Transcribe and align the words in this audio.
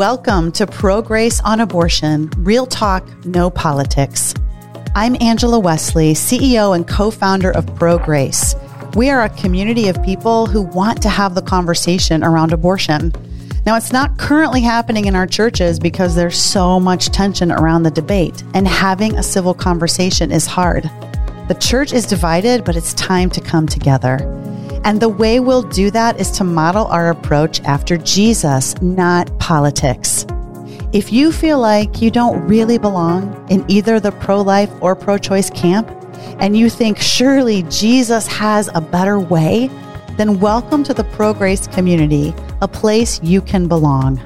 Welcome 0.00 0.50
to 0.52 0.66
Pro 0.66 1.02
Grace 1.02 1.40
on 1.40 1.60
Abortion 1.60 2.30
Real 2.38 2.64
Talk, 2.64 3.06
No 3.26 3.50
Politics. 3.50 4.32
I'm 4.94 5.14
Angela 5.20 5.58
Wesley, 5.58 6.14
CEO 6.14 6.74
and 6.74 6.88
co 6.88 7.10
founder 7.10 7.50
of 7.50 7.66
Pro 7.76 7.98
Grace. 7.98 8.54
We 8.96 9.10
are 9.10 9.24
a 9.24 9.28
community 9.28 9.88
of 9.88 10.02
people 10.02 10.46
who 10.46 10.62
want 10.62 11.02
to 11.02 11.10
have 11.10 11.34
the 11.34 11.42
conversation 11.42 12.24
around 12.24 12.54
abortion. 12.54 13.12
Now, 13.66 13.76
it's 13.76 13.92
not 13.92 14.16
currently 14.16 14.62
happening 14.62 15.04
in 15.04 15.14
our 15.14 15.26
churches 15.26 15.78
because 15.78 16.14
there's 16.14 16.42
so 16.42 16.80
much 16.80 17.10
tension 17.10 17.52
around 17.52 17.82
the 17.82 17.90
debate, 17.90 18.42
and 18.54 18.66
having 18.66 19.18
a 19.18 19.22
civil 19.22 19.52
conversation 19.52 20.32
is 20.32 20.46
hard. 20.46 20.84
The 21.48 21.58
church 21.60 21.92
is 21.92 22.06
divided, 22.06 22.64
but 22.64 22.74
it's 22.74 22.94
time 22.94 23.28
to 23.28 23.42
come 23.42 23.66
together. 23.66 24.16
And 24.82 25.00
the 25.00 25.08
way 25.08 25.40
we'll 25.40 25.62
do 25.62 25.90
that 25.90 26.18
is 26.18 26.30
to 26.32 26.44
model 26.44 26.86
our 26.86 27.10
approach 27.10 27.60
after 27.64 27.98
Jesus, 27.98 28.80
not 28.80 29.38
politics. 29.38 30.26
If 30.92 31.12
you 31.12 31.32
feel 31.32 31.60
like 31.60 32.00
you 32.00 32.10
don't 32.10 32.40
really 32.48 32.78
belong 32.78 33.46
in 33.50 33.64
either 33.68 34.00
the 34.00 34.12
pro 34.12 34.40
life 34.40 34.70
or 34.80 34.96
pro 34.96 35.18
choice 35.18 35.50
camp, 35.50 35.88
and 36.40 36.56
you 36.56 36.70
think 36.70 36.98
surely 36.98 37.62
Jesus 37.64 38.26
has 38.26 38.70
a 38.74 38.80
better 38.80 39.20
way, 39.20 39.70
then 40.16 40.40
welcome 40.40 40.82
to 40.84 40.94
the 40.94 41.04
Pro 41.04 41.34
Grace 41.34 41.66
community, 41.66 42.34
a 42.60 42.68
place 42.68 43.22
you 43.22 43.40
can 43.42 43.68
belong. 43.68 44.18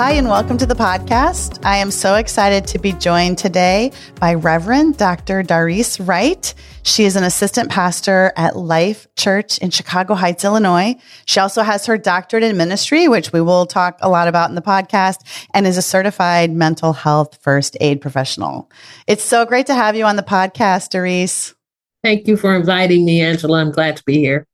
Hi, 0.00 0.12
and 0.12 0.28
welcome 0.28 0.56
to 0.56 0.64
the 0.64 0.74
podcast. 0.74 1.62
I 1.62 1.76
am 1.76 1.90
so 1.90 2.14
excited 2.14 2.66
to 2.68 2.78
be 2.78 2.92
joined 2.92 3.36
today 3.36 3.92
by 4.18 4.32
Reverend 4.32 4.96
Dr. 4.96 5.42
Darice 5.42 6.00
Wright. 6.08 6.54
She 6.84 7.04
is 7.04 7.16
an 7.16 7.24
assistant 7.24 7.70
pastor 7.70 8.32
at 8.34 8.56
Life 8.56 9.06
Church 9.16 9.58
in 9.58 9.68
Chicago 9.68 10.14
Heights, 10.14 10.42
Illinois. 10.42 10.96
She 11.26 11.38
also 11.38 11.60
has 11.60 11.84
her 11.84 11.98
doctorate 11.98 12.44
in 12.44 12.56
ministry, 12.56 13.08
which 13.08 13.34
we 13.34 13.42
will 13.42 13.66
talk 13.66 13.98
a 14.00 14.08
lot 14.08 14.26
about 14.26 14.48
in 14.48 14.54
the 14.54 14.62
podcast, 14.62 15.18
and 15.52 15.66
is 15.66 15.76
a 15.76 15.82
certified 15.82 16.50
mental 16.50 16.94
health 16.94 17.36
first 17.42 17.76
aid 17.78 18.00
professional. 18.00 18.70
It's 19.06 19.22
so 19.22 19.44
great 19.44 19.66
to 19.66 19.74
have 19.74 19.96
you 19.96 20.06
on 20.06 20.16
the 20.16 20.22
podcast, 20.22 20.92
Darice. 20.92 21.54
Thank 22.02 22.26
you 22.26 22.38
for 22.38 22.56
inviting 22.56 23.04
me, 23.04 23.20
Angela. 23.20 23.60
I'm 23.60 23.70
glad 23.70 23.98
to 23.98 24.04
be 24.04 24.16
here. 24.16 24.46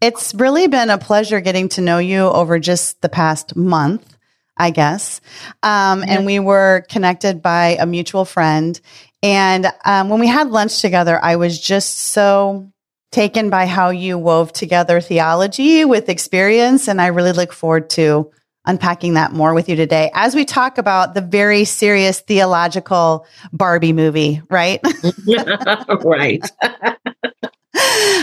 It's 0.00 0.32
really 0.34 0.68
been 0.68 0.88
a 0.88 0.96
pleasure 0.96 1.42
getting 1.42 1.68
to 1.70 1.82
know 1.82 1.98
you 1.98 2.20
over 2.20 2.58
just 2.58 3.02
the 3.02 3.10
past 3.10 3.54
month. 3.54 4.15
I 4.56 4.70
guess. 4.70 5.20
Um, 5.62 6.02
And 6.06 6.24
we 6.26 6.38
were 6.38 6.84
connected 6.88 7.42
by 7.42 7.76
a 7.78 7.86
mutual 7.86 8.24
friend. 8.24 8.80
And 9.22 9.66
um, 9.84 10.08
when 10.08 10.20
we 10.20 10.26
had 10.26 10.50
lunch 10.50 10.80
together, 10.80 11.18
I 11.22 11.36
was 11.36 11.58
just 11.60 11.98
so 11.98 12.70
taken 13.12 13.50
by 13.50 13.66
how 13.66 13.90
you 13.90 14.18
wove 14.18 14.52
together 14.52 15.00
theology 15.00 15.84
with 15.84 16.08
experience. 16.08 16.88
And 16.88 17.00
I 17.00 17.06
really 17.08 17.32
look 17.32 17.52
forward 17.52 17.90
to 17.90 18.30
unpacking 18.66 19.14
that 19.14 19.32
more 19.32 19.54
with 19.54 19.68
you 19.68 19.76
today 19.76 20.10
as 20.12 20.34
we 20.34 20.44
talk 20.44 20.76
about 20.76 21.14
the 21.14 21.20
very 21.20 21.64
serious 21.64 22.20
theological 22.20 23.24
Barbie 23.52 23.92
movie, 23.92 24.42
right? 24.50 24.80
right. 26.04 26.44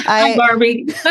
I, 0.07 0.35
Barbie. 0.37 0.85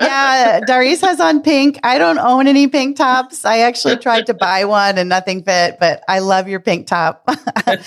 yeah, 0.00 0.60
Darice 0.66 1.00
has 1.00 1.20
on 1.20 1.42
pink. 1.42 1.78
I 1.82 1.98
don't 1.98 2.18
own 2.18 2.46
any 2.46 2.68
pink 2.68 2.96
tops. 2.96 3.44
I 3.44 3.60
actually 3.60 3.96
tried 3.96 4.26
to 4.26 4.34
buy 4.34 4.64
one 4.64 4.98
and 4.98 5.08
nothing 5.08 5.42
fit, 5.42 5.78
but 5.80 6.02
I 6.08 6.20
love 6.20 6.48
your 6.48 6.60
pink 6.60 6.86
top. 6.86 7.28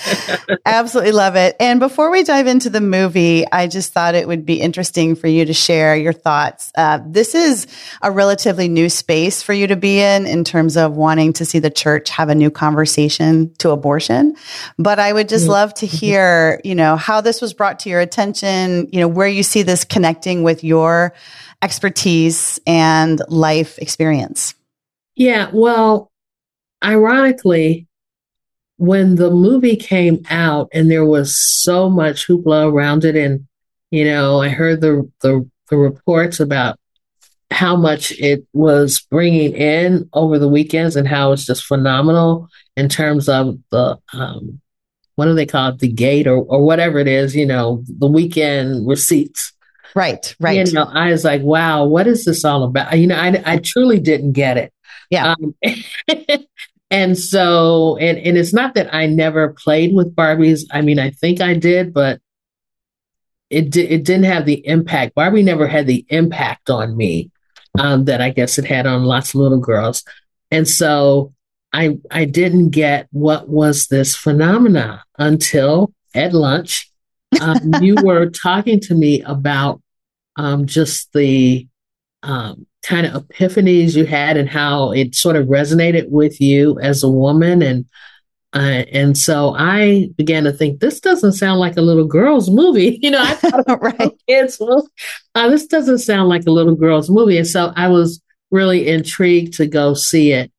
Absolutely 0.66 1.12
love 1.12 1.36
it. 1.36 1.56
And 1.60 1.80
before 1.80 2.10
we 2.10 2.22
dive 2.22 2.46
into 2.46 2.70
the 2.70 2.80
movie, 2.80 3.46
I 3.50 3.66
just 3.66 3.92
thought 3.92 4.14
it 4.14 4.26
would 4.26 4.44
be 4.44 4.60
interesting 4.60 5.14
for 5.14 5.28
you 5.28 5.44
to 5.44 5.54
share 5.54 5.96
your 5.96 6.12
thoughts. 6.12 6.72
Uh, 6.76 7.00
this 7.06 7.34
is 7.34 7.66
a 8.02 8.10
relatively 8.10 8.68
new 8.68 8.88
space 8.88 9.42
for 9.42 9.52
you 9.52 9.66
to 9.66 9.76
be 9.76 10.00
in, 10.00 10.26
in 10.26 10.44
terms 10.44 10.76
of 10.76 10.96
wanting 10.96 11.32
to 11.34 11.44
see 11.44 11.58
the 11.58 11.70
church 11.70 12.10
have 12.10 12.28
a 12.28 12.34
new 12.34 12.50
conversation 12.50 13.52
to 13.58 13.70
abortion. 13.70 14.34
But 14.78 14.98
I 14.98 15.12
would 15.12 15.28
just 15.28 15.44
mm-hmm. 15.44 15.52
love 15.52 15.74
to 15.74 15.86
hear, 15.98 16.60
you 16.64 16.74
know, 16.74 16.96
how 16.96 17.20
this 17.20 17.40
was 17.40 17.52
brought 17.52 17.80
to 17.80 17.88
your 17.88 18.00
attention, 18.00 18.88
you 18.92 19.00
know, 19.00 19.08
where 19.08 19.28
you 19.28 19.42
see 19.42 19.62
this 19.62 19.84
connecting 20.08 20.42
with 20.42 20.64
your 20.64 21.12
expertise 21.60 22.58
and 22.66 23.20
life 23.28 23.78
experience? 23.78 24.54
Yeah, 25.16 25.50
well, 25.52 26.10
ironically, 26.82 27.86
when 28.78 29.16
the 29.16 29.30
movie 29.30 29.76
came 29.76 30.22
out 30.30 30.68
and 30.72 30.90
there 30.90 31.04
was 31.04 31.36
so 31.36 31.90
much 31.90 32.26
hoopla 32.26 32.72
around 32.72 33.04
it, 33.04 33.16
and 33.16 33.46
you 33.90 34.04
know, 34.04 34.40
I 34.40 34.48
heard 34.48 34.80
the 34.80 35.10
the, 35.20 35.46
the 35.68 35.76
reports 35.76 36.40
about 36.40 36.78
how 37.50 37.76
much 37.76 38.12
it 38.12 38.46
was 38.54 39.00
bringing 39.10 39.54
in 39.54 40.08
over 40.14 40.38
the 40.38 40.48
weekends 40.48 40.96
and 40.96 41.08
how 41.08 41.32
it's 41.32 41.44
just 41.44 41.64
phenomenal 41.64 42.48
in 42.76 42.88
terms 42.88 43.28
of 43.28 43.58
the 43.70 43.98
um, 44.14 44.60
what 45.16 45.26
do 45.26 45.34
they 45.34 45.46
call 45.46 45.70
it, 45.70 45.80
the 45.80 45.92
gate 45.92 46.26
or 46.26 46.38
or 46.38 46.64
whatever 46.64 46.98
it 46.98 47.08
is, 47.08 47.36
you 47.36 47.44
know, 47.44 47.82
the 47.88 48.06
weekend 48.06 48.86
receipts. 48.88 49.52
Right, 49.94 50.34
right. 50.40 50.66
You 50.66 50.72
know, 50.72 50.84
I 50.84 51.10
was 51.10 51.24
like, 51.24 51.42
wow, 51.42 51.84
what 51.84 52.06
is 52.06 52.24
this 52.24 52.44
all 52.44 52.64
about? 52.64 52.96
You 52.98 53.06
know, 53.06 53.16
I, 53.16 53.42
I 53.44 53.56
truly 53.58 53.98
didn't 53.98 54.32
get 54.32 54.56
it. 54.56 54.72
Yeah. 55.10 55.34
Um, 55.34 55.54
and 56.90 57.18
so, 57.18 57.96
and, 57.96 58.18
and 58.18 58.36
it's 58.36 58.52
not 58.52 58.74
that 58.74 58.94
I 58.94 59.06
never 59.06 59.54
played 59.54 59.94
with 59.94 60.14
Barbies. 60.14 60.62
I 60.70 60.82
mean, 60.82 60.98
I 60.98 61.10
think 61.10 61.40
I 61.40 61.54
did, 61.54 61.92
but 61.94 62.20
it, 63.50 63.70
di- 63.70 63.88
it 63.88 64.04
didn't 64.04 64.24
have 64.24 64.44
the 64.44 64.66
impact. 64.66 65.14
Barbie 65.14 65.42
never 65.42 65.66
had 65.66 65.86
the 65.86 66.04
impact 66.08 66.70
on 66.70 66.96
me 66.96 67.30
um, 67.78 68.04
that 68.04 68.20
I 68.20 68.30
guess 68.30 68.58
it 68.58 68.64
had 68.64 68.86
on 68.86 69.04
lots 69.04 69.30
of 69.30 69.40
little 69.40 69.60
girls. 69.60 70.04
And 70.50 70.68
so 70.68 71.32
I, 71.72 71.98
I 72.10 72.24
didn't 72.24 72.70
get 72.70 73.08
what 73.10 73.48
was 73.48 73.86
this 73.86 74.16
phenomena 74.16 75.04
until 75.18 75.92
at 76.14 76.32
lunch. 76.32 76.87
Um, 77.40 77.74
you 77.82 77.96
were 78.02 78.30
talking 78.30 78.80
to 78.80 78.94
me 78.94 79.22
about 79.22 79.82
um, 80.36 80.66
just 80.66 81.12
the 81.12 81.66
um, 82.22 82.66
kind 82.82 83.06
of 83.06 83.26
epiphanies 83.28 83.94
you 83.96 84.04
had 84.04 84.36
and 84.36 84.48
how 84.48 84.92
it 84.92 85.14
sort 85.14 85.36
of 85.36 85.46
resonated 85.46 86.08
with 86.08 86.40
you 86.40 86.78
as 86.80 87.02
a 87.02 87.08
woman 87.08 87.62
and 87.62 87.86
uh, 88.54 88.84
and 88.92 89.16
so 89.16 89.54
I 89.56 90.08
began 90.16 90.44
to 90.44 90.52
think 90.52 90.80
this 90.80 91.00
doesn't 91.00 91.32
sound 91.32 91.60
like 91.60 91.76
a 91.76 91.82
little 91.82 92.06
girl's 92.06 92.50
movie. 92.50 92.98
You 93.08 93.10
know, 93.10 93.22
I 93.22 93.34
thought 93.34 93.82
right. 93.82 94.12
kids. 94.26 94.60
Uh, 95.34 95.48
this 95.48 95.66
doesn't 95.66 95.98
sound 95.98 96.28
like 96.28 96.46
a 96.46 96.50
little 96.50 96.74
girl's 96.74 97.10
movie, 97.10 97.38
and 97.38 97.46
so 97.46 97.72
I 97.76 97.88
was 97.88 98.20
really 98.50 98.88
intrigued 98.88 99.54
to 99.54 99.66
go 99.66 99.94
see 99.94 100.32
it. 100.32 100.50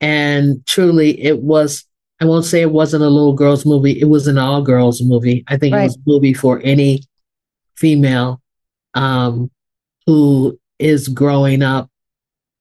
And 0.00 0.64
truly, 0.66 1.22
it 1.22 1.40
was. 1.40 1.85
I 2.20 2.24
won't 2.24 2.44
say 2.44 2.62
it 2.62 2.72
wasn't 2.72 3.02
a 3.02 3.08
little 3.08 3.34
girl's 3.34 3.66
movie. 3.66 4.00
It 4.00 4.08
was 4.08 4.26
an 4.26 4.38
all 4.38 4.62
girls 4.62 5.02
movie. 5.02 5.44
I 5.48 5.56
think 5.56 5.74
right. 5.74 5.82
it 5.82 5.84
was 5.84 5.96
a 5.96 6.02
movie 6.06 6.34
for 6.34 6.60
any 6.64 7.02
female 7.74 8.40
um, 8.94 9.50
who 10.06 10.58
is 10.78 11.08
growing 11.08 11.62
up 11.62 11.90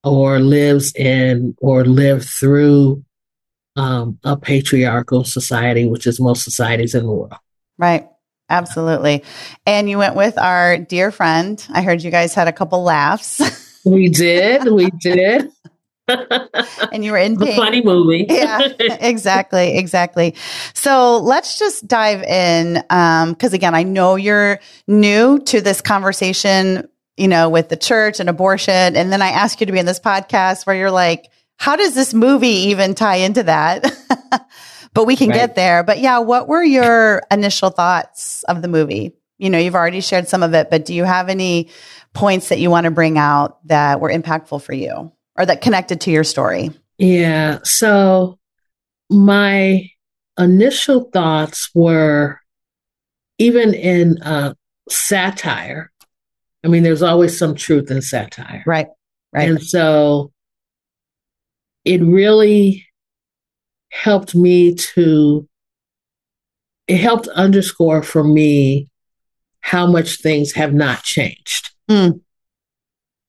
or 0.04 0.40
lives 0.40 0.94
in 0.96 1.56
or 1.60 1.86
lived 1.86 2.28
through 2.28 3.04
um, 3.78 4.20
a 4.24 4.38
patriarchal 4.38 5.24
society, 5.24 5.86
which 5.86 6.06
is 6.06 6.20
most 6.20 6.44
societies 6.44 6.94
in 6.94 7.06
the 7.06 7.12
world. 7.12 7.34
Right. 7.78 8.08
Absolutely. 8.50 9.24
And 9.66 9.90
you 9.90 9.98
went 9.98 10.16
with 10.16 10.38
our 10.38 10.78
dear 10.78 11.12
friend. 11.12 11.66
I 11.74 11.82
heard 11.82 12.04
you 12.04 12.12
guys 12.12 12.36
had 12.36 12.48
a 12.48 12.54
couple 12.54 12.84
laughs. 12.84 13.42
we 13.86 14.10
did. 14.10 14.72
We 14.72 14.92
did. 14.92 15.50
And 16.08 17.04
you 17.04 17.12
were 17.12 17.18
in 17.18 17.34
the 17.40 17.54
funny 17.56 17.82
movie. 17.82 18.26
yeah, 18.30 18.60
exactly, 18.80 19.78
exactly. 19.78 20.36
So 20.74 21.18
let's 21.20 21.60
just 21.60 21.88
dive 21.88 22.24
in, 22.24 22.74
because 22.74 23.54
um, 23.54 23.54
again, 23.54 23.76
I 23.76 23.84
know 23.84 24.16
you're 24.16 24.60
new 24.88 25.40
to 25.40 25.62
this 25.62 25.82
conversation, 25.82 26.88
you 27.18 27.28
know, 27.28 27.50
with 27.50 27.70
the 27.70 27.78
church 27.78 28.20
and 28.20 28.30
abortion, 28.30 28.96
and 28.96 29.12
then 29.12 29.22
I 29.22 29.30
ask 29.30 29.60
you 29.60 29.66
to 29.66 29.72
be 29.72 29.80
in 29.80 29.86
this 29.86 30.00
podcast 30.00 30.66
where 30.66 30.76
you're 30.76 30.92
like, 30.92 31.30
how 31.58 31.76
does 31.76 31.96
this 31.96 32.14
movie 32.14 32.70
even 32.70 32.96
tie 32.96 33.18
into 33.18 33.44
that? 33.44 33.86
but 34.94 35.06
we 35.06 35.16
can 35.16 35.30
right. 35.30 35.36
get 35.36 35.56
there. 35.56 35.84
But 35.84 36.00
yeah, 36.00 36.20
what 36.20 36.48
were 36.48 36.64
your 36.64 37.22
initial 37.32 37.70
thoughts 37.70 38.44
of 38.44 38.62
the 38.62 38.68
movie? 38.68 39.14
You 39.38 39.50
know, 39.50 39.58
you've 39.58 39.76
already 39.76 40.02
shared 40.02 40.28
some 40.28 40.44
of 40.44 40.54
it, 40.54 40.70
but 40.70 40.86
do 40.86 40.94
you 40.94 41.04
have 41.04 41.30
any 41.30 41.70
points 42.14 42.50
that 42.50 42.60
you 42.60 42.70
want 42.70 42.86
to 42.86 42.92
bring 42.92 43.18
out 43.18 43.66
that 43.68 44.00
were 44.00 44.10
impactful 44.10 44.62
for 44.62 44.74
you? 44.74 45.12
Or 45.38 45.46
that 45.46 45.62
connected 45.62 46.02
to 46.02 46.12
your 46.12 46.24
story? 46.24 46.72
Yeah. 46.98 47.60
So 47.64 48.40
my 49.10 49.90
initial 50.38 51.10
thoughts 51.12 51.70
were 51.74 52.40
even 53.38 53.74
in 53.74 54.22
uh, 54.22 54.54
satire. 54.90 55.92
I 56.64 56.68
mean, 56.68 56.84
there's 56.84 57.04
always 57.04 57.38
some 57.38 57.56
truth 57.56 57.92
in 57.92 58.02
satire. 58.02 58.64
Right. 58.66 58.88
Right. 59.34 59.50
And 59.50 59.62
so 59.62 60.32
it 61.84 62.02
really 62.02 62.88
helped 63.92 64.34
me 64.34 64.74
to, 64.76 65.48
it 66.88 66.98
helped 66.98 67.28
underscore 67.28 68.02
for 68.02 68.24
me 68.24 68.90
how 69.60 69.86
much 69.86 70.22
things 70.22 70.54
have 70.54 70.74
not 70.74 71.04
changed. 71.04 71.72
Mm. 71.90 72.22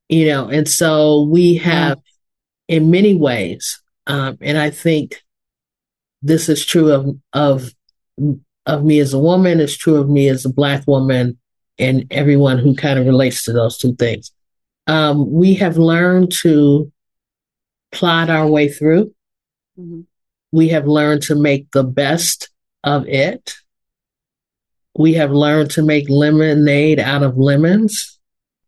You 0.08 0.26
know, 0.26 0.48
and 0.48 0.68
so 0.68 1.24
we 1.24 1.56
have, 1.56 1.98
in 2.68 2.90
many 2.90 3.14
ways, 3.14 3.80
um, 4.06 4.38
and 4.40 4.56
I 4.56 4.70
think 4.70 5.22
this 6.22 6.48
is 6.48 6.64
true 6.64 6.92
of 6.92 7.16
of 7.32 7.74
of 8.66 8.84
me 8.84 9.00
as 9.00 9.12
a 9.12 9.18
woman. 9.18 9.60
It's 9.60 9.76
true 9.76 9.96
of 9.96 10.08
me 10.08 10.28
as 10.28 10.44
a 10.44 10.52
black 10.52 10.86
woman, 10.86 11.38
and 11.78 12.06
everyone 12.10 12.58
who 12.58 12.74
kind 12.74 12.98
of 12.98 13.06
relates 13.06 13.44
to 13.44 13.52
those 13.52 13.78
two 13.78 13.94
things. 13.96 14.32
Um, 14.86 15.32
we 15.32 15.54
have 15.54 15.76
learned 15.76 16.32
to 16.42 16.92
plot 17.90 18.30
our 18.30 18.46
way 18.46 18.68
through. 18.68 19.12
Mm-hmm. 19.78 20.02
We 20.52 20.68
have 20.68 20.86
learned 20.86 21.22
to 21.24 21.34
make 21.34 21.70
the 21.72 21.84
best 21.84 22.50
of 22.84 23.08
it. 23.08 23.54
We 24.96 25.14
have 25.14 25.32
learned 25.32 25.72
to 25.72 25.82
make 25.82 26.08
lemonade 26.08 27.00
out 27.00 27.22
of 27.22 27.36
lemons. 27.36 28.15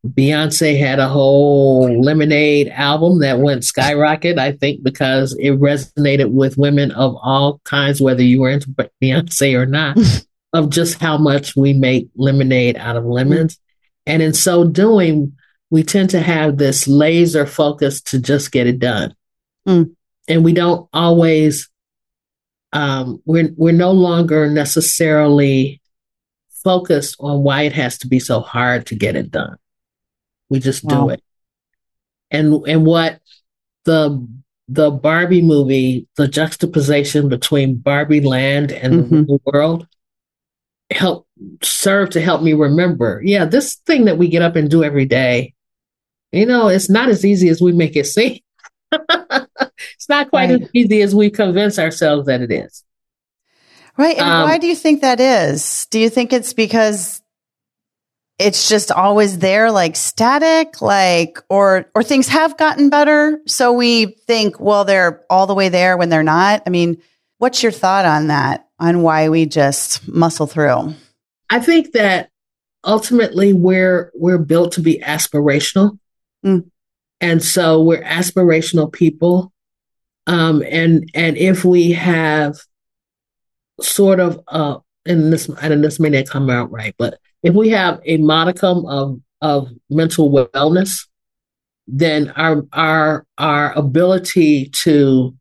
Beyonce 0.06 0.78
had 0.78 0.98
a 0.98 1.08
whole 1.08 2.00
lemonade 2.00 2.68
album 2.68 3.20
that 3.20 3.40
went 3.40 3.64
skyrocket, 3.64 4.38
I 4.38 4.52
think, 4.52 4.82
because 4.82 5.36
it 5.40 5.58
resonated 5.58 6.30
with 6.30 6.56
women 6.56 6.92
of 6.92 7.16
all 7.20 7.60
kinds, 7.64 8.00
whether 8.00 8.22
you 8.22 8.40
were 8.40 8.50
into 8.50 8.70
Beyonce 9.02 9.58
or 9.58 9.66
not, 9.66 9.98
of 10.52 10.70
just 10.70 11.00
how 11.00 11.18
much 11.18 11.56
we 11.56 11.72
make 11.72 12.08
lemonade 12.14 12.76
out 12.76 12.96
of 12.96 13.04
lemons. 13.04 13.58
And 14.06 14.22
in 14.22 14.34
so 14.34 14.64
doing, 14.64 15.32
we 15.70 15.82
tend 15.82 16.10
to 16.10 16.20
have 16.20 16.56
this 16.56 16.86
laser 16.86 17.44
focus 17.44 18.00
to 18.02 18.20
just 18.20 18.52
get 18.52 18.66
it 18.66 18.78
done. 18.78 19.14
Mm. 19.66 19.94
And 20.28 20.44
we 20.44 20.52
don't 20.52 20.88
always 20.92 21.68
um, 22.72 23.22
we're 23.24 23.50
we're 23.56 23.72
no 23.72 23.92
longer 23.92 24.48
necessarily 24.48 25.80
focused 26.64 27.16
on 27.20 27.42
why 27.42 27.62
it 27.62 27.72
has 27.72 27.98
to 27.98 28.06
be 28.06 28.18
so 28.18 28.40
hard 28.40 28.86
to 28.86 28.94
get 28.94 29.16
it 29.16 29.30
done. 29.30 29.56
We 30.50 30.58
just 30.60 30.84
Wow. 30.84 31.06
do 31.06 31.10
it. 31.10 31.22
And 32.30 32.66
and 32.66 32.84
what 32.84 33.20
the 33.84 34.26
the 34.68 34.90
Barbie 34.90 35.40
movie, 35.42 36.06
the 36.16 36.28
juxtaposition 36.28 37.28
between 37.28 37.76
Barbie 37.76 38.20
Land 38.20 38.70
and 38.70 39.04
Mhm. 39.06 39.26
the 39.26 39.38
world, 39.46 39.86
help 40.90 41.26
serve 41.62 42.10
to 42.10 42.20
help 42.20 42.42
me 42.42 42.52
remember. 42.52 43.22
Yeah, 43.24 43.46
this 43.46 43.76
thing 43.86 44.04
that 44.04 44.18
we 44.18 44.28
get 44.28 44.42
up 44.42 44.56
and 44.56 44.70
do 44.70 44.84
every 44.84 45.06
day, 45.06 45.54
you 46.32 46.44
know, 46.44 46.68
it's 46.68 46.90
not 46.90 47.08
as 47.08 47.24
easy 47.24 47.48
as 47.48 47.62
we 47.62 47.72
make 47.72 47.96
it 47.96 48.06
seem. 48.06 48.40
it's 48.92 50.08
not 50.08 50.28
quite 50.30 50.50
Right. 50.50 50.62
as 50.62 50.68
easy 50.74 51.00
as 51.02 51.14
we 51.14 51.30
convince 51.30 51.78
ourselves 51.78 52.26
that 52.26 52.42
it 52.42 52.50
is. 52.52 52.84
Right. 53.96 54.16
And 54.18 54.26
Um, 54.28 54.48
why 54.48 54.58
do 54.58 54.66
you 54.66 54.76
think 54.76 55.00
that 55.00 55.18
is? 55.18 55.86
Do 55.90 55.98
you 55.98 56.08
think 56.10 56.32
it's 56.32 56.52
because 56.52 57.20
it's 58.38 58.68
just 58.68 58.92
always 58.92 59.38
there, 59.38 59.72
like 59.72 59.96
static, 59.96 60.80
like, 60.80 61.38
or, 61.48 61.90
or 61.94 62.02
things 62.02 62.28
have 62.28 62.56
gotten 62.56 62.88
better? 62.88 63.40
So 63.46 63.72
we 63.72 64.06
think, 64.26 64.60
well, 64.60 64.84
they're 64.84 65.24
all 65.28 65.46
the 65.46 65.54
way 65.54 65.68
there 65.68 65.96
when 65.96 66.08
they're 66.08 66.22
not. 66.22 66.62
I 66.66 66.70
mean, 66.70 67.02
what's 67.38 67.62
your 67.62 67.72
thought 67.72 68.04
on 68.04 68.28
that? 68.28 68.68
On 68.78 69.02
why 69.02 69.28
we 69.28 69.46
just 69.46 70.06
muscle 70.06 70.46
through? 70.46 70.94
I 71.50 71.58
think 71.58 71.92
that 71.92 72.30
ultimately 72.84 73.52
we're 73.52 74.12
we're 74.14 74.38
built 74.38 74.72
to 74.72 74.80
be 74.80 75.00
aspirational. 75.00 75.98
Mm. 76.44 76.70
And 77.20 77.42
so 77.42 77.82
we're 77.82 78.02
aspirational 78.02 78.92
people. 78.92 79.52
Um, 80.26 80.62
and 80.70 81.10
and 81.14 81.36
if 81.36 81.64
we 81.64 81.92
have 81.92 82.58
sort 83.80 84.20
of 84.20 84.40
uh 84.48 84.78
and 85.06 85.32
this 85.32 85.48
and 85.48 85.82
this 85.82 85.98
may 85.98 86.10
not 86.10 86.26
come 86.26 86.50
out 86.50 86.70
right, 86.70 86.94
but 86.98 87.18
if 87.42 87.54
we 87.54 87.70
have 87.70 88.00
a 88.04 88.16
modicum 88.18 88.86
of 88.86 89.20
of 89.40 89.70
mental 89.88 90.30
wellness, 90.30 91.06
then 91.86 92.30
our 92.30 92.66
our 92.72 93.26
our 93.36 93.72
ability 93.72 94.70
to 94.70 95.34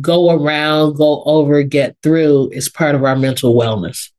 go 0.00 0.30
around, 0.30 0.94
go 0.94 1.22
over, 1.24 1.62
get 1.62 1.96
through 2.02 2.50
is 2.52 2.68
part 2.68 2.94
of 2.94 3.02
our 3.02 3.16
mental 3.16 3.54
wellness. 3.54 4.10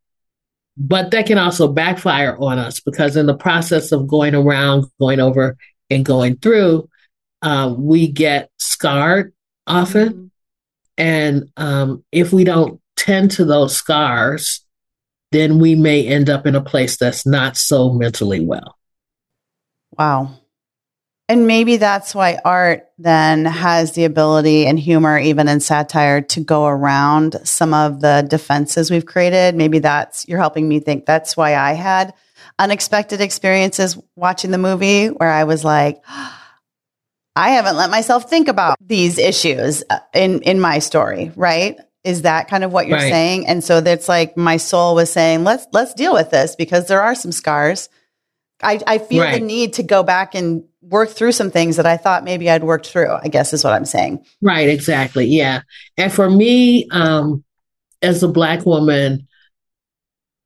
But 0.77 1.11
that 1.11 1.27
can 1.27 1.37
also 1.37 1.67
backfire 1.67 2.37
on 2.39 2.59
us 2.59 2.79
because 2.79 3.15
in 3.15 3.25
the 3.25 3.37
process 3.37 3.91
of 3.91 4.07
going 4.07 4.35
around, 4.35 4.85
going 4.99 5.19
over, 5.19 5.57
and 5.89 6.05
going 6.05 6.37
through, 6.37 6.89
uh, 7.41 7.75
we 7.77 8.07
get 8.07 8.49
scarred 8.57 9.33
often. 9.67 10.31
And 10.97 11.51
um, 11.57 12.03
if 12.11 12.31
we 12.31 12.43
don't 12.43 12.79
tend 12.95 13.31
to 13.31 13.45
those 13.45 13.75
scars, 13.75 14.60
then 15.31 15.59
we 15.59 15.75
may 15.75 16.05
end 16.05 16.29
up 16.29 16.45
in 16.45 16.55
a 16.55 16.61
place 16.61 16.97
that's 16.97 17.25
not 17.25 17.57
so 17.57 17.91
mentally 17.91 18.39
well. 18.39 18.77
Wow. 19.97 20.37
And 21.29 21.47
maybe 21.47 21.77
that's 21.77 22.13
why 22.13 22.39
art 22.43 22.89
then 22.97 23.45
has 23.45 23.93
the 23.93 24.03
ability 24.03 24.65
and 24.65 24.77
humor, 24.77 25.17
even 25.17 25.47
in 25.47 25.61
satire, 25.61 26.21
to 26.23 26.41
go 26.41 26.65
around 26.65 27.37
some 27.45 27.73
of 27.73 28.01
the 28.01 28.27
defenses 28.29 28.91
we've 28.91 29.05
created. 29.05 29.55
Maybe 29.55 29.79
that's, 29.79 30.27
you're 30.27 30.39
helping 30.39 30.67
me 30.67 30.81
think 30.81 31.05
that's 31.05 31.37
why 31.37 31.55
I 31.55 31.71
had 31.71 32.13
unexpected 32.59 33.21
experiences 33.21 33.97
watching 34.17 34.51
the 34.51 34.57
movie 34.57 35.07
where 35.07 35.31
I 35.31 35.45
was 35.45 35.63
like, 35.63 36.03
I 37.37 37.51
haven't 37.51 37.77
let 37.77 37.89
myself 37.89 38.29
think 38.29 38.49
about 38.49 38.75
these 38.85 39.17
issues 39.17 39.85
uh, 39.89 39.99
in, 40.13 40.41
in 40.41 40.59
my 40.59 40.79
story, 40.79 41.31
right? 41.37 41.79
Is 42.03 42.23
that 42.23 42.47
kind 42.47 42.63
of 42.63 42.73
what 42.73 42.87
you're 42.87 42.97
Right. 42.97 43.11
saying? 43.11 43.47
And 43.47 43.63
so 43.63 43.79
that's 43.81 44.09
like 44.09 44.35
my 44.35 44.57
soul 44.57 44.95
was 44.95 45.11
saying, 45.11 45.43
let's, 45.43 45.67
let's 45.71 45.93
deal 45.93 46.13
with 46.13 46.31
this 46.31 46.55
because 46.55 46.87
there 46.87 47.01
are 47.01 47.13
some 47.15 47.31
scars. 47.31 47.89
I, 48.63 48.79
I 48.87 48.97
feel 48.97 49.23
the 49.23 49.39
need 49.39 49.73
to 49.73 49.83
go 49.83 50.03
back 50.03 50.35
and 50.35 50.63
work 50.81 51.09
through 51.09 51.31
some 51.31 51.51
things 51.51 51.75
that 51.77 51.85
I 51.85 51.97
thought 51.97 52.23
maybe 52.23 52.49
I'd 52.49 52.63
worked 52.63 52.87
through, 52.87 53.11
I 53.11 53.27
guess 53.27 53.53
is 53.53 53.63
what 53.63 53.73
I'm 53.73 53.85
saying. 53.85 54.23
Right, 54.41 54.67
exactly. 54.69 55.25
Yeah. 55.25 55.61
And 55.97 56.11
for 56.11 56.29
me, 56.29 56.87
um, 56.91 57.43
as 58.01 58.23
a 58.23 58.27
black 58.27 58.65
woman, 58.65 59.27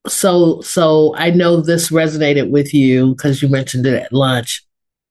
so 0.07 0.61
so 0.61 1.15
I 1.15 1.31
know 1.31 1.61
this 1.61 1.89
resonated 1.89 2.51
with 2.51 2.73
you 2.73 3.15
because 3.15 3.41
you 3.41 3.49
mentioned 3.49 3.85
it 3.85 3.95
at 4.01 4.13
lunch. 4.13 4.63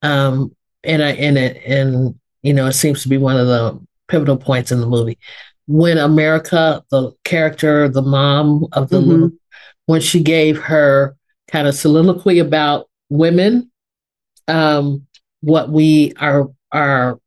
Um, 0.03 0.55
and 0.85 1.03
I 1.03 1.11
and 1.13 1.37
it 1.39 1.63
and 1.67 2.15
you 2.43 2.53
know, 2.53 2.67
it 2.67 2.75
seems 2.75 3.03
to 3.03 3.09
be 3.09 3.17
one 3.17 3.37
of 3.39 3.47
the 3.47 3.81
pivotal 4.09 4.37
points 4.37 4.71
in 4.71 4.81
the 4.81 4.87
movie. 4.87 5.19
When 5.67 5.97
America, 5.99 6.85
the 6.91 7.13
character, 7.25 7.89
the 7.89 8.03
mom 8.03 8.67
of 8.73 8.91
the 8.91 9.01
Mhm. 9.01 9.07
little, 9.07 9.31
when 9.87 10.01
she 10.01 10.23
gave 10.23 10.59
her 10.59 11.17
kind 11.49 11.67
of 11.67 11.75
soliloquy 11.75 12.39
about 12.39 12.89
women, 13.11 13.71
um, 14.49 15.07
what 15.41 15.71
we 15.71 16.13
are 16.21 16.49
are 16.73 17.19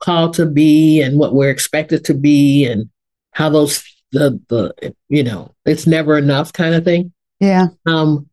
called 0.00 0.34
to 0.34 0.46
be 0.46 1.00
and 1.02 1.18
what 1.18 1.34
we're 1.34 1.50
expected 1.50 2.04
to 2.06 2.14
be 2.14 2.64
and 2.64 2.88
how 3.32 3.48
those 3.48 3.82
the 4.12 4.40
the 4.48 4.94
you 5.08 5.22
know 5.22 5.50
it's 5.64 5.86
never 5.86 6.16
enough 6.16 6.52
kind 6.52 6.74
of 6.74 6.84
thing 6.84 7.12
Yeah. 7.40 7.68
um 7.86 8.28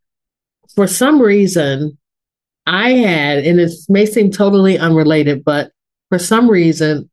for 0.75 0.85
some 0.85 1.19
reason 1.21 1.97
i 2.67 2.91
had 2.91 3.39
and 3.39 3.59
it 3.59 3.71
may 3.89 4.05
seem 4.05 4.31
totally 4.31 4.77
unrelated 4.77 5.43
but 5.43 5.71
for 6.09 6.19
some 6.19 6.49
reason 6.49 7.09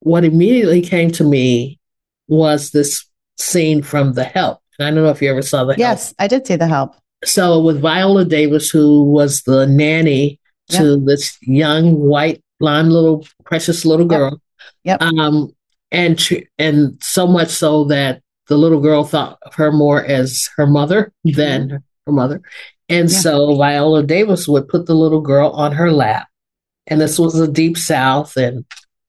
what 0.00 0.24
immediately 0.24 0.80
came 0.80 1.10
to 1.12 1.24
me 1.24 1.77
was 2.28 2.70
this 2.70 3.04
scene 3.38 3.82
from 3.82 4.12
the 4.14 4.24
help. 4.24 4.60
And 4.78 4.86
i 4.86 4.90
don't 4.90 5.02
know 5.04 5.10
if 5.10 5.20
you 5.22 5.30
ever 5.30 5.42
saw 5.42 5.64
the 5.64 5.72
help. 5.72 5.78
Yes, 5.78 6.14
I 6.18 6.28
did 6.28 6.46
see 6.46 6.56
the 6.56 6.66
help. 6.68 6.94
so 7.24 7.60
with 7.60 7.80
Viola 7.80 8.24
Davis, 8.24 8.70
who 8.70 9.04
was 9.04 9.42
the 9.42 9.66
nanny 9.66 10.38
to 10.70 10.96
this 11.04 11.36
young 11.42 11.98
white 11.98 12.42
blonde 12.60 12.92
little 12.92 13.26
precious 13.44 13.84
little 13.84 14.06
girl, 14.06 14.40
Yep. 14.84 15.00
um, 15.02 15.50
and 15.90 16.18
tr- 16.18 16.44
and 16.58 16.96
so 17.02 17.26
much 17.26 17.48
so 17.48 17.84
that 17.84 18.20
the 18.48 18.56
little 18.58 18.80
girl 18.80 19.04
thought 19.04 19.38
of 19.42 19.54
her 19.54 19.72
more 19.72 20.04
as 20.04 20.48
her 20.56 20.66
mother 20.66 21.12
than 21.24 21.82
her 22.06 22.12
mother, 22.12 22.42
and 22.88 23.10
Yeah. 23.10 23.18
so 23.18 23.56
Viola 23.56 24.02
Davis 24.02 24.46
would 24.46 24.68
put 24.68 24.86
the 24.86 24.94
little 24.94 25.20
girl 25.22 25.50
on 25.50 25.72
her 25.72 25.90
lap, 25.90 26.28
and 26.86 27.00
this 27.00 27.18
was 27.18 27.32
the 27.34 27.48
deep 27.48 27.76
South 27.78 28.36
and 28.36 28.64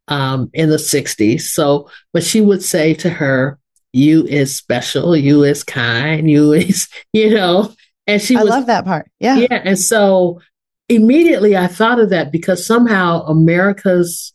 um, 0.09 0.49
in 0.53 0.69
the 0.69 0.77
'60s. 0.77 1.41
So, 1.41 1.89
but 2.13 2.23
she 2.23 2.41
would 2.41 2.63
say 2.63 2.93
to 2.95 3.09
her, 3.09 3.57
"You 3.93 4.25
is 4.25 4.55
special. 4.55 5.15
You 5.15 5.43
is 5.43 5.63
kind. 5.63 6.29
You 6.29 6.53
is 6.53 6.87
you 7.13 7.33
know." 7.33 7.73
And 8.07 8.21
she 8.21 8.35
I 8.35 8.43
was 8.43 8.49
love 8.49 8.65
that 8.65 8.85
part. 8.85 9.09
Yeah. 9.19 9.37
yeah, 9.37 9.61
and 9.63 9.77
so 9.77 10.41
immediately 10.89 11.55
I 11.55 11.67
thought 11.67 11.99
of 11.99 12.09
that 12.09 12.31
because 12.31 12.65
somehow 12.65 13.23
America's 13.25 14.33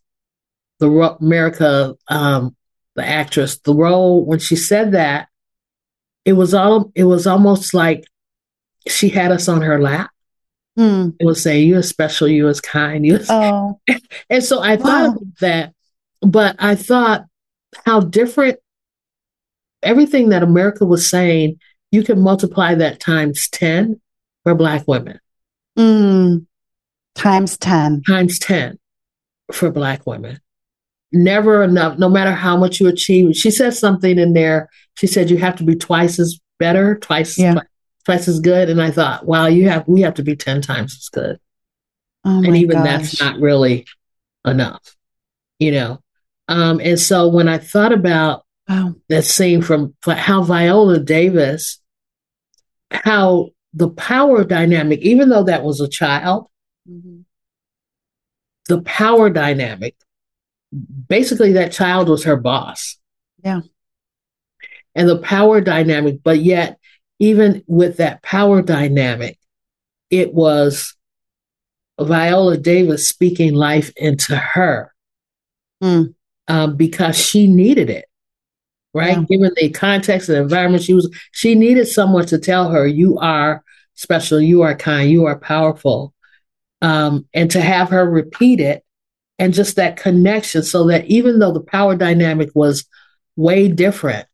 the 0.79 0.89
America 1.21 1.97
um 2.09 2.57
the 2.95 3.05
actress 3.05 3.59
the 3.59 3.75
role 3.75 4.25
when 4.25 4.39
she 4.39 4.57
said 4.57 4.93
that 4.93 5.29
it 6.25 6.35
was 6.35 6.55
all 6.55 6.93
it 6.95 7.05
was 7.05 7.27
almost 7.27 7.75
like 7.75 8.05
she 8.87 9.09
had 9.09 9.33
us 9.33 9.49
on 9.49 9.63
her 9.63 9.81
lap. 9.81 10.11
Hmm. 10.77 11.11
It 11.21 11.25
was 11.27 11.43
saying 11.43 11.69
you 11.69 11.77
are 11.79 11.83
special, 11.83 12.27
you 12.27 12.49
is 12.49 12.61
kind, 12.61 13.07
you 13.07 13.17
is 13.17 13.29
Oh, 13.31 13.79
and 14.31 14.43
so 14.43 14.61
I 14.61 14.77
Wow. 14.77 14.83
thought 15.15 15.19
that, 15.41 15.75
but 16.21 16.57
I 16.59 16.75
thought 16.75 17.25
how 17.85 18.01
different 18.01 18.59
everything 19.83 20.31
that 20.31 20.43
America 20.43 20.85
was 20.85 21.09
saying, 21.09 21.59
you 21.91 22.03
can 22.03 22.21
multiply 22.21 22.75
that 22.75 23.01
times 23.01 23.49
10 23.51 24.01
for 24.43 24.55
Black 24.55 24.89
women. 24.89 25.21
Mm, 25.79 26.47
times 27.15 27.57
10. 27.59 28.03
Times 28.07 28.39
10 28.39 28.79
for 29.53 29.71
Black 29.71 30.07
women. 30.07 30.41
Never 31.13 31.63
enough, 31.63 31.99
no 31.99 32.09
matter 32.09 32.33
how 32.33 32.57
much 32.57 32.81
you 32.81 32.89
achieve. 32.89 33.37
She 33.37 33.51
said 33.51 33.75
something 33.75 34.19
in 34.19 34.33
there. 34.33 34.69
She 34.97 35.07
said 35.07 35.31
you 35.31 35.37
have 35.37 35.57
to 35.57 35.65
be 35.65 35.77
twice 35.77 36.19
as 36.19 36.41
better, 36.59 36.97
twice, 36.97 37.39
yeah. 37.39 37.53
twice, 37.53 37.67
twice 38.05 38.29
as 38.29 38.41
good. 38.41 38.69
And 38.69 38.81
I 38.81 38.91
thought, 38.91 39.27
wow, 39.27 39.47
you 39.47 39.69
have 39.69 39.87
we 39.89 40.03
have 40.03 40.15
to 40.15 40.23
be 40.23 40.37
10 40.37 40.63
times 40.63 40.97
as 40.99 41.09
good. 41.09 41.39
Oh 42.25 42.43
and 42.43 42.57
even 42.57 42.77
gosh. 42.77 42.85
that's 42.85 43.21
not 43.21 43.41
really 43.41 43.87
enough, 44.47 44.97
you 45.59 45.73
know. 45.73 46.01
Um, 46.49 46.81
and 46.83 46.99
so 46.99 47.29
when 47.29 47.49
I 47.49 47.59
thought 47.59 47.93
about 47.93 48.45
wow. 48.69 48.95
that 49.09 49.25
scene 49.25 49.63
from 49.63 49.95
how 50.07 50.43
Viola 50.43 50.99
Davis, 50.99 51.81
how 52.91 53.51
the 53.73 53.91
power 53.91 54.45
dynamic, 54.45 55.01
even 55.01 55.29
though 55.29 55.45
that 55.45 55.63
was 55.63 55.81
a 55.81 55.89
child, 55.89 56.49
mm-hmm. 56.89 57.21
the 58.69 58.83
power 58.83 59.31
dynamic, 59.31 59.97
basically 61.09 61.53
that 61.53 61.73
child 61.73 62.09
was 62.09 62.25
her 62.25 62.37
boss. 62.37 62.99
Yeah. 63.43 63.61
And 64.95 65.09
the 65.09 65.19
power 65.19 65.61
dynamic, 65.61 66.23
but 66.23 66.39
yet, 66.39 66.79
even 67.25 67.65
with 67.67 67.97
that 67.97 68.23
power 68.23 68.61
dynamic, 68.61 69.39
it 70.11 70.35
was 70.35 70.95
Viola 71.99 72.59
Davis 72.59 73.09
speaking 73.09 73.55
life 73.55 73.91
into 73.97 74.37
her 74.37 74.93
mm. 75.83 76.15
um, 76.49 76.77
because 76.77 77.17
she 77.17 77.47
needed 77.47 77.89
it, 77.89 78.05
right? 78.93 79.17
Yeah. 79.17 79.25
Given 79.25 79.53
the 79.57 79.71
context 79.71 80.29
and 80.29 80.37
environment 80.37 80.83
she 80.83 80.93
was, 80.93 81.09
she 81.33 81.55
needed 81.55 81.87
someone 81.89 82.27
to 82.27 82.39
tell 82.39 82.69
her, 82.69 82.87
"You 82.87 83.19
are 83.19 83.65
special, 83.95 84.39
you 84.39 84.61
are 84.61 84.77
kind, 84.77 85.11
you 85.11 85.25
are 85.25 85.39
powerful," 85.39 86.13
um, 86.83 87.27
and 87.33 87.51
to 87.53 87.61
have 87.63 87.89
her 87.89 88.05
repeat 88.09 88.61
it, 88.61 88.85
and 89.39 89.55
just 89.55 89.77
that 89.77 89.97
connection, 89.97 90.63
so 90.63 90.89
that 90.89 91.07
even 91.07 91.39
though 91.39 91.53
the 91.53 91.61
power 91.61 91.97
dynamic 91.97 92.51
was 92.55 92.85
way 93.35 93.69
different, 93.69 94.27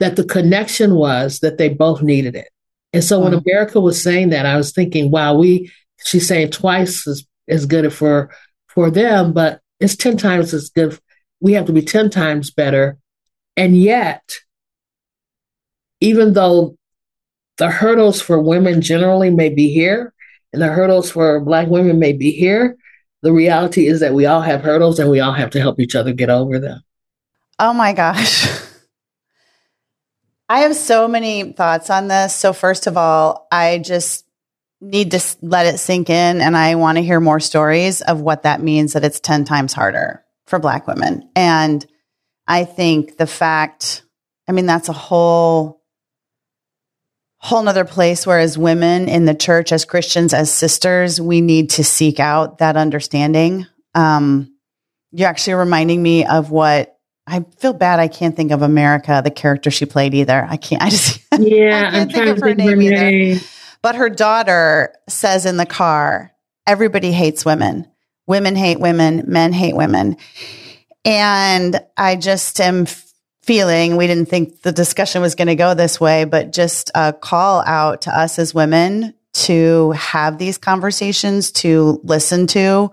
that 0.00 0.16
the 0.16 0.24
connection 0.24 0.94
was 0.94 1.40
that 1.40 1.58
they 1.58 1.68
both 1.68 2.02
needed 2.02 2.34
it. 2.34 2.48
And 2.92 3.04
so 3.04 3.20
when 3.20 3.34
uh-huh. 3.34 3.42
America 3.46 3.80
was 3.80 4.02
saying 4.02 4.30
that, 4.30 4.46
I 4.46 4.56
was 4.56 4.72
thinking, 4.72 5.10
wow, 5.10 5.34
we 5.34 5.70
she's 6.04 6.26
saying 6.26 6.50
twice 6.50 7.06
as, 7.06 7.26
as 7.48 7.66
good 7.66 7.92
for 7.92 8.30
for 8.68 8.90
them, 8.90 9.32
but 9.32 9.60
it's 9.80 9.96
10 9.96 10.16
times 10.16 10.54
as 10.54 10.70
good. 10.70 10.98
We 11.40 11.52
have 11.54 11.66
to 11.66 11.72
be 11.72 11.82
10 11.82 12.10
times 12.10 12.50
better. 12.50 12.98
And 13.56 13.76
yet, 13.76 14.22
even 16.00 16.32
though 16.32 16.76
the 17.58 17.70
hurdles 17.70 18.20
for 18.20 18.40
women 18.40 18.80
generally 18.80 19.30
may 19.30 19.48
be 19.48 19.72
here, 19.72 20.12
and 20.52 20.62
the 20.62 20.68
hurdles 20.68 21.10
for 21.10 21.40
Black 21.40 21.68
women 21.68 21.98
may 21.98 22.12
be 22.12 22.30
here, 22.30 22.76
the 23.22 23.32
reality 23.32 23.86
is 23.86 24.00
that 24.00 24.14
we 24.14 24.26
all 24.26 24.40
have 24.40 24.62
hurdles 24.62 24.98
and 24.98 25.10
we 25.10 25.20
all 25.20 25.32
have 25.32 25.50
to 25.50 25.60
help 25.60 25.80
each 25.80 25.94
other 25.94 26.12
get 26.12 26.30
over 26.30 26.58
them. 26.58 26.80
Oh 27.58 27.72
my 27.72 27.92
gosh. 27.92 28.46
I 30.48 30.60
have 30.60 30.74
so 30.74 31.06
many 31.08 31.52
thoughts 31.52 31.90
on 31.90 32.08
this. 32.08 32.34
So, 32.34 32.52
first 32.52 32.86
of 32.86 32.96
all, 32.96 33.46
I 33.52 33.78
just 33.78 34.24
need 34.80 35.10
to 35.10 35.20
let 35.42 35.66
it 35.66 35.78
sink 35.78 36.08
in 36.08 36.40
and 36.40 36.56
I 36.56 36.76
want 36.76 36.96
to 36.96 37.02
hear 37.02 37.20
more 37.20 37.40
stories 37.40 38.00
of 38.00 38.20
what 38.20 38.44
that 38.44 38.62
means 38.62 38.92
that 38.92 39.04
it's 39.04 39.20
10 39.20 39.44
times 39.44 39.72
harder 39.72 40.24
for 40.46 40.58
black 40.58 40.86
women. 40.86 41.28
And 41.34 41.84
I 42.46 42.64
think 42.64 43.16
the 43.16 43.26
fact, 43.26 44.02
I 44.48 44.52
mean, 44.52 44.66
that's 44.66 44.88
a 44.88 44.94
whole, 44.94 45.82
whole 47.38 47.62
nother 47.62 47.84
place 47.84 48.26
where 48.26 48.38
as 48.38 48.56
women 48.56 49.08
in 49.08 49.24
the 49.24 49.34
church, 49.34 49.72
as 49.72 49.84
Christians, 49.84 50.32
as 50.32 50.52
sisters, 50.52 51.20
we 51.20 51.40
need 51.40 51.70
to 51.70 51.84
seek 51.84 52.20
out 52.20 52.58
that 52.58 52.76
understanding. 52.76 53.66
Um, 53.94 54.54
you're 55.10 55.28
actually 55.28 55.54
reminding 55.54 56.02
me 56.02 56.24
of 56.24 56.50
what 56.50 56.97
I 57.28 57.44
feel 57.58 57.72
bad. 57.72 58.00
I 58.00 58.08
can't 58.08 58.34
think 58.34 58.50
of 58.50 58.62
America, 58.62 59.20
the 59.22 59.30
character 59.30 59.70
she 59.70 59.84
played 59.86 60.14
either. 60.14 60.46
I 60.48 60.56
can't, 60.56 60.82
I 60.82 60.90
just, 60.90 61.20
yeah, 61.38 61.88
I 61.88 61.90
can't 61.90 61.94
I'm 61.94 62.08
think 62.08 62.26
of 62.26 62.40
her 62.40 62.54
name 62.54 62.82
either. 62.82 63.40
But 63.82 63.96
her 63.96 64.08
daughter 64.08 64.94
says 65.08 65.46
in 65.46 65.56
the 65.56 65.66
car, 65.66 66.32
everybody 66.66 67.12
hates 67.12 67.44
women. 67.44 67.86
Women 68.26 68.56
hate 68.56 68.80
women, 68.80 69.24
men 69.26 69.52
hate 69.52 69.76
women. 69.76 70.16
And 71.04 71.80
I 71.96 72.16
just 72.16 72.60
am 72.60 72.86
feeling, 73.42 73.96
we 73.96 74.06
didn't 74.06 74.26
think 74.26 74.62
the 74.62 74.72
discussion 74.72 75.22
was 75.22 75.34
going 75.34 75.48
to 75.48 75.54
go 75.54 75.74
this 75.74 76.00
way, 76.00 76.24
but 76.24 76.52
just 76.52 76.90
a 76.94 77.12
call 77.12 77.62
out 77.66 78.02
to 78.02 78.18
us 78.18 78.38
as 78.38 78.52
women 78.52 79.14
to 79.32 79.92
have 79.92 80.38
these 80.38 80.58
conversations, 80.58 81.50
to 81.52 82.00
listen 82.02 82.46
to 82.48 82.90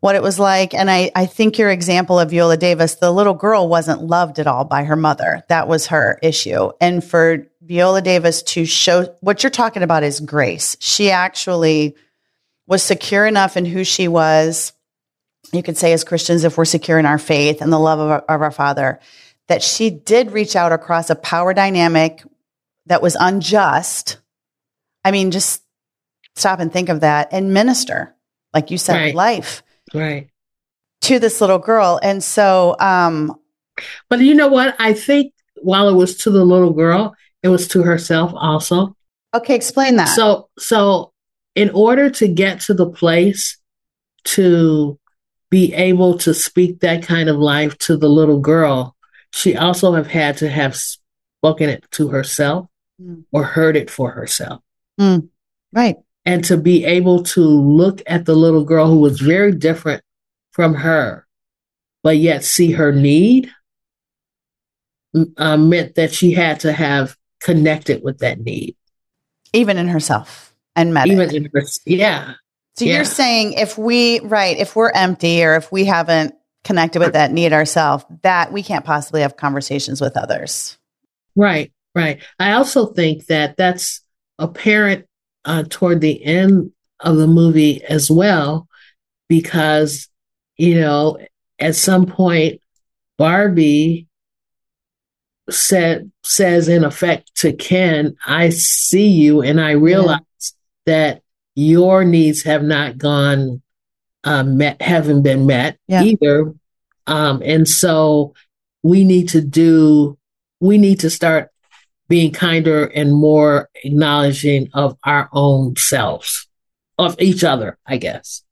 what 0.00 0.14
it 0.14 0.22
was 0.22 0.38
like. 0.38 0.74
And 0.74 0.90
I, 0.90 1.10
I 1.14 1.26
think 1.26 1.58
your 1.58 1.70
example 1.70 2.18
of 2.18 2.30
Viola 2.30 2.56
Davis, 2.56 2.96
the 2.96 3.12
little 3.12 3.34
girl 3.34 3.68
wasn't 3.68 4.02
loved 4.02 4.38
at 4.38 4.46
all 4.46 4.64
by 4.64 4.84
her 4.84 4.96
mother. 4.96 5.44
That 5.48 5.68
was 5.68 5.88
her 5.88 6.18
issue. 6.22 6.70
And 6.80 7.04
for 7.04 7.46
Viola 7.60 8.02
Davis 8.02 8.42
to 8.42 8.64
show 8.64 9.14
what 9.20 9.42
you're 9.42 9.50
talking 9.50 9.82
about 9.82 10.02
is 10.02 10.20
grace. 10.20 10.76
She 10.80 11.10
actually 11.10 11.96
was 12.66 12.82
secure 12.82 13.26
enough 13.26 13.56
in 13.56 13.66
who 13.66 13.84
she 13.84 14.08
was. 14.08 14.72
You 15.52 15.62
could 15.62 15.76
say, 15.76 15.92
as 15.92 16.04
Christians, 16.04 16.44
if 16.44 16.56
we're 16.56 16.64
secure 16.64 16.98
in 16.98 17.06
our 17.06 17.18
faith 17.18 17.60
and 17.60 17.72
the 17.72 17.78
love 17.78 17.98
of 17.98 18.10
our, 18.10 18.20
of 18.20 18.42
our 18.42 18.50
Father, 18.50 19.00
that 19.48 19.62
she 19.62 19.90
did 19.90 20.32
reach 20.32 20.56
out 20.56 20.72
across 20.72 21.10
a 21.10 21.16
power 21.16 21.52
dynamic 21.52 22.22
that 22.86 23.02
was 23.02 23.16
unjust. 23.18 24.18
I 25.04 25.10
mean, 25.10 25.30
just 25.30 25.62
stop 26.36 26.60
and 26.60 26.72
think 26.72 26.88
of 26.88 27.00
that 27.00 27.30
and 27.32 27.52
minister, 27.52 28.14
like 28.54 28.70
you 28.70 28.78
said, 28.78 28.94
right. 28.94 29.14
life. 29.14 29.62
Right. 29.94 30.28
To 31.02 31.18
this 31.18 31.40
little 31.40 31.58
girl. 31.58 31.98
And 32.02 32.22
so, 32.22 32.76
um, 32.78 33.38
but 34.08 34.20
you 34.20 34.34
know 34.34 34.48
what? 34.48 34.76
I 34.78 34.92
think 34.92 35.32
while 35.62 35.88
it 35.88 35.94
was 35.94 36.16
to 36.18 36.30
the 36.30 36.44
little 36.44 36.72
girl, 36.72 37.14
it 37.42 37.48
was 37.48 37.68
to 37.68 37.82
herself 37.82 38.32
also. 38.34 38.94
Okay, 39.34 39.54
explain 39.54 39.96
that. 39.96 40.08
So, 40.08 40.48
so 40.58 41.12
in 41.54 41.70
order 41.70 42.10
to 42.10 42.28
get 42.28 42.60
to 42.62 42.74
the 42.74 42.90
place 42.90 43.58
to 44.24 44.98
be 45.50 45.72
able 45.74 46.18
to 46.18 46.34
speak 46.34 46.80
that 46.80 47.02
kind 47.02 47.28
of 47.28 47.36
life 47.36 47.76
to 47.78 47.96
the 47.96 48.08
little 48.08 48.40
girl, 48.40 48.96
she 49.32 49.56
also 49.56 49.94
have 49.94 50.06
had 50.06 50.36
to 50.38 50.48
have 50.48 50.76
spoken 50.76 51.68
it 51.68 51.84
to 51.92 52.08
herself 52.08 52.66
mm. 53.00 53.24
or 53.32 53.44
heard 53.44 53.76
it 53.76 53.90
for 53.90 54.10
herself. 54.10 54.60
Mm. 55.00 55.28
Right. 55.72 55.96
And 56.26 56.44
to 56.44 56.56
be 56.56 56.84
able 56.84 57.22
to 57.24 57.40
look 57.40 58.02
at 58.06 58.26
the 58.26 58.34
little 58.34 58.64
girl 58.64 58.86
who 58.86 58.98
was 58.98 59.20
very 59.20 59.52
different 59.52 60.02
from 60.52 60.74
her, 60.74 61.26
but 62.02 62.18
yet 62.18 62.44
see 62.44 62.72
her 62.72 62.92
need 62.92 63.50
uh, 65.36 65.56
meant 65.56 65.94
that 65.94 66.12
she 66.12 66.32
had 66.32 66.60
to 66.60 66.72
have 66.72 67.16
connected 67.40 68.02
with 68.02 68.18
that 68.18 68.40
need. 68.40 68.76
Even 69.52 69.78
in 69.78 69.88
herself 69.88 70.54
and 70.76 70.94
met 70.94 71.08
Even 71.08 71.30
it. 71.30 71.34
in 71.34 71.50
her, 71.52 71.62
yeah. 71.86 72.34
So 72.76 72.84
yeah. 72.84 72.96
you're 72.96 73.04
saying 73.04 73.54
if 73.54 73.76
we, 73.76 74.20
right, 74.20 74.56
if 74.56 74.76
we're 74.76 74.90
empty 74.90 75.42
or 75.44 75.56
if 75.56 75.72
we 75.72 75.84
haven't 75.84 76.34
connected 76.64 77.00
with 77.00 77.14
that 77.14 77.32
need 77.32 77.52
ourselves, 77.52 78.04
that 78.22 78.52
we 78.52 78.62
can't 78.62 78.84
possibly 78.84 79.22
have 79.22 79.36
conversations 79.36 80.00
with 80.00 80.16
others. 80.16 80.78
Right, 81.34 81.72
right. 81.94 82.22
I 82.38 82.52
also 82.52 82.86
think 82.86 83.26
that 83.26 83.56
that's 83.56 84.02
apparent 84.38 85.06
uh, 85.44 85.64
toward 85.68 86.00
the 86.00 86.24
end 86.24 86.72
of 87.00 87.16
the 87.16 87.26
movie 87.26 87.82
as 87.84 88.10
well, 88.10 88.68
because, 89.28 90.08
you 90.56 90.80
know, 90.80 91.18
at 91.58 91.74
some 91.76 92.06
point, 92.06 92.60
Barbie 93.16 94.06
said 95.50 96.10
says 96.22 96.68
in 96.68 96.84
effect 96.84 97.34
to 97.36 97.52
Ken, 97.52 98.16
I 98.24 98.50
see 98.50 99.08
you 99.08 99.42
and 99.42 99.60
I 99.60 99.72
realize 99.72 100.20
yeah. 100.86 100.94
that 100.94 101.22
your 101.54 102.04
needs 102.04 102.42
have 102.44 102.62
not 102.62 102.98
gone 102.98 103.62
um, 104.24 104.58
met, 104.58 104.80
haven't 104.80 105.22
been 105.22 105.46
met 105.46 105.78
yeah. 105.88 106.02
either. 106.02 106.54
Um, 107.06 107.42
and 107.44 107.68
so 107.68 108.34
we 108.82 109.04
need 109.04 109.30
to 109.30 109.40
do, 109.40 110.16
we 110.60 110.78
need 110.78 111.00
to 111.00 111.10
start 111.10 111.49
being 112.10 112.32
kinder 112.32 112.86
and 112.86 113.14
more 113.14 113.70
acknowledging 113.84 114.68
of 114.74 114.98
our 115.04 115.30
own 115.32 115.76
selves, 115.76 116.48
of 116.98 117.14
each 117.20 117.44
other, 117.44 117.78
I 117.86 117.96
guess. 117.96 118.42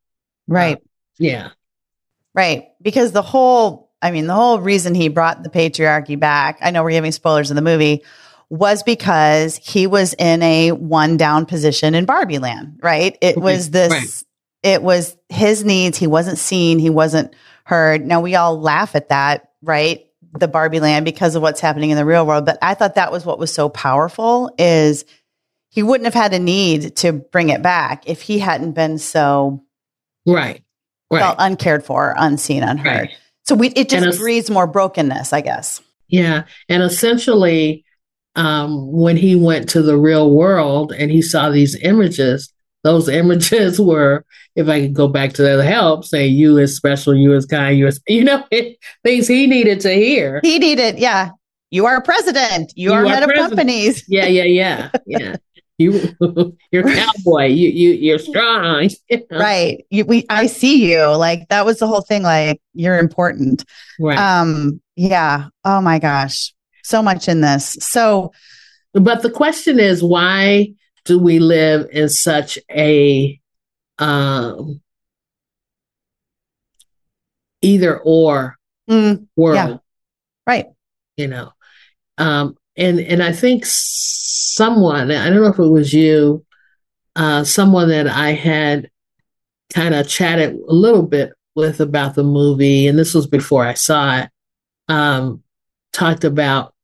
Right. 0.46 0.76
Uh, 0.76 0.80
yeah. 1.18 1.48
Right. 2.34 2.68
Because 2.80 3.10
the 3.12 3.20
whole 3.20 3.90
I 4.00 4.12
mean, 4.12 4.28
the 4.28 4.34
whole 4.34 4.60
reason 4.60 4.94
he 4.94 5.08
brought 5.08 5.42
the 5.42 5.50
patriarchy 5.50 6.18
back, 6.18 6.58
I 6.62 6.70
know 6.70 6.84
we're 6.84 6.92
giving 6.92 7.10
spoilers 7.10 7.50
in 7.50 7.56
the 7.56 7.62
movie, 7.62 8.04
was 8.48 8.84
because 8.84 9.56
he 9.56 9.88
was 9.88 10.14
in 10.14 10.40
a 10.42 10.70
one 10.70 11.16
down 11.16 11.46
position 11.46 11.96
in 11.96 12.04
Barbie 12.04 12.38
land, 12.38 12.78
right? 12.80 13.18
It 13.20 13.36
was 13.36 13.70
this, 13.70 13.90
right. 13.90 14.24
it 14.62 14.82
was 14.84 15.16
his 15.28 15.64
needs. 15.64 15.98
He 15.98 16.06
wasn't 16.06 16.38
seen, 16.38 16.78
he 16.78 16.90
wasn't 16.90 17.34
heard. 17.64 18.06
Now 18.06 18.20
we 18.20 18.36
all 18.36 18.60
laugh 18.60 18.94
at 18.94 19.08
that, 19.08 19.50
right? 19.62 20.07
The 20.32 20.48
Barbie 20.48 20.80
land 20.80 21.04
because 21.04 21.34
of 21.34 21.42
what's 21.42 21.60
happening 21.60 21.90
in 21.90 21.96
the 21.96 22.04
real 22.04 22.26
world. 22.26 22.44
But 22.44 22.58
I 22.62 22.74
thought 22.74 22.96
that 22.96 23.12
was 23.12 23.24
what 23.24 23.38
was 23.38 23.52
so 23.52 23.68
powerful 23.68 24.52
is 24.58 25.04
he 25.70 25.82
wouldn't 25.82 26.06
have 26.06 26.14
had 26.14 26.34
a 26.34 26.38
need 26.38 26.96
to 26.96 27.12
bring 27.12 27.50
it 27.50 27.62
back 27.62 28.08
if 28.08 28.22
he 28.22 28.38
hadn't 28.38 28.72
been 28.72 28.98
so 28.98 29.62
right, 30.26 30.62
right. 31.10 31.20
felt 31.20 31.36
uncared 31.38 31.84
for, 31.84 32.14
unseen, 32.16 32.62
unheard. 32.62 32.86
Right. 32.86 33.10
So 33.46 33.54
we 33.54 33.68
it 33.70 33.88
just 33.88 34.18
breeds 34.18 34.50
more 34.50 34.66
brokenness, 34.66 35.32
I 35.32 35.40
guess. 35.40 35.80
Yeah, 36.08 36.44
and 36.68 36.82
essentially, 36.82 37.84
um, 38.34 38.92
when 38.92 39.16
he 39.16 39.36
went 39.36 39.70
to 39.70 39.82
the 39.82 39.96
real 39.96 40.30
world 40.30 40.92
and 40.92 41.10
he 41.10 41.22
saw 41.22 41.50
these 41.50 41.74
images, 41.82 42.52
those 42.84 43.08
images 43.08 43.80
were, 43.80 44.24
if 44.56 44.68
I 44.68 44.80
could 44.82 44.94
go 44.94 45.08
back 45.08 45.32
to 45.34 45.42
the 45.42 45.64
help, 45.64 46.04
say 46.04 46.26
you 46.26 46.58
is 46.58 46.76
special, 46.76 47.14
you 47.14 47.34
is 47.34 47.46
kind, 47.46 47.78
you 47.78 47.86
is, 47.86 48.00
you 48.08 48.24
know, 48.24 48.44
things 49.04 49.28
he 49.28 49.46
needed 49.46 49.80
to 49.80 49.92
hear. 49.92 50.40
He 50.42 50.58
needed, 50.58 50.98
yeah. 50.98 51.30
You 51.70 51.84
are 51.84 52.02
president. 52.02 52.72
You, 52.76 52.90
you 52.90 52.94
are, 52.94 53.04
are 53.04 53.08
head 53.08 53.24
president. 53.24 53.40
of 53.40 53.48
companies. 53.50 54.04
Yeah, 54.08 54.24
yeah, 54.24 54.44
yeah, 54.44 54.90
yeah. 55.06 55.36
you, 55.76 56.16
you're 56.72 56.82
cowboy. 56.82 57.44
You, 57.44 57.68
you, 57.68 57.90
you're 57.90 58.18
strong. 58.18 58.88
You 59.10 59.26
know? 59.30 59.38
Right. 59.38 59.84
You, 59.90 60.06
we, 60.06 60.24
I 60.30 60.46
see 60.46 60.90
you. 60.90 61.04
Like 61.14 61.46
that 61.48 61.66
was 61.66 61.78
the 61.78 61.86
whole 61.86 62.00
thing. 62.00 62.22
Like 62.22 62.62
you're 62.72 62.98
important. 62.98 63.66
Right. 64.00 64.18
Um. 64.18 64.80
Yeah. 64.96 65.48
Oh 65.62 65.82
my 65.82 65.98
gosh. 65.98 66.54
So 66.84 67.02
much 67.02 67.28
in 67.28 67.42
this. 67.42 67.76
So, 67.80 68.32
but 68.94 69.20
the 69.20 69.30
question 69.30 69.78
is, 69.78 70.02
why 70.02 70.72
do 71.08 71.18
we 71.18 71.38
live 71.38 71.88
in 71.90 72.10
such 72.10 72.58
a 72.70 73.40
um, 73.98 74.82
either 77.62 77.98
or 77.98 78.58
mm, 78.88 79.26
world? 79.34 79.56
Yeah. 79.56 79.76
Right. 80.46 80.66
You 81.16 81.28
know, 81.28 81.52
um, 82.18 82.56
and 82.76 83.00
and 83.00 83.22
I 83.22 83.32
think 83.32 83.64
someone 83.64 85.10
I 85.10 85.30
don't 85.30 85.42
know 85.42 85.46
if 85.46 85.58
it 85.58 85.62
was 85.62 85.94
you, 85.94 86.44
uh, 87.16 87.42
someone 87.42 87.88
that 87.88 88.06
I 88.06 88.32
had 88.32 88.90
kind 89.72 89.94
of 89.94 90.06
chatted 90.06 90.54
a 90.54 90.72
little 90.74 91.02
bit 91.02 91.32
with 91.56 91.80
about 91.80 92.16
the 92.16 92.22
movie, 92.22 92.86
and 92.86 92.98
this 92.98 93.14
was 93.14 93.26
before 93.26 93.64
I 93.64 93.74
saw 93.74 94.18
it. 94.18 94.30
Um, 94.88 95.42
talked 95.92 96.24
about 96.24 96.74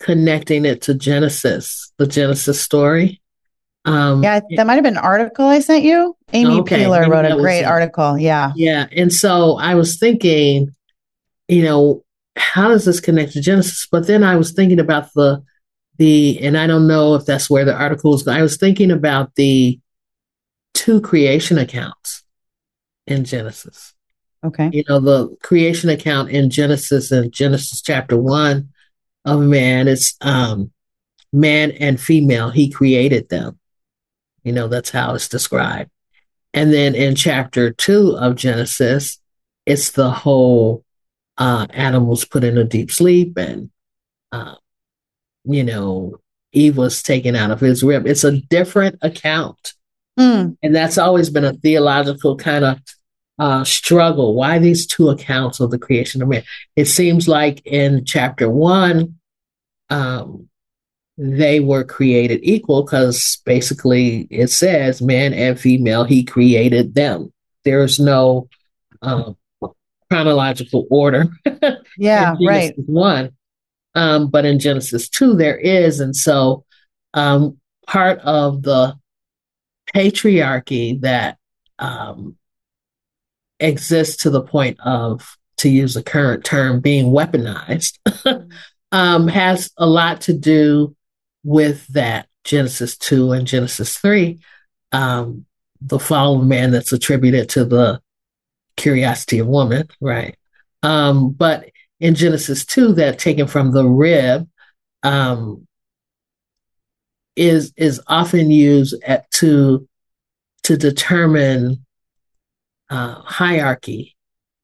connecting 0.00 0.64
it 0.64 0.82
to 0.82 0.94
Genesis, 0.94 1.92
the 1.98 2.06
Genesis 2.06 2.60
story. 2.60 3.21
Um, 3.84 4.22
yeah, 4.22 4.40
that 4.56 4.66
might 4.66 4.74
have 4.74 4.84
been 4.84 4.96
an 4.96 5.02
article 5.02 5.46
I 5.46 5.60
sent 5.60 5.84
you. 5.84 6.16
Amy 6.32 6.60
okay, 6.60 6.78
Peeler 6.78 7.08
wrote 7.10 7.24
a 7.24 7.36
great 7.36 7.64
article. 7.64 8.16
Yeah. 8.18 8.52
Yeah. 8.54 8.86
And 8.92 9.12
so 9.12 9.58
I 9.58 9.74
was 9.74 9.98
thinking, 9.98 10.74
you 11.48 11.64
know, 11.64 12.04
how 12.36 12.68
does 12.68 12.84
this 12.84 13.00
connect 13.00 13.32
to 13.32 13.40
Genesis? 13.40 13.88
But 13.90 14.06
then 14.06 14.22
I 14.22 14.36
was 14.36 14.52
thinking 14.52 14.78
about 14.78 15.12
the, 15.14 15.42
the, 15.98 16.40
and 16.40 16.56
I 16.56 16.66
don't 16.66 16.86
know 16.86 17.14
if 17.16 17.26
that's 17.26 17.50
where 17.50 17.64
the 17.64 17.74
article 17.74 18.14
is. 18.14 18.26
I 18.26 18.42
was 18.42 18.56
thinking 18.56 18.90
about 18.90 19.34
the 19.34 19.80
two 20.74 21.00
creation 21.00 21.58
accounts 21.58 22.22
in 23.06 23.24
Genesis. 23.24 23.94
Okay. 24.44 24.70
You 24.72 24.84
know, 24.88 25.00
the 25.00 25.36
creation 25.42 25.90
account 25.90 26.30
in 26.30 26.50
Genesis 26.50 27.12
and 27.12 27.32
Genesis 27.32 27.82
chapter 27.82 28.16
one 28.16 28.70
of 29.24 29.40
man 29.40 29.86
is 29.88 30.14
um, 30.20 30.72
man 31.32 31.72
and 31.72 32.00
female. 32.00 32.50
He 32.50 32.70
created 32.70 33.28
them. 33.28 33.58
You 34.44 34.52
know, 34.52 34.68
that's 34.68 34.90
how 34.90 35.14
it's 35.14 35.28
described. 35.28 35.90
And 36.54 36.72
then 36.72 36.94
in 36.94 37.14
chapter 37.14 37.70
two 37.70 38.16
of 38.18 38.36
Genesis, 38.36 39.18
it's 39.64 39.92
the 39.92 40.10
whole 40.10 40.84
uh, 41.38 41.66
Adam 41.70 42.06
was 42.06 42.24
put 42.24 42.44
in 42.44 42.58
a 42.58 42.64
deep 42.64 42.90
sleep 42.90 43.38
and, 43.38 43.70
uh, 44.32 44.56
you 45.44 45.64
know, 45.64 46.18
Eve 46.52 46.76
was 46.76 47.02
taken 47.02 47.34
out 47.34 47.50
of 47.50 47.60
his 47.60 47.82
rib. 47.82 48.06
It's 48.06 48.24
a 48.24 48.40
different 48.40 48.98
account. 49.00 49.74
Mm. 50.18 50.56
And 50.62 50.74
that's 50.74 50.98
always 50.98 51.30
been 51.30 51.44
a 51.44 51.54
theological 51.54 52.36
kind 52.36 52.64
of 52.64 52.78
uh, 53.38 53.64
struggle. 53.64 54.34
Why 54.34 54.58
these 54.58 54.86
two 54.86 55.08
accounts 55.08 55.60
of 55.60 55.70
the 55.70 55.78
creation 55.78 56.20
of 56.20 56.28
man? 56.28 56.44
It 56.76 56.84
seems 56.84 57.26
like 57.26 57.64
in 57.64 58.04
chapter 58.04 58.50
one, 58.50 59.18
um, 59.88 60.48
they 61.18 61.60
were 61.60 61.84
created 61.84 62.40
equal 62.42 62.82
because 62.82 63.40
basically 63.44 64.26
it 64.30 64.48
says 64.48 65.02
man 65.02 65.34
and 65.34 65.58
female, 65.58 66.04
he 66.04 66.24
created 66.24 66.94
them. 66.94 67.32
There's 67.64 68.00
no 68.00 68.48
um, 69.02 69.36
chronological 70.10 70.86
order. 70.90 71.26
Yeah, 71.98 72.36
right. 72.44 72.72
One. 72.76 73.32
Um, 73.94 74.28
but 74.28 74.46
in 74.46 74.58
Genesis 74.58 75.10
2, 75.10 75.34
there 75.34 75.58
is. 75.58 76.00
And 76.00 76.16
so 76.16 76.64
um, 77.12 77.58
part 77.86 78.18
of 78.20 78.62
the 78.62 78.96
patriarchy 79.94 81.00
that 81.02 81.36
um, 81.78 82.36
exists 83.60 84.22
to 84.22 84.30
the 84.30 84.42
point 84.42 84.78
of, 84.80 85.36
to 85.58 85.68
use 85.68 85.94
the 85.94 86.02
current 86.02 86.44
term, 86.44 86.80
being 86.80 87.12
weaponized, 87.12 87.98
um, 88.92 89.28
has 89.28 89.70
a 89.76 89.86
lot 89.86 90.22
to 90.22 90.32
do 90.32 90.96
with 91.44 91.86
that 91.88 92.28
Genesis 92.44 92.96
2 92.98 93.32
and 93.32 93.46
Genesis 93.46 93.96
3, 93.98 94.38
um, 94.92 95.46
the 95.80 95.98
fall 95.98 96.38
of 96.38 96.46
man 96.46 96.70
that's 96.70 96.92
attributed 96.92 97.48
to 97.50 97.64
the 97.64 98.00
curiosity 98.76 99.38
of 99.38 99.46
woman, 99.46 99.88
right? 100.00 100.36
Um, 100.82 101.30
but 101.30 101.70
in 102.00 102.14
Genesis 102.14 102.64
2, 102.64 102.94
that 102.94 103.18
taken 103.18 103.46
from 103.46 103.72
the 103.72 103.86
rib 103.86 104.48
um, 105.02 105.66
is 107.34 107.72
is 107.76 108.00
often 108.06 108.50
used 108.50 108.94
at, 109.04 109.30
to 109.32 109.88
to 110.64 110.76
determine 110.76 111.84
uh, 112.90 113.14
hierarchy, 113.22 114.16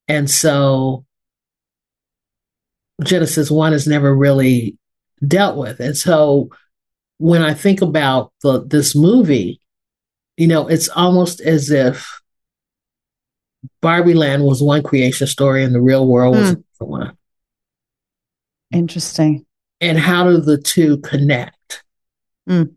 and 0.06 0.30
so 0.30 1.04
Genesis 3.02 3.50
1 3.50 3.72
is 3.72 3.86
never 3.86 4.14
really 4.14 4.76
dealt 5.26 5.56
with, 5.56 5.80
and 5.80 5.96
so 5.96 6.50
when 7.18 7.42
I 7.42 7.54
think 7.54 7.82
about 7.82 8.32
the, 8.42 8.64
this 8.64 8.94
movie, 8.96 9.60
you 10.36 10.46
know, 10.46 10.68
it's 10.68 10.88
almost 10.88 11.40
as 11.40 11.70
if 11.70 12.20
Barbie 13.82 14.14
Land 14.14 14.44
was 14.44 14.62
one 14.62 14.82
creation 14.82 15.26
story 15.26 15.64
and 15.64 15.74
the 15.74 15.80
real 15.80 16.06
world 16.06 16.36
was 16.36 16.54
mm. 16.54 16.64
one. 16.78 17.16
Interesting. 18.72 19.44
And 19.80 19.98
how 19.98 20.24
do 20.24 20.38
the 20.38 20.58
two 20.58 20.98
connect? 20.98 21.84
Mm. 22.48 22.74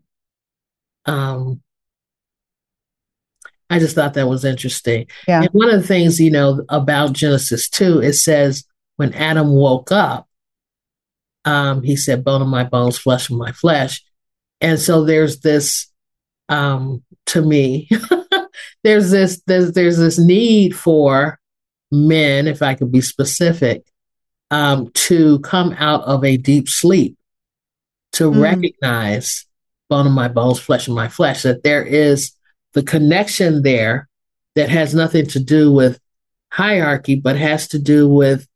Um, 1.06 1.62
I 3.70 3.78
just 3.78 3.94
thought 3.94 4.14
that 4.14 4.28
was 4.28 4.44
interesting. 4.44 5.06
Yeah. 5.26 5.42
And 5.42 5.50
one 5.52 5.70
of 5.70 5.80
the 5.80 5.86
things, 5.86 6.20
you 6.20 6.30
know, 6.30 6.64
about 6.68 7.14
Genesis 7.14 7.68
2, 7.70 8.00
it 8.00 8.12
says 8.14 8.64
when 8.96 9.14
Adam 9.14 9.50
woke 9.50 9.90
up, 9.90 10.28
um, 11.44 11.82
he 11.82 11.96
said, 11.96 12.24
bone 12.24 12.42
of 12.42 12.48
my 12.48 12.64
bones, 12.64 12.98
flesh 12.98 13.30
of 13.30 13.36
my 13.36 13.52
flesh. 13.52 14.04
And 14.62 14.78
so 14.78 15.04
there's 15.04 15.40
this, 15.40 15.88
um, 16.48 17.02
to 17.26 17.42
me, 17.42 17.90
there's 18.84 19.10
this, 19.10 19.42
there's, 19.46 19.72
there's 19.72 19.98
this 19.98 20.18
need 20.18 20.74
for 20.74 21.38
men, 21.90 22.46
if 22.46 22.62
I 22.62 22.74
could 22.74 22.92
be 22.92 23.00
specific, 23.00 23.84
um, 24.50 24.90
to 24.94 25.40
come 25.40 25.74
out 25.78 26.04
of 26.04 26.24
a 26.24 26.36
deep 26.36 26.68
sleep, 26.68 27.18
to 28.12 28.30
mm. 28.30 28.40
recognize 28.40 29.46
bone 29.90 30.06
of 30.06 30.12
my 30.12 30.28
bones, 30.28 30.60
flesh 30.60 30.86
of 30.86 30.94
my 30.94 31.08
flesh, 31.08 31.42
that 31.42 31.64
there 31.64 31.84
is 31.84 32.32
the 32.72 32.84
connection 32.84 33.62
there 33.62 34.08
that 34.54 34.68
has 34.68 34.94
nothing 34.94 35.26
to 35.26 35.40
do 35.40 35.72
with 35.72 35.98
hierarchy, 36.50 37.16
but 37.16 37.36
has 37.36 37.68
to 37.68 37.78
do 37.78 38.08
with 38.08 38.46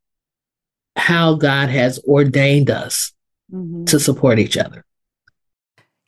how 0.95 1.35
God 1.35 1.69
has 1.69 1.99
ordained 2.05 2.71
us 2.71 3.13
mm-hmm. 3.53 3.85
to 3.87 3.99
support 3.99 4.39
each 4.39 4.57
other. 4.57 4.86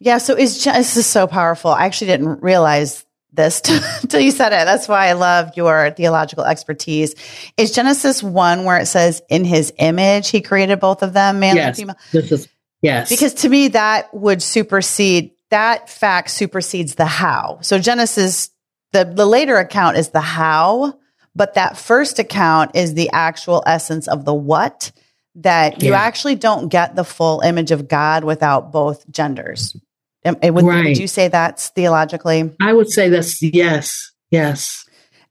Yeah. 0.00 0.18
So 0.18 0.36
is 0.36 0.62
this 0.62 0.96
is 0.96 1.06
so 1.06 1.26
powerful. 1.26 1.70
I 1.70 1.86
actually 1.86 2.08
didn't 2.08 2.42
realize 2.42 3.04
this 3.32 3.60
until 4.02 4.20
you 4.20 4.30
said 4.30 4.52
it. 4.52 4.64
That's 4.64 4.88
why 4.88 5.08
I 5.08 5.12
love 5.12 5.52
your 5.56 5.90
theological 5.90 6.44
expertise. 6.44 7.14
Is 7.56 7.72
Genesis 7.72 8.22
one 8.22 8.64
where 8.64 8.78
it 8.78 8.86
says 8.86 9.22
in 9.28 9.44
his 9.44 9.72
image 9.78 10.28
he 10.28 10.40
created 10.40 10.80
both 10.80 11.02
of 11.02 11.12
them, 11.12 11.40
male 11.40 11.54
yes, 11.54 11.66
and 11.66 11.76
female? 11.76 11.96
This 12.12 12.32
is 12.32 12.48
yes. 12.82 13.08
Because 13.08 13.34
to 13.34 13.48
me 13.48 13.68
that 13.68 14.12
would 14.14 14.42
supersede 14.42 15.32
that 15.50 15.88
fact 15.88 16.30
supersedes 16.30 16.94
the 16.96 17.06
how. 17.06 17.58
So 17.62 17.78
Genesis 17.78 18.50
the 18.92 19.04
the 19.04 19.26
later 19.26 19.56
account 19.56 19.96
is 19.96 20.10
the 20.10 20.20
how, 20.20 20.98
but 21.34 21.54
that 21.54 21.76
first 21.76 22.18
account 22.18 22.72
is 22.74 22.94
the 22.94 23.10
actual 23.10 23.62
essence 23.66 24.08
of 24.08 24.24
the 24.24 24.34
what 24.34 24.92
that 25.36 25.82
you 25.82 25.94
actually 25.94 26.34
don't 26.34 26.68
get 26.68 26.96
the 26.96 27.04
full 27.04 27.40
image 27.40 27.70
of 27.70 27.86
God 27.86 28.24
without 28.24 28.72
both 28.72 29.08
genders. 29.10 29.76
Eh, 30.24 30.50
would, 30.50 30.64
right. 30.64 30.84
would 30.84 30.98
you 30.98 31.06
say 31.06 31.28
that's 31.28 31.68
theologically? 31.70 32.54
I 32.60 32.72
would 32.72 32.90
say 32.90 33.08
that's 33.08 33.40
yes, 33.40 34.12
yes. 34.30 34.84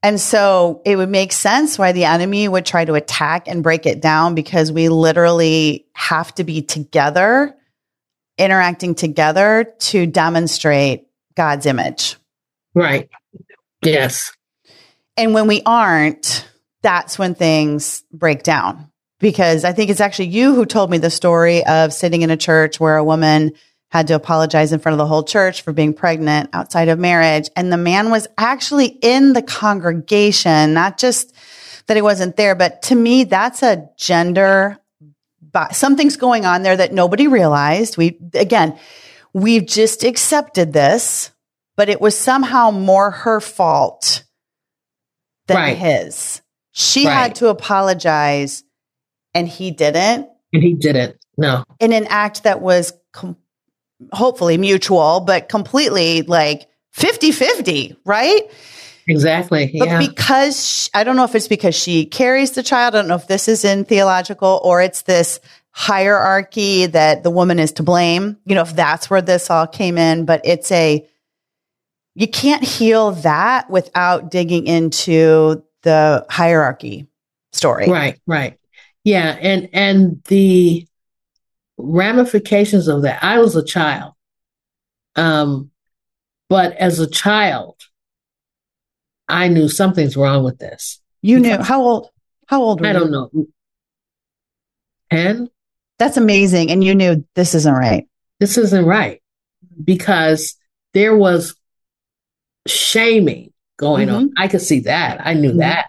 And 0.04 0.20
so 0.22 0.82
it 0.86 0.96
would 0.96 1.10
make 1.10 1.32
sense 1.32 1.78
why 1.78 1.92
the 1.92 2.06
enemy 2.06 2.48
would 2.48 2.66
try 2.66 2.86
to 2.86 2.94
attack 2.94 3.48
and 3.48 3.64
break 3.64 3.86
it 3.86 4.02
down 4.02 4.36
because 4.36 4.72
we 4.72 4.90
literally 4.90 5.88
have 5.94 6.34
to 6.36 6.44
be 6.44 6.62
together, 6.62 7.56
interacting 8.38 8.96
together 8.96 9.74
to 9.80 10.06
demonstrate 10.06 11.08
God's 11.36 11.66
image. 11.66 12.16
Right. 12.74 13.10
Yes. 13.84 14.32
And 15.18 15.34
when 15.34 15.48
we 15.48 15.62
aren't, 15.66 16.48
that's 16.84 17.18
when 17.18 17.36
things 17.36 18.04
break 18.14 18.44
down. 18.44 18.92
Because 19.20 19.66
I 19.66 19.74
think 19.74 19.90
it's 19.90 20.00
actually 20.00 20.28
you 20.28 20.54
who 20.54 20.66
told 20.68 20.92
me 20.92 21.00
the 21.00 21.10
story 21.10 21.66
of 21.66 21.92
sitting 21.92 22.22
in 22.22 22.30
a 22.30 22.38
church 22.38 22.80
where 22.80 22.98
a 22.98 23.04
woman 23.04 23.54
had 23.90 24.08
to 24.08 24.16
apologize 24.16 24.74
in 24.74 24.80
front 24.80 24.94
of 24.94 24.98
the 24.98 25.08
whole 25.08 25.24
church 25.24 25.62
for 25.62 25.72
being 25.72 25.94
pregnant 25.94 26.50
outside 26.54 26.90
of 26.90 27.00
marriage. 27.00 27.50
And 27.56 27.72
the 27.72 27.78
man 27.78 28.10
was 28.10 28.28
actually 28.38 28.88
in 29.02 29.34
the 29.34 29.42
congregation, 29.42 30.74
not 30.74 30.98
just 30.98 31.34
that 31.88 31.96
he 31.96 32.02
wasn't 32.02 32.36
there, 32.36 32.54
but 32.54 32.82
to 32.84 32.96
me, 32.96 33.24
that's 33.24 33.64
a 33.64 33.90
gender, 33.98 34.78
something's 35.72 36.18
going 36.18 36.46
on 36.46 36.64
there 36.64 36.76
that 36.76 36.94
nobody 36.94 37.28
realized. 37.28 37.98
We, 37.98 38.20
again, 38.34 38.78
we've 39.34 39.66
just 39.66 40.04
accepted 40.04 40.74
this, 40.74 41.32
but 41.78 41.88
it 41.88 42.02
was 42.02 42.18
somehow 42.18 42.72
more 42.72 43.12
her 43.12 43.40
fault 43.40 44.24
than 45.48 45.58
right. 45.58 45.78
his. 45.78 46.42
She 46.72 47.06
right. 47.06 47.14
had 47.14 47.36
to 47.36 47.48
apologize 47.48 48.64
and 49.34 49.48
he 49.48 49.72
didn't. 49.72 50.28
And 50.52 50.62
he 50.62 50.74
didn't. 50.74 51.18
No. 51.38 51.64
In 51.80 51.94
an 51.94 52.06
act 52.08 52.44
that 52.44 52.62
was 52.62 52.94
com- 53.14 53.38
hopefully 54.12 54.58
mutual, 54.58 55.22
but 55.22 55.50
completely 55.50 56.22
like 56.24 56.68
50 56.94 57.32
50, 57.32 57.96
right? 58.06 58.42
Exactly. 59.08 59.72
Yeah. 59.74 60.00
But 60.00 60.10
because 60.10 60.66
she, 60.66 60.90
I 60.94 61.04
don't 61.04 61.16
know 61.16 61.24
if 61.24 61.36
it's 61.36 61.48
because 61.48 61.76
she 61.76 62.06
carries 62.06 62.52
the 62.52 62.64
child, 62.64 62.96
I 62.96 63.00
don't 63.00 63.08
know 63.08 63.16
if 63.16 63.28
this 63.28 63.48
is 63.48 63.64
in 63.64 63.86
theological 63.86 64.60
or 64.64 64.82
it's 64.82 65.04
this 65.04 65.40
hierarchy 65.72 66.88
that 66.88 67.24
the 67.24 67.30
woman 67.30 67.60
is 67.60 67.72
to 67.74 67.84
blame, 67.84 68.38
you 68.46 68.56
know, 68.56 68.64
if 68.64 68.76
that's 68.76 69.10
where 69.10 69.22
this 69.22 69.50
all 69.50 69.68
came 69.68 69.98
in, 69.98 70.26
but 70.26 70.42
it's 70.44 70.72
a, 70.72 71.08
you 72.16 72.28
can't 72.28 72.64
heal 72.64 73.12
that 73.12 73.70
without 73.70 74.32
digging 74.32 74.66
into 74.66 75.64
the 75.84 76.26
hierarchy 76.30 77.08
story. 77.54 77.88
Right, 77.88 78.20
right. 78.26 78.58
Yeah, 79.04 79.38
and 79.40 79.70
and 79.72 80.22
the 80.26 80.86
ramifications 81.78 82.88
of 82.88 83.04
that. 83.04 83.24
I 83.24 83.40
was 83.40 83.56
a 83.56 83.64
child. 83.64 84.14
Um, 85.16 85.72
but 86.50 86.74
as 86.74 87.00
a 87.00 87.08
child, 87.10 87.76
I 89.28 89.48
knew 89.48 89.68
something's 89.68 90.16
wrong 90.16 90.44
with 90.44 90.60
this. 90.60 91.02
You 91.22 91.40
knew 91.40 91.58
how 91.58 91.82
old? 91.82 92.10
How 92.48 92.62
old 92.62 92.86
I 92.86 92.94
don't 92.94 93.12
know. 93.12 93.30
10? 95.12 95.50
That's 96.00 96.18
amazing. 96.18 96.72
And 96.72 96.84
you 96.84 96.96
knew 96.96 97.26
this 97.36 97.54
isn't 97.56 97.74
right. 97.74 98.08
This 98.40 98.58
isn't 98.58 98.86
right 98.86 99.22
because 99.84 100.56
there 100.94 101.16
was 101.16 101.56
shaming 102.68 103.52
going 103.78 104.08
mm-hmm. 104.08 104.16
on. 104.16 104.34
I 104.38 104.48
could 104.48 104.62
see 104.62 104.82
that. 104.82 105.20
I 105.26 105.34
knew 105.34 105.50
mm-hmm. 105.50 105.60
that. 105.60 105.88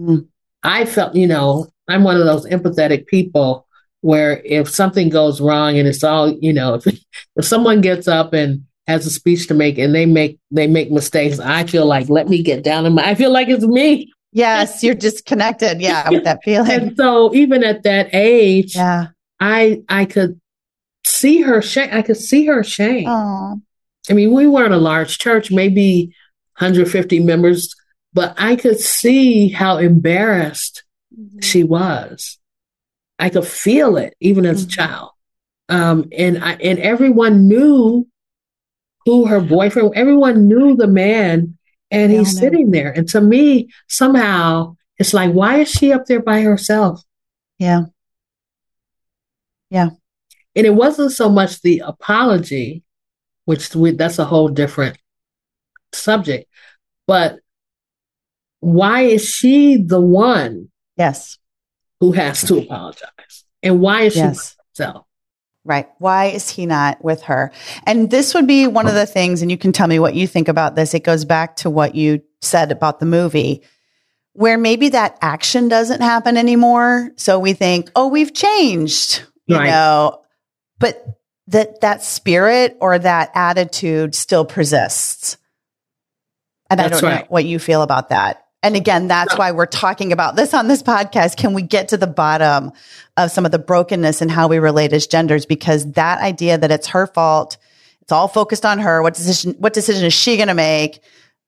Mm-hmm. 0.00 0.26
I 0.62 0.84
felt, 0.86 1.14
you 1.14 1.26
know, 1.26 1.68
I'm 1.86 2.02
one 2.02 2.16
of 2.16 2.24
those 2.24 2.46
empathetic 2.46 3.06
people 3.06 3.66
where 4.04 4.42
if 4.44 4.68
something 4.68 5.08
goes 5.08 5.40
wrong 5.40 5.78
and 5.78 5.88
it's 5.88 6.04
all 6.04 6.30
you 6.30 6.52
know 6.52 6.74
if, 6.74 6.86
if 7.36 7.44
someone 7.44 7.80
gets 7.80 8.06
up 8.06 8.34
and 8.34 8.62
has 8.86 9.06
a 9.06 9.10
speech 9.10 9.48
to 9.48 9.54
make 9.54 9.78
and 9.78 9.94
they 9.94 10.04
make 10.04 10.38
they 10.50 10.66
make 10.66 10.90
mistakes 10.90 11.38
i 11.40 11.64
feel 11.64 11.86
like 11.86 12.10
let 12.10 12.28
me 12.28 12.42
get 12.42 12.62
down 12.62 12.84
and 12.84 13.00
i 13.00 13.14
feel 13.14 13.32
like 13.32 13.48
it's 13.48 13.64
me. 13.64 14.12
Yes 14.30 14.82
you're 14.82 14.94
disconnected. 14.94 15.80
Yeah 15.80 16.10
with 16.10 16.24
that 16.24 16.40
feeling. 16.44 16.70
and 16.70 16.96
so 16.98 17.34
even 17.34 17.64
at 17.64 17.84
that 17.84 18.10
age 18.12 18.76
yeah. 18.76 19.06
I 19.40 19.82
i 19.88 20.04
could 20.04 20.38
see 21.06 21.40
her 21.40 21.62
shame 21.62 21.88
i 21.90 22.02
could 22.02 22.18
see 22.18 22.44
her 22.44 22.62
shame. 22.62 23.06
Aww. 23.06 23.58
i 24.10 24.12
mean 24.12 24.32
we 24.32 24.46
weren't 24.46 24.74
a 24.74 24.78
large 24.78 25.16
church 25.16 25.50
maybe 25.50 26.14
150 26.58 27.20
members 27.20 27.74
but 28.12 28.34
i 28.36 28.54
could 28.54 28.78
see 28.78 29.48
how 29.48 29.78
embarrassed 29.78 30.84
mm-hmm. 31.18 31.40
she 31.40 31.64
was 31.64 32.38
I 33.18 33.30
could 33.30 33.46
feel 33.46 33.96
it 33.96 34.14
even 34.20 34.46
as 34.46 34.66
mm-hmm. 34.66 34.68
a 34.68 34.86
child. 34.86 35.10
Um, 35.68 36.08
and 36.16 36.42
I, 36.42 36.52
and 36.54 36.78
everyone 36.78 37.48
knew 37.48 38.06
who 39.04 39.26
her 39.26 39.40
boyfriend, 39.40 39.92
everyone 39.94 40.48
knew 40.48 40.76
the 40.76 40.86
man 40.86 41.58
and 41.90 42.12
yeah, 42.12 42.18
he's 42.18 42.38
sitting 42.38 42.70
there. 42.70 42.90
And 42.90 43.08
to 43.10 43.20
me, 43.20 43.68
somehow 43.88 44.76
it's 44.98 45.14
like, 45.14 45.32
why 45.32 45.60
is 45.60 45.70
she 45.70 45.92
up 45.92 46.06
there 46.06 46.22
by 46.22 46.42
herself? 46.42 47.02
Yeah. 47.58 47.84
Yeah. 49.70 49.90
And 50.56 50.66
it 50.66 50.74
wasn't 50.74 51.12
so 51.12 51.28
much 51.28 51.62
the 51.62 51.82
apology, 51.84 52.82
which 53.44 53.74
we, 53.74 53.92
that's 53.92 54.18
a 54.18 54.24
whole 54.24 54.48
different 54.48 54.98
subject, 55.92 56.48
but 57.06 57.38
why 58.60 59.02
is 59.02 59.28
she 59.28 59.76
the 59.76 60.00
one? 60.00 60.70
Yes 60.96 61.38
who 62.00 62.12
has 62.12 62.42
to 62.42 62.58
apologize. 62.58 63.44
And 63.62 63.80
why 63.80 64.02
is 64.02 64.16
yes. 64.16 64.50
she 64.50 64.56
so? 64.74 65.06
Right. 65.64 65.88
Why 65.98 66.26
is 66.26 66.50
he 66.50 66.66
not 66.66 67.02
with 67.02 67.22
her? 67.22 67.50
And 67.86 68.10
this 68.10 68.34
would 68.34 68.46
be 68.46 68.66
one 68.66 68.86
of 68.86 68.94
the 68.94 69.06
things, 69.06 69.40
and 69.40 69.50
you 69.50 69.56
can 69.56 69.72
tell 69.72 69.86
me 69.86 69.98
what 69.98 70.14
you 70.14 70.26
think 70.26 70.48
about 70.48 70.74
this. 70.74 70.92
It 70.92 71.04
goes 71.04 71.24
back 71.24 71.56
to 71.56 71.70
what 71.70 71.94
you 71.94 72.22
said 72.42 72.70
about 72.70 73.00
the 73.00 73.06
movie, 73.06 73.62
where 74.34 74.58
maybe 74.58 74.90
that 74.90 75.16
action 75.22 75.68
doesn't 75.68 76.02
happen 76.02 76.36
anymore. 76.36 77.12
So 77.16 77.38
we 77.38 77.54
think, 77.54 77.90
oh, 77.96 78.08
we've 78.08 78.34
changed, 78.34 79.22
you 79.46 79.56
right. 79.56 79.70
know, 79.70 80.22
but 80.78 81.02
that 81.46 81.80
that 81.80 82.02
spirit 82.02 82.76
or 82.80 82.98
that 82.98 83.30
attitude 83.34 84.14
still 84.14 84.44
persists. 84.44 85.38
And 86.68 86.80
That's 86.80 86.98
I 86.98 87.00
don't 87.00 87.10
right. 87.10 87.20
know 87.20 87.26
what 87.28 87.44
you 87.44 87.58
feel 87.58 87.82
about 87.82 88.10
that. 88.10 88.43
And 88.64 88.76
again, 88.76 89.08
that's 89.08 89.36
why 89.36 89.52
we're 89.52 89.66
talking 89.66 90.10
about 90.10 90.36
this 90.36 90.54
on 90.54 90.68
this 90.68 90.82
podcast. 90.82 91.36
Can 91.36 91.52
we 91.52 91.60
get 91.60 91.88
to 91.88 91.98
the 91.98 92.06
bottom 92.06 92.72
of 93.18 93.30
some 93.30 93.44
of 93.44 93.52
the 93.52 93.58
brokenness 93.58 94.22
and 94.22 94.30
how 94.30 94.48
we 94.48 94.58
relate 94.58 94.94
as 94.94 95.06
genders? 95.06 95.44
Because 95.44 95.92
that 95.92 96.20
idea 96.20 96.56
that 96.56 96.70
it's 96.70 96.86
her 96.88 97.06
fault, 97.06 97.58
it's 98.00 98.10
all 98.10 98.26
focused 98.26 98.64
on 98.64 98.78
her. 98.78 99.02
What 99.02 99.12
decision, 99.12 99.54
what 99.58 99.74
decision 99.74 100.06
is 100.06 100.14
she 100.14 100.36
going 100.36 100.48
to 100.48 100.54
make? 100.54 101.00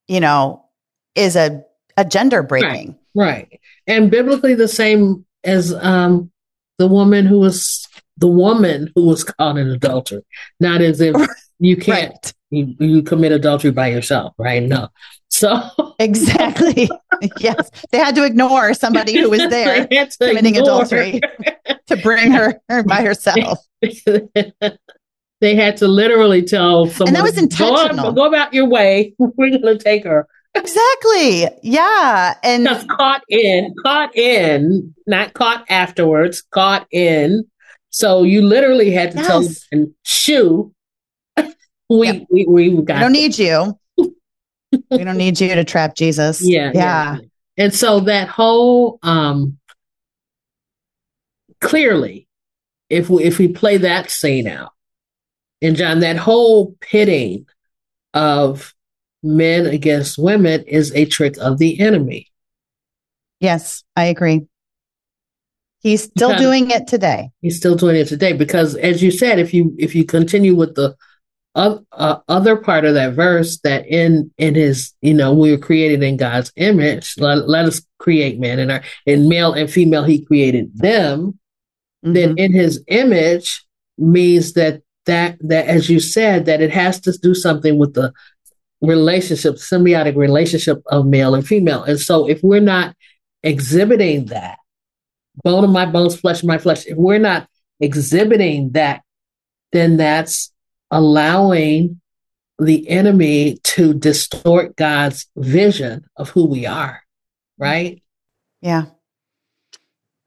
You 0.09 0.21
know, 0.21 0.67
is 1.15 1.37
a, 1.37 1.65
a 1.97 2.05
gender 2.05 2.43
breaking. 2.43 2.99
Right, 3.15 3.49
right. 3.51 3.61
And 3.87 4.11
biblically 4.11 4.55
the 4.55 4.69
same 4.69 5.25
as, 5.43 5.73
um, 5.73 6.31
the 6.79 6.87
woman 6.87 7.25
who 7.25 7.39
was 7.39 7.89
the 8.19 8.29
woman 8.29 8.93
who 8.95 9.07
was 9.07 9.25
caught 9.25 9.57
in 9.57 9.69
adultery, 9.71 10.23
not 10.61 10.83
as 10.83 11.01
if 11.01 11.17
you 11.59 11.77
can't, 11.77 12.13
right. 12.13 12.35
you, 12.51 12.75
you 12.79 13.03
commit 13.03 13.33
adultery 13.33 13.71
by 13.71 13.89
yourself, 13.89 14.35
right? 14.39 14.63
No, 14.63 14.89
so 15.37 15.95
exactly, 15.99 16.89
yes, 17.39 17.71
they 17.91 17.99
had 17.99 18.15
to 18.15 18.25
ignore 18.25 18.73
somebody 18.73 19.19
who 19.19 19.29
was 19.29 19.47
there 19.51 19.87
committing 20.19 20.57
adultery 20.57 21.21
to 21.89 21.97
bring 21.99 22.31
her, 22.31 22.59
her 22.71 22.83
by 22.83 23.03
herself. 23.03 23.59
they 23.83 25.55
had 25.55 25.77
to 25.77 25.89
literally 25.89 26.43
tell 26.43 26.87
someone, 26.87 27.09
and 27.09 27.17
that 27.17 27.23
was 27.23 27.37
intentional. 27.37 28.13
Go, 28.13 28.23
go 28.23 28.27
about 28.29 28.55
your 28.55 28.67
way. 28.67 29.15
We're 29.19 29.59
going 29.59 29.63
to 29.63 29.79
take 29.79 30.05
her. 30.05 30.27
Exactly. 30.55 31.49
Yeah. 31.63 32.35
And 32.43 32.65
Just 32.65 32.89
caught 32.89 33.23
in, 33.29 33.75
caught 33.85 34.17
in, 34.17 34.95
not 35.07 35.35
caught 35.35 35.67
afterwards, 35.69 36.43
caught 36.51 36.87
in. 36.91 37.45
So 37.91 38.23
you 38.23 38.41
literally 38.41 38.91
had 38.91 39.11
to 39.11 39.19
yes. 39.19 39.27
tell 39.27 39.43
them, 39.71 39.95
shoo. 40.03 40.73
we, 41.91 42.07
yep. 42.07 42.27
we, 42.31 42.47
we 42.47 42.83
got 42.83 42.97
I 42.97 43.01
don't 43.01 43.13
need 43.13 43.37
you 43.37 43.79
we 44.91 45.05
don't 45.05 45.17
need 45.17 45.41
you 45.41 45.55
to 45.55 45.65
trap 45.65 45.95
Jesus. 45.95 46.41
Yeah, 46.43 46.73
yeah. 46.75 47.17
Yeah. 47.17 47.19
And 47.59 47.75
so 47.75 48.01
that 48.01 48.29
whole 48.29 48.99
um 49.03 49.59
clearly, 51.61 52.29
if 52.91 53.09
we 53.09 53.25
if 53.25 53.39
we 53.39 53.49
play 53.49 53.79
that 53.79 54.11
scene 54.11 54.47
out, 54.47 54.73
and 55.63 55.77
John, 55.77 56.01
that 56.01 56.17
whole 56.17 56.75
pitting 56.81 57.47
of 58.15 58.75
men 59.23 59.67
against 59.67 60.19
women 60.19 60.63
is 60.65 60.93
a 60.95 61.05
trick 61.07 61.37
of 61.39 61.59
the 61.59 61.81
enemy. 61.81 62.29
Yes, 63.41 63.85
I 63.95 64.05
agree. 64.05 64.47
He's 65.81 66.05
still 66.05 66.31
because 66.31 66.43
doing 66.43 66.71
it 66.71 66.87
today. 66.87 67.31
He's 67.43 67.57
still 67.57 67.77
doing 67.77 67.97
it 67.97 68.09
today 68.09 68.33
because, 68.33 68.75
as 68.77 69.03
you 69.03 69.11
said, 69.11 69.39
if 69.39 69.55
you 69.55 69.75
if 69.79 69.95
you 69.95 70.05
continue 70.05 70.55
with 70.55 70.75
the 70.75 70.97
uh, 71.57 72.19
other 72.29 72.57
part 72.57 72.85
of 72.85 72.95
that 72.95 73.15
verse 73.15 73.59
that 73.65 73.87
in 73.87 74.31
in 74.37 74.55
his 74.55 74.93
you 75.01 75.15
know 75.15 75.33
we 75.33 75.51
were 75.51 75.59
created 75.59 76.03
in 76.03 76.17
God's 76.17 76.53
image. 76.57 77.15
Let, 77.19 77.49
let 77.49 77.65
us 77.65 77.83
create 77.99 78.39
man 78.39 78.59
in 78.59 78.71
our 78.71 78.83
in 79.07 79.29
male 79.29 79.53
and 79.53 79.71
female. 79.71 80.05
He 80.05 80.25
created 80.25 80.77
them. 80.77 81.39
Mm-hmm. 82.05 82.13
Then 82.13 82.39
in 82.39 82.53
His 82.53 82.85
image 82.89 83.65
means 83.99 84.53
that 84.53 84.83
that 85.07 85.39
that 85.41 85.67
as 85.67 85.89
you 85.89 85.99
said 86.01 86.47
that 86.47 86.61
it 86.61 86.71
has 86.71 87.01
to 87.01 87.13
do 87.19 87.35
something 87.35 87.79
with 87.79 87.95
the 87.95 88.13
relationship, 88.81 89.55
symbiotic 89.55 90.17
relationship 90.17 90.83
of 90.87 91.07
male 91.07 91.35
and 91.35 91.47
female. 91.47 91.83
And 91.85 91.99
so 91.99 92.29
if 92.29 92.43
we're 92.43 92.61
not 92.61 92.95
exhibiting 93.43 94.27
that, 94.27 94.59
bone 95.43 95.65
of 95.65 95.71
my 95.71 95.87
bones, 95.87 96.19
flesh 96.19 96.43
of 96.43 96.49
my 96.49 96.59
flesh, 96.59 96.85
if 96.87 96.97
we're 96.97 97.19
not 97.19 97.49
exhibiting 97.81 98.73
that, 98.73 99.03
then 99.73 99.97
that's 99.97 100.53
allowing 100.91 102.01
the 102.59 102.89
enemy 102.89 103.59
to 103.63 103.93
distort 103.95 104.77
God's 104.77 105.27
vision 105.37 106.07
of 106.17 106.31
who 106.31 106.47
we 106.47 106.67
are, 106.67 107.03
right? 107.59 108.03
Yeah. 108.63 108.87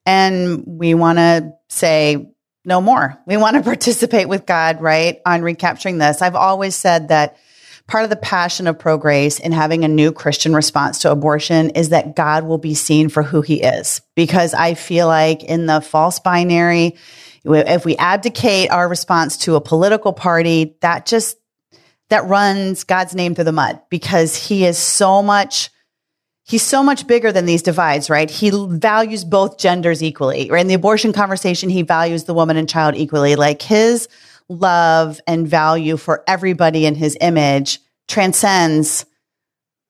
And 0.06 0.64
we 0.66 0.94
want 0.94 1.18
to 1.18 1.54
say 1.70 2.30
no 2.66 2.82
more. 2.82 3.18
We 3.26 3.38
want 3.38 3.56
to 3.56 3.64
participate 3.64 4.30
with 4.30 4.46
God, 4.46 4.82
right, 4.82 5.20
on 5.26 5.42
recapturing 5.42 5.98
this. 5.98 6.22
I've 6.22 6.36
always 6.36 6.76
said 6.76 7.08
that 7.10 7.38
part 7.88 8.04
of 8.04 8.10
the 8.12 8.16
passion 8.16 8.68
of 8.68 8.78
pro 8.78 8.98
grace 8.98 9.40
in 9.40 9.52
having 9.52 9.84
a 9.84 9.88
new 9.88 10.12
Christian 10.12 10.54
response 10.54 11.00
to 11.00 11.12
abortion 11.12 11.72
is 11.72 11.90
that 11.90 12.16
God 12.16 12.44
will 12.44 12.60
be 12.60 12.76
seen 12.76 13.10
for 13.10 13.24
who 13.24 13.42
he 13.42 13.62
is. 13.62 14.02
Because 14.16 14.54
I 14.54 14.76
feel 14.76 15.08
like 15.08 15.44
in 15.44 15.66
the 15.66 15.82
false 15.82 16.20
binary, 16.20 16.96
if 17.46 17.86
we 17.86 17.96
abdicate 17.98 18.70
our 18.72 18.88
response 18.88 19.38
to 19.38 19.56
a 19.56 19.62
political 19.62 20.14
party, 20.14 20.76
that 20.82 21.06
just 21.06 21.38
that 22.10 22.26
runs 22.26 22.84
God's 22.84 23.16
name 23.16 23.36
through 23.36 23.44
the 23.46 23.52
mud 23.52 23.80
because 23.90 24.36
he 24.36 24.66
is 24.66 24.78
so 24.78 25.22
much 25.22 25.70
he's 26.50 26.64
so 26.64 26.82
much 26.82 27.06
bigger 27.06 27.32
than 27.32 27.46
these 27.46 27.62
divides, 27.62 28.10
right? 28.10 28.30
He 28.30 28.52
values 28.52 29.24
both 29.24 29.60
genders 29.60 30.02
equally. 30.02 30.50
Right? 30.50 30.62
In 30.62 30.68
the 30.68 30.74
abortion 30.74 31.14
conversation, 31.14 31.70
he 31.70 31.84
values 31.84 32.24
the 32.24 32.34
woman 32.34 32.58
and 32.58 32.68
child 32.68 32.96
equally. 32.96 33.36
Like 33.36 33.62
his 33.62 34.08
love 34.50 35.22
and 35.28 35.48
value 35.48 35.96
for 35.96 36.24
everybody 36.28 36.88
in 36.88 36.96
his 36.96 37.16
image 37.22 37.80
transcends 38.08 39.06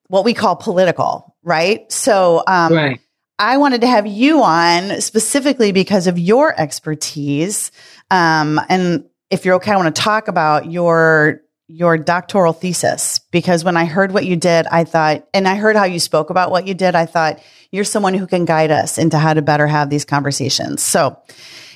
what 0.10 0.26
we 0.26 0.34
call 0.34 0.56
political, 0.58 1.36
right? 1.44 1.90
So 1.92 2.44
um, 2.46 2.74
right. 2.74 3.00
I 3.40 3.58
wanted 3.58 3.82
to 3.82 3.88
have 3.88 4.06
you 4.06 4.44
on 4.44 5.00
specifically 5.00 5.72
because 5.72 6.08
of 6.08 6.20
your 6.20 6.60
expertise. 6.60 7.72
Um, 8.12 8.60
and 8.68 9.06
if 9.30 9.46
you're 9.46 9.56
okay, 9.56 9.72
I 9.72 9.78
want 9.78 9.96
to 9.96 10.02
talk 10.02 10.28
about 10.28 10.70
your 10.70 11.42
your 11.72 12.00
doctoral 12.00 12.52
thesis 12.52 13.20
because 13.32 13.64
when 13.64 13.78
I 13.78 13.86
heard 13.86 14.12
what 14.12 14.26
you 14.26 14.36
did, 14.36 14.66
I 14.68 14.84
thought, 14.84 15.28
and 15.36 15.48
I 15.48 15.54
heard 15.54 15.76
how 15.76 15.84
you 15.84 16.00
spoke 16.00 16.32
about 16.32 16.50
what 16.50 16.66
you 16.66 16.74
did, 16.74 16.96
I 16.96 17.06
thought 17.06 17.40
you're 17.72 17.84
someone 17.84 18.16
who 18.16 18.26
can 18.26 18.46
guide 18.46 18.72
us 18.72 18.98
into 18.98 19.20
how 19.20 19.36
to 19.36 19.44
better 19.44 19.68
have 19.68 19.92
these 19.92 20.04
conversations. 20.04 20.82
So, 20.82 21.16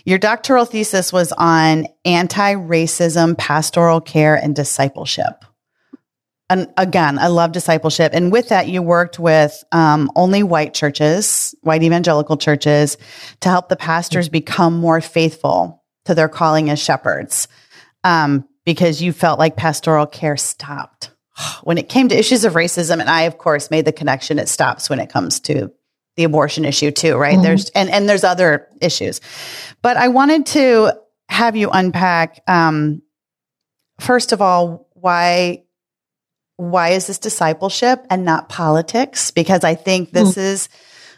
your 0.06 0.17
doctoral 0.17 0.65
thesis 0.65 1.13
was 1.13 1.32
on 1.34 1.88
anti 2.04 2.56
racism, 2.56 3.38
pastoral 3.38 4.02
care, 4.02 4.36
and 4.36 4.56
discipleship. 4.56 5.45
And 6.53 6.71
again, 6.77 7.17
I 7.17 7.27
love 7.27 7.51
discipleship. 7.51 8.11
And 8.13 8.31
with 8.31 8.49
that, 8.49 8.67
you 8.67 8.83
worked 8.83 9.17
with 9.17 9.63
um, 9.71 10.11
only 10.15 10.43
white 10.43 10.75
churches, 10.75 11.55
white 11.61 11.81
evangelical 11.81 12.37
churches, 12.37 12.95
to 13.41 13.49
help 13.49 13.69
the 13.69 13.75
pastors 13.75 14.29
become 14.29 14.77
more 14.77 15.01
faithful 15.01 15.83
to 16.05 16.13
their 16.13 16.29
calling 16.29 16.69
as 16.69 16.79
shepherds. 16.79 17.47
Um, 18.03 18.47
because 18.65 19.01
you 19.01 19.13
felt 19.13 19.39
like 19.39 19.55
pastoral 19.55 20.05
care 20.05 20.37
stopped. 20.37 21.09
When 21.63 21.79
it 21.79 21.89
came 21.89 22.09
to 22.09 22.17
issues 22.17 22.45
of 22.45 22.53
racism, 22.53 22.99
and 22.99 23.09
I, 23.09 23.23
of 23.23 23.39
course, 23.39 23.71
made 23.71 23.85
the 23.85 23.91
connection, 23.91 24.37
it 24.37 24.47
stops 24.47 24.89
when 24.89 24.99
it 24.99 25.09
comes 25.09 25.39
to 25.41 25.71
the 26.15 26.23
abortion 26.23 26.63
issue 26.65 26.91
too, 26.91 27.17
right? 27.17 27.33
Mm-hmm. 27.33 27.43
There's 27.43 27.69
and 27.71 27.89
and 27.89 28.07
there's 28.07 28.23
other 28.23 28.67
issues, 28.79 29.19
but 29.81 29.97
I 29.97 30.09
wanted 30.09 30.45
to 30.47 30.91
have 31.29 31.55
you 31.55 31.71
unpack. 31.71 32.43
Um, 32.47 33.01
first 33.99 34.31
of 34.31 34.41
all, 34.41 34.87
why 34.93 35.62
why 36.57 36.89
is 36.89 37.07
this 37.07 37.17
discipleship 37.17 38.05
and 38.09 38.25
not 38.25 38.49
politics? 38.49 39.31
Because 39.31 39.63
I 39.63 39.75
think 39.75 40.11
this 40.11 40.31
mm-hmm. 40.31 40.39
is 40.39 40.69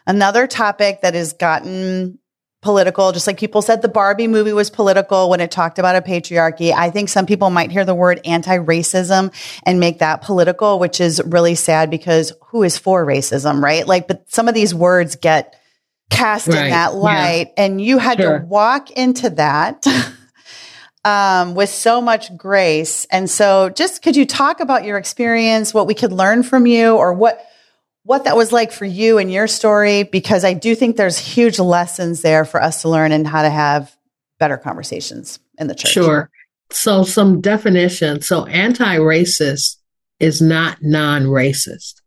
another 0.08 0.48
topic 0.48 1.02
that 1.02 1.14
has 1.14 1.34
gotten 1.34 2.20
political, 2.62 3.12
just 3.12 3.28
like 3.28 3.38
people 3.38 3.62
said 3.62 3.82
the 3.84 3.88
Barbie 3.88 4.28
movie 4.28 4.52
was 4.52 4.72
political 4.72 5.30
when 5.30 5.40
it 5.40 5.52
talked 5.52 5.78
about 5.78 5.96
a 5.96 6.02
patriarchy. 6.02 6.74
I 6.74 6.90
think 6.90 7.10
some 7.10 7.28
people 7.28 7.52
might 7.52 7.72
hear 7.72 7.86
the 7.86 7.94
word 7.94 8.20
anti 8.26 8.58
racism 8.58 9.32
and 9.64 9.80
make 9.80 10.00
that 10.00 10.22
political, 10.24 10.80
which 10.80 11.00
is 11.00 11.22
really 11.26 11.54
sad 11.54 11.92
because 11.92 12.34
who 12.48 12.64
is 12.64 12.78
for 12.78 13.06
racism, 13.06 13.62
right? 13.62 13.86
Like, 13.86 14.08
but 14.08 14.32
some 14.34 14.48
of 14.48 14.56
these 14.56 14.74
words 14.74 15.16
get 15.16 15.56
cast 16.10 16.48
right. 16.48 16.66
in 16.66 16.70
that 16.72 16.96
light, 16.96 17.52
yeah. 17.56 17.66
and 17.66 17.80
you 17.80 18.00
had 18.00 18.20
sure. 18.20 18.40
to 18.40 18.46
walk 18.46 18.90
into 18.92 19.30
that. 19.32 19.86
Um, 21.06 21.54
with 21.54 21.70
so 21.70 22.02
much 22.02 22.36
grace. 22.36 23.06
And 23.12 23.30
so 23.30 23.70
just 23.70 24.02
could 24.02 24.16
you 24.16 24.26
talk 24.26 24.60
about 24.60 24.86
your 24.86 24.98
experience, 24.98 25.72
what 25.72 25.86
we 25.86 25.94
could 25.94 26.12
learn 26.12 26.42
from 26.42 26.66
you 26.66 26.96
or 26.96 27.14
what 27.14 27.46
what 28.06 28.24
that 28.24 28.38
was 28.38 28.52
like 28.52 28.72
for 28.72 28.86
you 28.86 29.18
and 29.18 29.32
your 29.32 29.48
story, 29.48 30.04
because 30.04 30.46
I 30.46 30.54
do 30.54 30.76
think 30.76 30.96
there's 30.96 31.18
huge 31.18 31.60
lessons 31.60 32.22
there 32.22 32.46
for 32.46 32.62
us 32.62 32.84
to 32.84 32.90
learn 32.90 33.12
and 33.12 33.26
how 33.26 33.42
to 33.42 33.50
have 33.50 33.96
better 34.40 34.58
conversations 34.58 35.40
in 35.58 35.68
the 35.68 35.76
church. 35.76 35.92
Sure. 35.92 36.30
So, 36.72 37.04
some 37.04 37.42
definition. 37.42 38.22
So, 38.22 38.46
anti 38.46 38.98
racist 38.98 39.78
is 40.20 40.42
not 40.42 40.78
non 40.82 41.24
racist, 41.24 42.02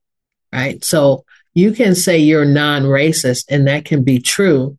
right? 0.52 0.82
So, 0.84 1.24
you 1.54 1.72
can 1.72 1.94
say 1.94 2.18
you're 2.18 2.44
non 2.44 2.84
racist, 2.84 3.46
and 3.50 3.66
that 3.66 3.84
can 3.84 4.04
be 4.04 4.20
true, 4.20 4.78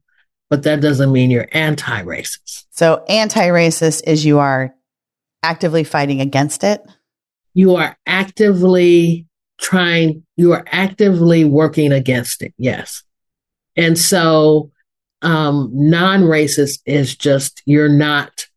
but 0.49 0.63
that 0.63 0.81
doesn't 0.81 1.11
mean 1.11 1.31
you're 1.31 1.47
anti 1.51 2.01
racist. 2.03 2.65
So, 2.71 3.03
anti 3.07 3.47
racist 3.47 4.03
is 4.07 4.25
you 4.25 4.39
are 4.39 4.73
actively 5.43 5.83
fighting 5.83 6.21
against 6.21 6.63
it? 6.63 6.81
You 7.53 7.75
are 7.75 7.97
actively 8.05 9.27
trying, 9.59 10.23
you 10.37 10.53
are 10.53 10.65
actively 10.67 11.45
working 11.45 11.91
against 11.91 12.41
it. 12.41 12.53
Yes. 12.57 13.03
And 13.75 13.97
so, 13.97 14.71
um, 15.21 15.69
non-racist 15.73 16.79
is 16.85 17.15
just, 17.15 17.61
you're 17.65 17.89
not, 17.89 18.47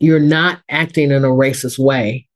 you're 0.00 0.20
not 0.20 0.60
acting 0.68 1.10
in 1.12 1.24
a 1.24 1.28
racist 1.28 1.78
way. 1.78 2.28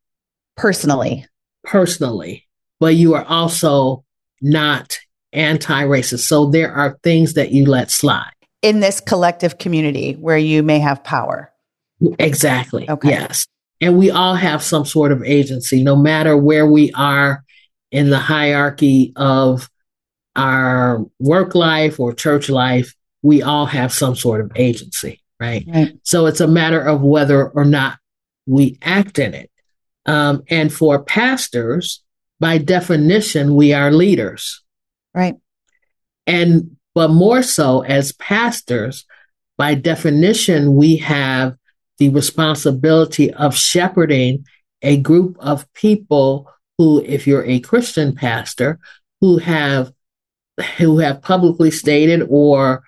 Personally. 0.57 1.27
Personally. 1.65 2.47
But 2.79 2.95
you 2.95 3.15
are 3.15 3.25
also 3.25 4.05
not 4.41 4.99
anti-racist. 5.33 6.21
So 6.21 6.47
there 6.47 6.73
are 6.73 6.99
things 7.03 7.35
that 7.35 7.51
you 7.51 7.67
let 7.67 7.91
slide. 7.91 8.36
In 8.63 8.81
this 8.81 9.01
collective 9.01 9.59
community 9.59 10.15
where 10.15 10.39
you 10.39 10.63
may 10.63 10.79
have 10.79 11.05
power. 11.05 11.53
Exactly. 12.19 12.89
Okay. 12.89 13.11
Yes. 13.11 13.47
And 13.81 13.99
we 13.99 14.11
all 14.11 14.35
have 14.35 14.63
some 14.63 14.85
sort 14.85 15.13
of 15.13 15.23
agency, 15.23 15.83
no 15.83 15.97
matter 15.97 16.37
where 16.37 16.67
we 16.67 16.91
are 16.93 17.45
in 17.91 18.11
the 18.11 18.19
hierarchy 18.19 19.13
of 19.17 19.71
our 20.35 21.05
work 21.19 21.55
life 21.55 22.01
or 22.01 22.13
church 22.13 22.49
life, 22.49 22.95
we 23.23 23.43
all 23.43 23.67
have 23.67 23.93
some 23.93 24.15
sort 24.15 24.41
of 24.41 24.53
agency, 24.57 25.21
right? 25.41 25.65
right. 25.67 25.99
So 26.03 26.27
it's 26.27 26.41
a 26.41 26.47
matter 26.47 26.81
of 26.81 27.03
whether 27.03 27.49
or 27.49 27.65
not 27.65 27.99
we 28.47 28.79
act 28.83 29.19
in 29.19 29.35
it. 29.35 29.51
Um, 30.07 30.43
and 30.49 30.73
for 30.73 31.03
pastors, 31.03 32.03
by 32.39 32.59
definition, 32.59 33.55
we 33.55 33.73
are 33.73 33.91
leaders. 33.91 34.63
Right. 35.15 35.35
And, 36.27 36.77
but 36.97 37.11
more 37.11 37.43
so 37.43 37.83
as 37.83 38.13
pastors, 38.13 39.05
by 39.59 39.75
definition, 39.75 40.77
we 40.77 40.97
have 40.97 41.55
the 41.99 42.09
responsibility 42.09 43.31
of 43.35 43.55
shepherding 43.55 44.47
a 44.81 44.97
group 44.97 45.37
of 45.39 45.71
people 45.75 46.51
who, 46.79 47.03
if 47.05 47.27
you're 47.27 47.45
a 47.45 47.61
Christian 47.61 48.15
pastor, 48.15 48.79
who 49.21 49.37
have 49.37 49.93
who 50.79 50.99
have 51.01 51.21
publicly 51.21 51.71
stated 51.71 52.27
or 52.31 52.83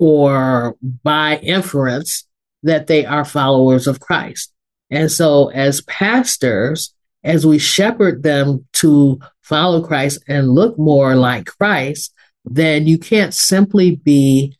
or 0.00 0.76
by 0.82 1.38
inference 1.38 2.26
that 2.64 2.88
they 2.88 3.06
are 3.06 3.24
followers 3.24 3.86
of 3.86 4.00
Christ. 4.00 4.52
And 4.90 5.12
so 5.12 5.50
as 5.50 5.80
pastors, 5.82 6.92
as 7.22 7.46
we 7.46 7.58
shepherd 7.60 8.24
them 8.24 8.66
to 8.74 9.20
follow 9.42 9.80
Christ 9.80 10.24
and 10.26 10.48
look 10.48 10.76
more 10.76 11.14
like 11.14 11.46
Christ, 11.46 12.12
then 12.44 12.86
you 12.86 12.98
can't 12.98 13.34
simply 13.34 13.96
be 13.96 14.56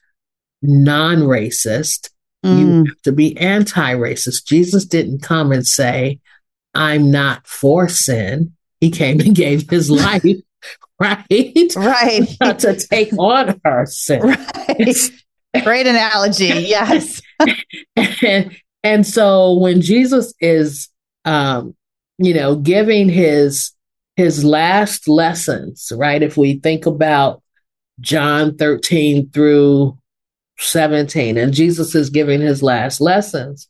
non-racist. 0.63 2.11
Mm. 2.45 2.59
You 2.59 2.85
have 2.87 3.03
to 3.03 3.13
be 3.13 3.37
anti-racist. 3.37 4.47
Jesus 4.47 4.85
didn't 4.85 5.23
come 5.23 5.53
and 5.53 5.67
say, 5.67 6.21
I'm 6.75 7.11
not 7.11 7.47
for 7.47 7.89
sin. 7.89 8.55
He 8.81 8.91
came 8.91 9.21
and 9.21 9.35
gave 9.35 9.69
his 9.69 9.91
life, 9.91 10.25
right? 10.99 11.73
Right. 11.77 12.29
to 12.59 12.87
take 12.91 13.13
on 13.19 13.61
our 13.65 13.87
sin. 13.87 14.23
Right. 14.23 14.97
Great 15.65 15.87
analogy. 15.87 16.47
Yes. 16.47 17.21
and, 18.23 18.57
and 18.85 19.07
so 19.07 19.59
when 19.59 19.81
Jesus 19.81 20.33
is, 20.41 20.89
um, 21.25 21.75
you 22.19 22.35
know, 22.35 22.55
giving 22.55 23.09
his 23.09 23.73
his 24.17 24.45
last 24.45 25.09
lessons, 25.09 25.91
right? 25.95 26.23
If 26.23 26.37
we 26.37 26.59
think 26.59 26.85
about 26.85 27.43
John 28.01 28.57
13 28.57 29.31
through 29.31 29.99
17, 30.59 31.37
and 31.37 31.53
Jesus 31.53 31.95
is 31.95 32.11
giving 32.11 32.41
his 32.41 32.63
last 32.63 33.01
lessons, 33.01 33.69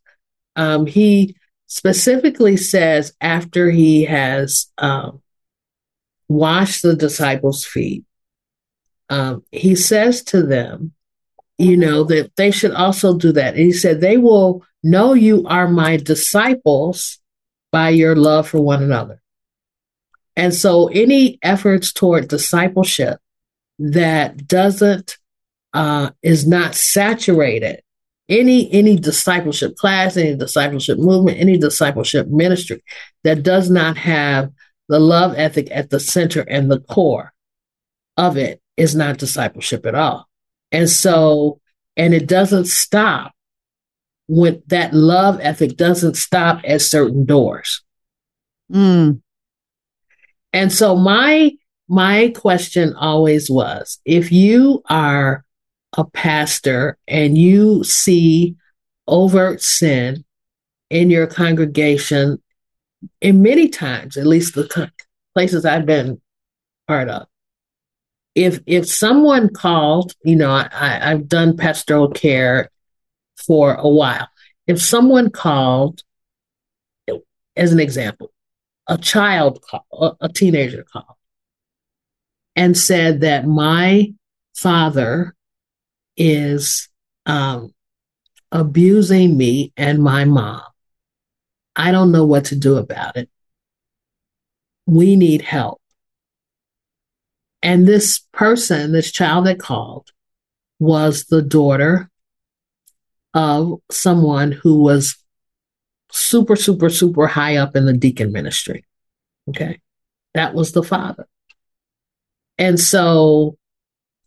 um, 0.56 0.86
he 0.86 1.36
specifically 1.66 2.56
says 2.56 3.12
after 3.20 3.70
he 3.70 4.04
has 4.04 4.66
um, 4.78 5.22
washed 6.28 6.82
the 6.82 6.96
disciples' 6.96 7.64
feet, 7.64 8.04
um, 9.08 9.44
he 9.50 9.74
says 9.74 10.22
to 10.24 10.42
them, 10.42 10.92
you 11.58 11.76
know, 11.76 12.04
that 12.04 12.34
they 12.36 12.50
should 12.50 12.72
also 12.72 13.16
do 13.16 13.32
that. 13.32 13.54
And 13.54 13.62
he 13.62 13.72
said, 13.72 14.00
they 14.00 14.16
will 14.16 14.64
know 14.82 15.12
you 15.12 15.46
are 15.46 15.68
my 15.68 15.96
disciples 15.96 17.18
by 17.70 17.90
your 17.90 18.16
love 18.16 18.48
for 18.48 18.60
one 18.60 18.82
another. 18.82 19.20
And 20.36 20.54
so 20.54 20.88
any 20.88 21.38
efforts 21.42 21.92
toward 21.92 22.28
discipleship 22.28 23.20
that 23.80 24.46
doesn't 24.46 25.16
uh, 25.72 26.10
is 26.22 26.46
not 26.46 26.74
saturated. 26.74 27.82
Any 28.28 28.72
any 28.72 28.96
discipleship 28.96 29.74
class 29.74 30.16
any 30.16 30.36
discipleship 30.36 30.98
movement 30.98 31.38
any 31.40 31.58
discipleship 31.58 32.28
ministry 32.28 32.84
that 33.24 33.42
does 33.42 33.68
not 33.68 33.96
have 33.96 34.52
the 34.88 35.00
love 35.00 35.34
ethic 35.36 35.66
at 35.72 35.90
the 35.90 35.98
center 35.98 36.42
and 36.42 36.70
the 36.70 36.78
core 36.78 37.32
of 38.16 38.36
it 38.36 38.62
is 38.76 38.94
not 38.94 39.18
discipleship 39.18 39.84
at 39.84 39.96
all. 39.96 40.28
And 40.70 40.88
so 40.88 41.60
and 41.96 42.14
it 42.14 42.28
doesn't 42.28 42.66
stop 42.66 43.32
when 44.28 44.62
that 44.68 44.94
love 44.94 45.40
ethic 45.42 45.76
doesn't 45.76 46.14
stop 46.14 46.60
at 46.64 46.82
certain 46.82 47.24
doors. 47.24 47.82
Mm. 48.72 49.20
and 50.52 50.72
so 50.72 50.94
my 50.94 51.50
my 51.90 52.32
question 52.36 52.94
always 52.94 53.50
was 53.50 53.98
if 54.04 54.30
you 54.30 54.80
are 54.88 55.44
a 55.98 56.04
pastor 56.04 56.96
and 57.08 57.36
you 57.36 57.82
see 57.82 58.54
overt 59.08 59.60
sin 59.60 60.24
in 60.88 61.10
your 61.10 61.26
congregation, 61.26 62.40
and 63.20 63.42
many 63.42 63.68
times, 63.68 64.16
at 64.16 64.24
least 64.24 64.54
the 64.54 64.92
places 65.34 65.64
I've 65.64 65.84
been 65.84 66.20
part 66.86 67.08
of, 67.08 67.26
if 68.36 68.60
if 68.66 68.88
someone 68.88 69.52
called, 69.52 70.14
you 70.22 70.36
know, 70.36 70.50
I, 70.50 71.10
I've 71.10 71.26
done 71.26 71.56
pastoral 71.56 72.08
care 72.08 72.70
for 73.36 73.74
a 73.74 73.88
while. 73.88 74.28
If 74.68 74.80
someone 74.80 75.30
called, 75.30 76.04
as 77.56 77.72
an 77.72 77.80
example, 77.80 78.32
a 78.86 78.96
child, 78.96 79.60
call, 79.62 80.16
a 80.20 80.28
teenager 80.28 80.84
called, 80.92 81.16
and 82.60 82.76
said 82.76 83.22
that 83.22 83.46
my 83.46 84.12
father 84.54 85.34
is 86.14 86.90
um, 87.24 87.72
abusing 88.52 89.34
me 89.38 89.72
and 89.78 90.02
my 90.02 90.26
mom. 90.26 90.60
I 91.74 91.90
don't 91.90 92.12
know 92.12 92.26
what 92.26 92.44
to 92.46 92.56
do 92.56 92.76
about 92.76 93.16
it. 93.16 93.30
We 94.86 95.16
need 95.16 95.40
help. 95.40 95.80
And 97.62 97.88
this 97.88 98.26
person, 98.30 98.92
this 98.92 99.10
child 99.10 99.46
that 99.46 99.58
called, 99.58 100.10
was 100.78 101.24
the 101.24 101.40
daughter 101.40 102.10
of 103.32 103.80
someone 103.90 104.52
who 104.52 104.82
was 104.82 105.16
super, 106.12 106.56
super, 106.56 106.90
super 106.90 107.26
high 107.26 107.56
up 107.56 107.74
in 107.74 107.86
the 107.86 107.94
deacon 107.94 108.32
ministry. 108.32 108.84
Okay. 109.48 109.80
That 110.34 110.52
was 110.52 110.72
the 110.72 110.82
father. 110.82 111.26
And 112.60 112.78
so 112.78 113.56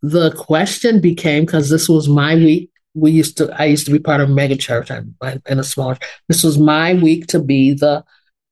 the 0.01 0.31
question 0.31 0.99
became 0.99 1.45
because 1.45 1.69
this 1.69 1.87
was 1.87 2.09
my 2.09 2.35
week. 2.35 2.71
We 2.95 3.11
used 3.11 3.37
to, 3.37 3.49
I 3.57 3.65
used 3.65 3.85
to 3.85 3.91
be 3.91 3.99
part 3.99 4.21
of 4.21 4.29
a 4.29 4.33
mega 4.33 4.57
church 4.57 4.91
in 4.91 5.59
a 5.59 5.63
smaller. 5.63 5.97
This 6.27 6.43
was 6.43 6.57
my 6.57 6.95
week 6.95 7.27
to 7.27 7.39
be 7.39 7.73
the 7.73 8.03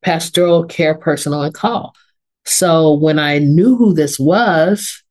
pastoral 0.04 0.66
care 0.66 0.96
person 0.96 1.34
on 1.34 1.52
call. 1.52 1.94
So 2.46 2.94
when 2.94 3.20
I 3.20 3.40
knew 3.40 3.76
who 3.76 3.94
this 3.94 4.20
was, 4.20 5.04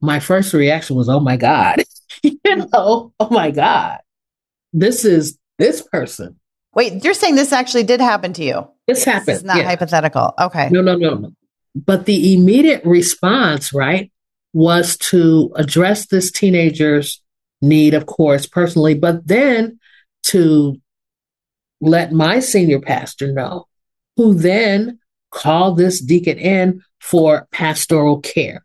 my 0.00 0.20
first 0.20 0.52
reaction 0.52 0.94
was, 0.94 1.08
"Oh 1.08 1.18
my 1.18 1.36
god!" 1.36 1.82
you 2.22 2.38
know, 2.44 3.12
"Oh 3.18 3.30
my 3.30 3.50
god, 3.50 3.98
this 4.72 5.04
is 5.04 5.38
this 5.58 5.82
person." 5.82 6.38
Wait, 6.74 7.02
you're 7.02 7.14
saying 7.14 7.34
this 7.34 7.52
actually 7.52 7.82
did 7.82 8.00
happen 8.00 8.32
to 8.34 8.44
you? 8.44 8.68
This 8.86 9.02
happened. 9.02 9.26
This 9.26 9.38
is 9.38 9.44
not 9.44 9.56
yeah. 9.56 9.64
hypothetical. 9.64 10.34
Okay. 10.38 10.68
No, 10.70 10.82
no, 10.82 10.94
no, 10.94 11.14
no. 11.14 11.32
But 11.76 12.06
the 12.06 12.34
immediate 12.34 12.84
response, 12.84 13.72
right, 13.72 14.10
was 14.54 14.96
to 14.96 15.52
address 15.56 16.06
this 16.06 16.30
teenager's 16.32 17.22
need, 17.60 17.92
of 17.92 18.06
course, 18.06 18.46
personally, 18.46 18.94
but 18.94 19.26
then 19.26 19.78
to 20.24 20.80
let 21.82 22.12
my 22.12 22.40
senior 22.40 22.80
pastor 22.80 23.32
know, 23.32 23.66
who 24.16 24.32
then 24.32 24.98
called 25.30 25.76
this 25.76 26.00
deacon 26.00 26.38
in 26.38 26.82
for 27.00 27.46
pastoral 27.52 28.20
care. 28.20 28.64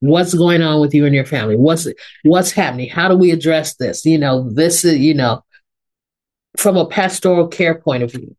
What's 0.00 0.34
going 0.34 0.60
on 0.60 0.80
with 0.80 0.94
you 0.94 1.06
and 1.06 1.14
your 1.14 1.24
family? 1.24 1.56
What's 1.56 1.88
what's 2.22 2.50
happening? 2.50 2.90
How 2.90 3.08
do 3.08 3.16
we 3.16 3.30
address 3.30 3.76
this? 3.76 4.04
You 4.04 4.18
know, 4.18 4.50
this 4.50 4.84
is, 4.84 4.98
you 4.98 5.14
know, 5.14 5.42
from 6.58 6.76
a 6.76 6.86
pastoral 6.86 7.48
care 7.48 7.76
point 7.76 8.02
of 8.02 8.12
view, 8.12 8.36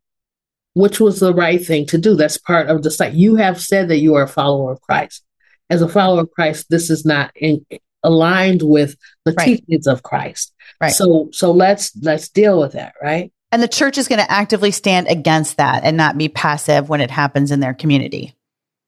which 0.74 1.00
was 1.00 1.20
the 1.20 1.34
right 1.34 1.64
thing 1.64 1.86
to 1.86 1.98
do. 1.98 2.14
That's 2.14 2.38
part 2.38 2.68
of 2.68 2.82
the 2.82 2.90
site. 2.90 3.14
You 3.14 3.36
have 3.36 3.60
said 3.60 3.88
that 3.88 3.98
you 3.98 4.14
are 4.14 4.24
a 4.24 4.28
follower 4.28 4.72
of 4.72 4.80
Christ 4.80 5.24
as 5.70 5.82
a 5.82 5.88
follower 5.88 6.22
of 6.22 6.30
Christ, 6.30 6.70
this 6.70 6.90
is 6.90 7.04
not 7.04 7.30
in, 7.34 7.64
aligned 8.02 8.62
with 8.62 8.96
the 9.24 9.32
right. 9.32 9.44
teachings 9.44 9.86
of 9.86 10.02
Christ. 10.02 10.52
Right. 10.80 10.92
So 10.92 11.28
so 11.32 11.50
let's 11.50 11.96
let's 12.02 12.28
deal 12.28 12.60
with 12.60 12.72
that, 12.72 12.94
right? 13.02 13.32
And 13.50 13.62
the 13.62 13.68
church 13.68 13.98
is 13.98 14.08
going 14.08 14.20
to 14.20 14.30
actively 14.30 14.70
stand 14.70 15.08
against 15.08 15.56
that 15.56 15.82
and 15.84 15.96
not 15.96 16.18
be 16.18 16.28
passive 16.28 16.88
when 16.88 17.00
it 17.00 17.10
happens 17.10 17.50
in 17.50 17.60
their 17.60 17.74
community. 17.74 18.34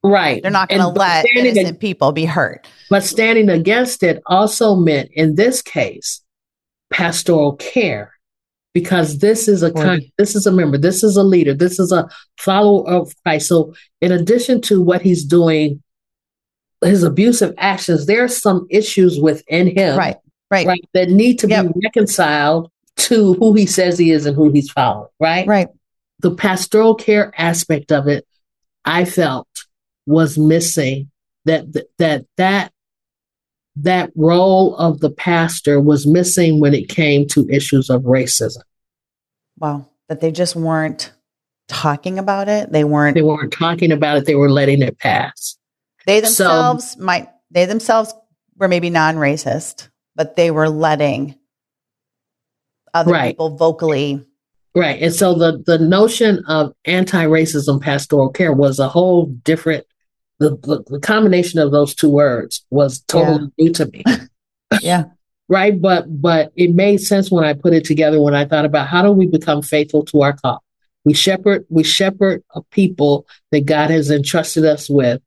Right. 0.03 0.43
They're 0.43 0.51
not 0.51 0.69
going 0.69 0.81
to 0.81 0.89
let 0.89 1.27
innocent 1.27 1.69
ag- 1.69 1.81
people 1.81 2.13
be 2.13 2.27
hurt. 2.27 2.67
But 2.89 3.03
standing 3.05 3.49
against 3.49 4.03
it 4.03 4.23
also 4.27 4.75
meant 4.77 5.11
in 5.13 5.35
this 5.35 5.63
case 5.63 6.23
pastoral 6.91 7.57
care 7.57 8.13
because 8.73 9.19
this 9.19 9.49
is 9.49 9.63
a 9.63 9.73
kind, 9.73 10.03
this 10.17 10.37
is 10.37 10.47
a 10.47 10.53
member, 10.53 10.79
this 10.79 11.03
is 11.03 11.17
a 11.17 11.23
leader, 11.23 11.55
this 11.55 11.79
is 11.79 11.91
a 11.93 12.09
follower 12.39 12.89
of 12.89 13.13
Christ. 13.23 13.49
So 13.49 13.75
in 14.01 14.13
addition 14.13 14.61
to 14.63 14.81
what 14.81 15.03
he's 15.03 15.25
doing 15.25 15.83
his 16.83 17.03
abusive 17.03 17.55
actions, 17.59 18.07
there 18.07 18.25
are 18.25 18.29
some 18.29 18.67
issues 18.71 19.19
within 19.21 19.77
him, 19.77 19.99
right, 19.99 20.17
right, 20.51 20.67
right 20.67 20.89
that 20.95 21.11
need 21.11 21.39
to 21.41 21.49
yep. 21.49 21.67
be 21.67 21.81
reconciled 21.85 22.71
to 22.97 23.35
who 23.35 23.55
he 23.55 23.67
says 23.67 23.99
he 23.99 24.13
is 24.13 24.27
and 24.27 24.37
who 24.37 24.51
he's 24.51 24.71
following, 24.71 25.09
right, 25.19 25.47
right. 25.47 25.69
The 26.21 26.35
pastoral 26.35 26.95
care 26.95 27.33
aspect 27.37 27.91
of 27.91 28.07
it, 28.07 28.27
I 28.85 29.05
felt 29.05 29.49
was 30.07 30.39
missing. 30.39 31.11
That 31.47 31.73
that 31.99 32.27
that 32.37 32.73
that 33.77 34.11
role 34.17 34.77
of 34.77 35.01
the 35.01 35.11
pastor 35.11 35.81
was 35.81 36.07
missing 36.07 36.61
when 36.61 36.75
it 36.75 36.89
came 36.89 37.27
to 37.29 37.49
issues 37.49 37.91
of 37.91 38.03
racism. 38.03 38.63
Wow, 39.59 39.89
that 40.09 40.21
they 40.21 40.33
just 40.33 40.57
weren't 40.57 41.13
talking 41.69 42.19
about 42.19 42.49
it. 42.49 42.73
They 42.73 42.85
weren't. 42.85 43.15
They 43.15 43.23
weren't 43.23 43.53
talking 43.53 43.93
about 43.93 44.19
it. 44.19 44.27
They 44.27 44.35
were 44.35 44.51
letting 44.51 44.83
it 44.83 44.99
pass. 44.99 45.57
They 46.07 46.21
themselves 46.21 46.93
so, 46.93 47.01
might, 47.01 47.29
they 47.51 47.67
themselves 47.67 48.13
were 48.57 48.69
maybe 48.69 48.91
non 48.91 49.17
racist, 49.17 49.89
but 50.17 50.37
they 50.37 50.51
were 50.51 50.69
letting 50.69 51.37
other 52.93 53.13
right. 53.13 53.31
people 53.31 53.57
vocally. 53.57 54.27
Right. 54.75 55.01
And 55.03 55.15
so 55.15 55.35
the, 55.35 55.63
the 55.67 55.79
notion 55.79 56.45
of 56.47 56.73
anti 56.85 57.25
racism 57.25 57.81
pastoral 57.81 58.31
care 58.31 58.53
was 58.53 58.79
a 58.79 58.89
whole 58.89 59.27
different, 59.27 59.85
the, 60.41 60.57
the, 60.63 60.83
the 60.87 61.01
combination 61.01 61.61
of 61.61 61.71
those 61.71 61.95
two 61.95 62.11
words 62.11 62.65
was 62.71 63.01
totally 63.03 63.51
yeah. 63.57 63.65
new 63.65 63.73
to 63.75 63.87
me. 63.87 64.03
yeah. 64.81 65.05
Right. 65.49 65.81
But, 65.81 66.21
but 66.21 66.53
it 66.57 66.75
made 66.75 66.99
sense 66.99 67.31
when 67.31 67.45
I 67.45 67.53
put 67.53 67.75
it 67.75 67.85
together 67.85 68.21
when 68.21 68.35
I 68.35 68.47
thought 68.47 68.65
about 68.65 68.89
how 68.89 69.03
do 69.03 69.13
we 69.13 69.27
become 69.27 69.63
faithful 69.63 70.05
to 70.07 70.23
our 70.23 70.33
call? 70.33 70.63
We 71.05 71.15
shepherd, 71.15 71.67
we 71.69 71.83
shepherd 71.83 72.43
a 72.55 72.63
people 72.71 73.27
that 73.51 73.67
God 73.67 73.91
has 73.91 74.11
entrusted 74.11 74.65
us 74.65 74.89
with 74.89 75.21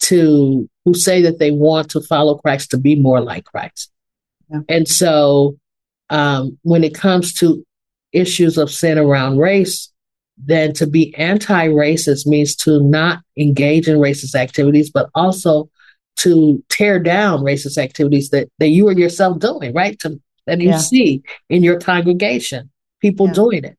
to 0.00 0.68
who 0.84 0.94
say 0.94 1.22
that 1.22 1.38
they 1.38 1.50
want 1.50 1.90
to 1.90 2.00
follow 2.00 2.36
Christ 2.36 2.70
to 2.70 2.78
be 2.78 2.96
more 2.96 3.20
like 3.20 3.44
Christ. 3.44 3.90
Yeah. 4.50 4.60
And 4.68 4.88
so 4.88 5.58
um, 6.08 6.58
when 6.62 6.84
it 6.84 6.94
comes 6.94 7.34
to 7.34 7.64
issues 8.12 8.58
of 8.58 8.70
sin 8.70 8.98
around 8.98 9.38
race, 9.38 9.89
then 10.44 10.72
to 10.74 10.86
be 10.86 11.14
anti 11.16 11.68
racist 11.68 12.26
means 12.26 12.56
to 12.56 12.80
not 12.80 13.22
engage 13.36 13.88
in 13.88 13.98
racist 13.98 14.34
activities, 14.34 14.90
but 14.90 15.10
also 15.14 15.68
to 16.16 16.62
tear 16.68 16.98
down 16.98 17.40
racist 17.40 17.78
activities 17.78 18.30
that, 18.30 18.48
that 18.58 18.68
you 18.68 18.88
are 18.88 18.92
yourself 18.92 19.38
doing, 19.38 19.72
right? 19.72 19.98
To, 20.00 20.20
that 20.46 20.60
you 20.60 20.70
yeah. 20.70 20.78
see 20.78 21.22
in 21.48 21.62
your 21.62 21.78
congregation, 21.78 22.70
people 23.00 23.26
yeah. 23.28 23.32
doing 23.32 23.64
it. 23.64 23.76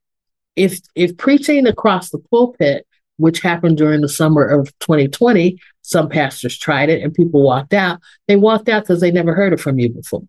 If 0.55 0.79
if 0.95 1.17
preaching 1.17 1.65
across 1.65 2.09
the 2.09 2.19
pulpit, 2.19 2.85
which 3.17 3.39
happened 3.41 3.77
during 3.77 4.01
the 4.01 4.09
summer 4.09 4.45
of 4.45 4.67
2020, 4.79 5.59
some 5.81 6.09
pastors 6.09 6.57
tried 6.57 6.89
it 6.89 7.03
and 7.03 7.13
people 7.13 7.41
walked 7.41 7.73
out. 7.73 7.99
They 8.27 8.35
walked 8.35 8.67
out 8.67 8.83
because 8.83 8.99
they 8.99 9.11
never 9.11 9.33
heard 9.33 9.53
it 9.53 9.59
from 9.59 9.79
you 9.79 9.89
before. 9.89 10.23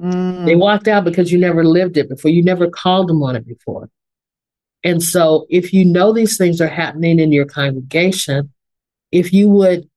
Mm. 0.00 0.44
They 0.44 0.56
walked 0.56 0.88
out 0.88 1.04
because 1.04 1.30
you 1.30 1.38
never 1.38 1.64
lived 1.64 1.96
it 1.96 2.08
before. 2.08 2.30
You 2.30 2.42
never 2.42 2.68
called 2.68 3.08
them 3.08 3.22
on 3.22 3.36
it 3.36 3.46
before. 3.46 3.90
And 4.84 5.02
so 5.02 5.46
if 5.48 5.72
you 5.72 5.84
know 5.84 6.12
these 6.12 6.36
things 6.36 6.60
are 6.60 6.68
happening 6.68 7.18
in 7.18 7.32
your 7.32 7.46
congregation, 7.46 8.52
if 9.10 9.32
you 9.32 9.48
would 9.48 9.88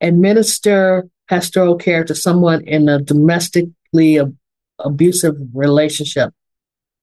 administer 0.00 1.08
pastoral 1.28 1.76
care 1.76 2.04
to 2.04 2.14
someone 2.14 2.62
in 2.62 2.88
a 2.88 3.00
domestically 3.00 4.18
ab- 4.18 4.36
abusive 4.80 5.36
relationship, 5.54 6.34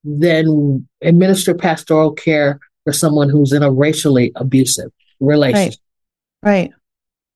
then 0.04 0.88
administer 1.02 1.56
pastoral 1.56 2.12
care 2.12 2.60
for 2.84 2.92
someone 2.92 3.30
who's 3.30 3.54
in 3.54 3.64
a 3.64 3.72
racially 3.72 4.34
abusive 4.36 4.92
relationship. 5.22 5.80
Right. 6.44 6.52
right. 6.52 6.72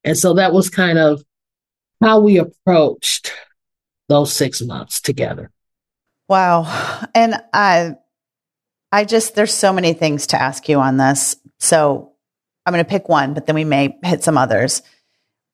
And 0.03 0.17
so 0.17 0.33
that 0.33 0.51
was 0.51 0.69
kind 0.69 0.97
of 0.97 1.23
how 2.01 2.19
we 2.19 2.37
approached 2.37 3.31
those 4.09 4.33
six 4.33 4.61
months 4.61 4.99
together. 4.99 5.49
Wow. 6.27 6.63
And 7.15 7.41
I 7.53 7.95
I 8.93 9.05
just 9.05 9.33
there's 9.33 9.51
so 9.51 9.73
many 9.73 9.93
things 9.93 10.27
to 10.27 10.41
ask 10.41 10.69
you 10.69 10.79
on 10.79 10.97
this. 10.97 11.35
So 11.59 12.11
I'm 12.63 12.73
going 12.73 12.85
to 12.85 12.89
pick 12.89 13.09
one, 13.09 13.33
but 13.33 13.47
then 13.47 13.55
we 13.55 13.63
may 13.63 13.97
hit 14.03 14.23
some 14.23 14.37
others. 14.37 14.83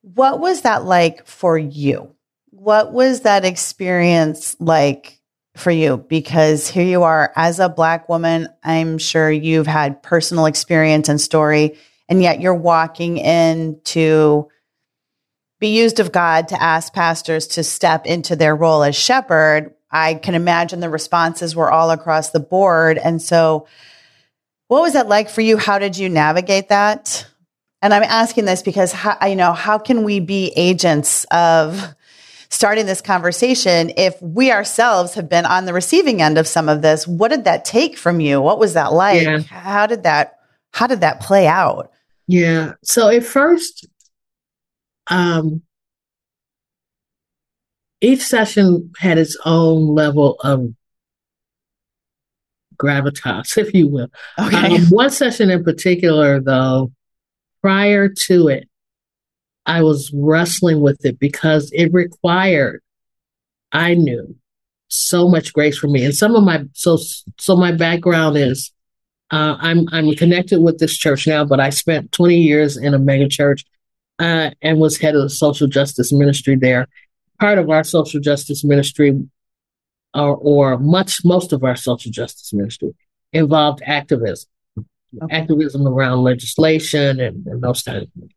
What 0.02 0.42
was 0.42 0.64
that 0.64 0.84
like 0.84 1.26
for 1.26 1.58
you? 1.58 2.14
What 2.50 2.92
was 2.92 3.22
that 3.22 3.46
experience 3.46 4.58
like 4.60 5.22
for 5.56 5.72
you? 5.72 5.96
Because 6.10 6.68
here 6.68 6.84
you 6.84 7.04
are 7.04 7.32
as 7.38 7.62
a 7.62 7.70
Black 7.70 8.10
woman. 8.10 8.50
I'm 8.62 8.98
sure 8.98 9.32
you've 9.32 9.68
had 9.68 10.04
personal 10.04 10.46
experience 10.46 11.08
and 11.08 11.22
story, 11.22 11.78
and 12.10 12.22
yet 12.22 12.42
you're 12.42 12.54
walking 12.54 13.20
in 13.20 13.80
to 13.86 14.50
be 15.62 15.78
used 15.78 16.02
of 16.02 16.12
God 16.12 16.50
to 16.50 16.62
ask 16.62 16.94
pastors 16.94 17.48
to 17.48 17.64
step 17.64 18.06
into 18.06 18.36
their 18.36 18.56
role 18.56 18.84
as 18.84 18.98
shepherd. 18.98 19.74
I 19.92 20.16
can 20.16 20.36
imagine 20.36 20.80
the 20.80 20.90
responses 20.90 21.56
were 21.56 21.72
all 21.72 21.92
across 21.92 22.30
the 22.30 22.40
board. 22.40 22.98
And 22.98 23.22
so, 23.22 23.68
what 24.68 24.82
was 24.82 24.94
that 24.94 25.08
like 25.08 25.30
for 25.30 25.42
you? 25.42 25.58
How 25.58 25.80
did 25.80 25.98
you 25.98 26.10
navigate 26.10 26.70
that? 26.70 27.28
And 27.82 27.94
I'm 27.94 28.04
asking 28.04 28.46
this 28.46 28.62
because, 28.62 28.92
how, 28.92 29.18
you 29.26 29.36
know, 29.36 29.54
how 29.54 29.78
can 29.78 30.04
we 30.04 30.20
be 30.20 30.54
agents 30.56 31.26
of 31.32 31.96
starting 32.50 32.86
this 32.86 33.02
conversation 33.02 33.92
if 33.96 34.22
we 34.22 34.52
ourselves 34.52 35.14
have 35.14 35.30
been 35.30 35.46
on 35.46 35.66
the 35.66 35.74
receiving 35.74 36.22
end 36.22 36.38
of 36.38 36.48
some 36.48 36.70
of 36.70 36.82
this? 36.82 37.08
What 37.08 37.30
did 37.30 37.46
that 37.46 37.66
take 37.66 37.98
from 37.98 38.20
you? 38.20 38.42
What 38.42 38.60
was 38.60 38.74
that 38.74 38.92
like? 38.92 39.24
Yeah. 39.24 39.40
How 39.40 39.88
did 39.88 40.04
that, 40.04 40.40
how 40.72 40.88
did 40.88 41.02
that 41.02 41.22
play 41.22 41.48
out? 41.48 41.92
Yeah. 42.28 42.74
So 42.84 43.10
at 43.10 43.24
first, 43.24 43.88
um, 45.08 45.64
each 48.02 48.22
session 48.22 48.92
had 48.98 49.18
its 49.18 49.38
own 49.46 49.94
level 49.94 50.38
of 50.42 50.74
gravitas, 52.78 53.58
if 53.58 53.74
you 53.74 53.88
will. 53.88 54.10
Okay. 54.40 54.76
Um, 54.76 54.86
one 54.86 55.10
session 55.10 55.50
in 55.50 55.64
particular, 55.64 56.40
though, 56.40 56.92
prior 57.62 58.10
to 58.28 58.48
it, 58.48 58.68
I 59.66 59.84
was 59.84 60.12
wrestling 60.14 60.82
with 60.82 61.06
it 61.06 61.20
because 61.20 61.72
it 61.74 61.94
required, 61.94 62.82
I 63.72 63.94
knew, 63.94 64.36
so 64.88 65.30
much 65.30 65.54
grace 65.54 65.78
for 65.78 65.88
me. 65.88 66.04
And 66.04 66.16
some 66.16 66.36
of 66.36 66.44
my 66.44 66.64
so 66.74 66.98
so 67.38 67.56
my 67.56 67.72
background 67.72 68.38
is 68.38 68.72
uh, 69.32 69.58
I'm 69.60 69.88
I'm 69.92 70.12
connected 70.16 70.62
with 70.62 70.80
this 70.80 70.98
church 70.98 71.28
now, 71.28 71.46
but 71.46 71.60
I 71.60 71.70
spent 71.70 72.12
20 72.12 72.36
years 72.36 72.78
in 72.78 72.96
a 72.96 73.00
mega 73.00 73.28
church 73.30 73.64
uh, 74.18 74.50
and 74.62 74.80
was 74.80 74.98
head 74.98 75.16
of 75.16 75.22
the 75.22 75.30
social 75.30 75.68
justice 75.68 76.12
ministry 76.12 76.56
there. 76.56 76.88
Part 77.40 77.58
of 77.58 77.70
our 77.70 77.84
social 77.84 78.20
justice 78.20 78.64
ministry, 78.64 79.20
or, 80.14 80.36
or 80.36 80.78
much 80.78 81.24
most 81.24 81.54
of 81.54 81.64
our 81.64 81.76
social 81.76 82.12
justice 82.12 82.54
ministry, 82.54 82.94
involved 83.32 83.82
activism 83.86 84.50
okay. 85.22 85.36
activism 85.36 85.88
around 85.88 86.24
legislation 86.24 87.20
and, 87.20 87.46
and 87.48 87.62
those 87.62 87.82
kinds 87.84 88.04
of 88.04 88.10
things. 88.14 88.32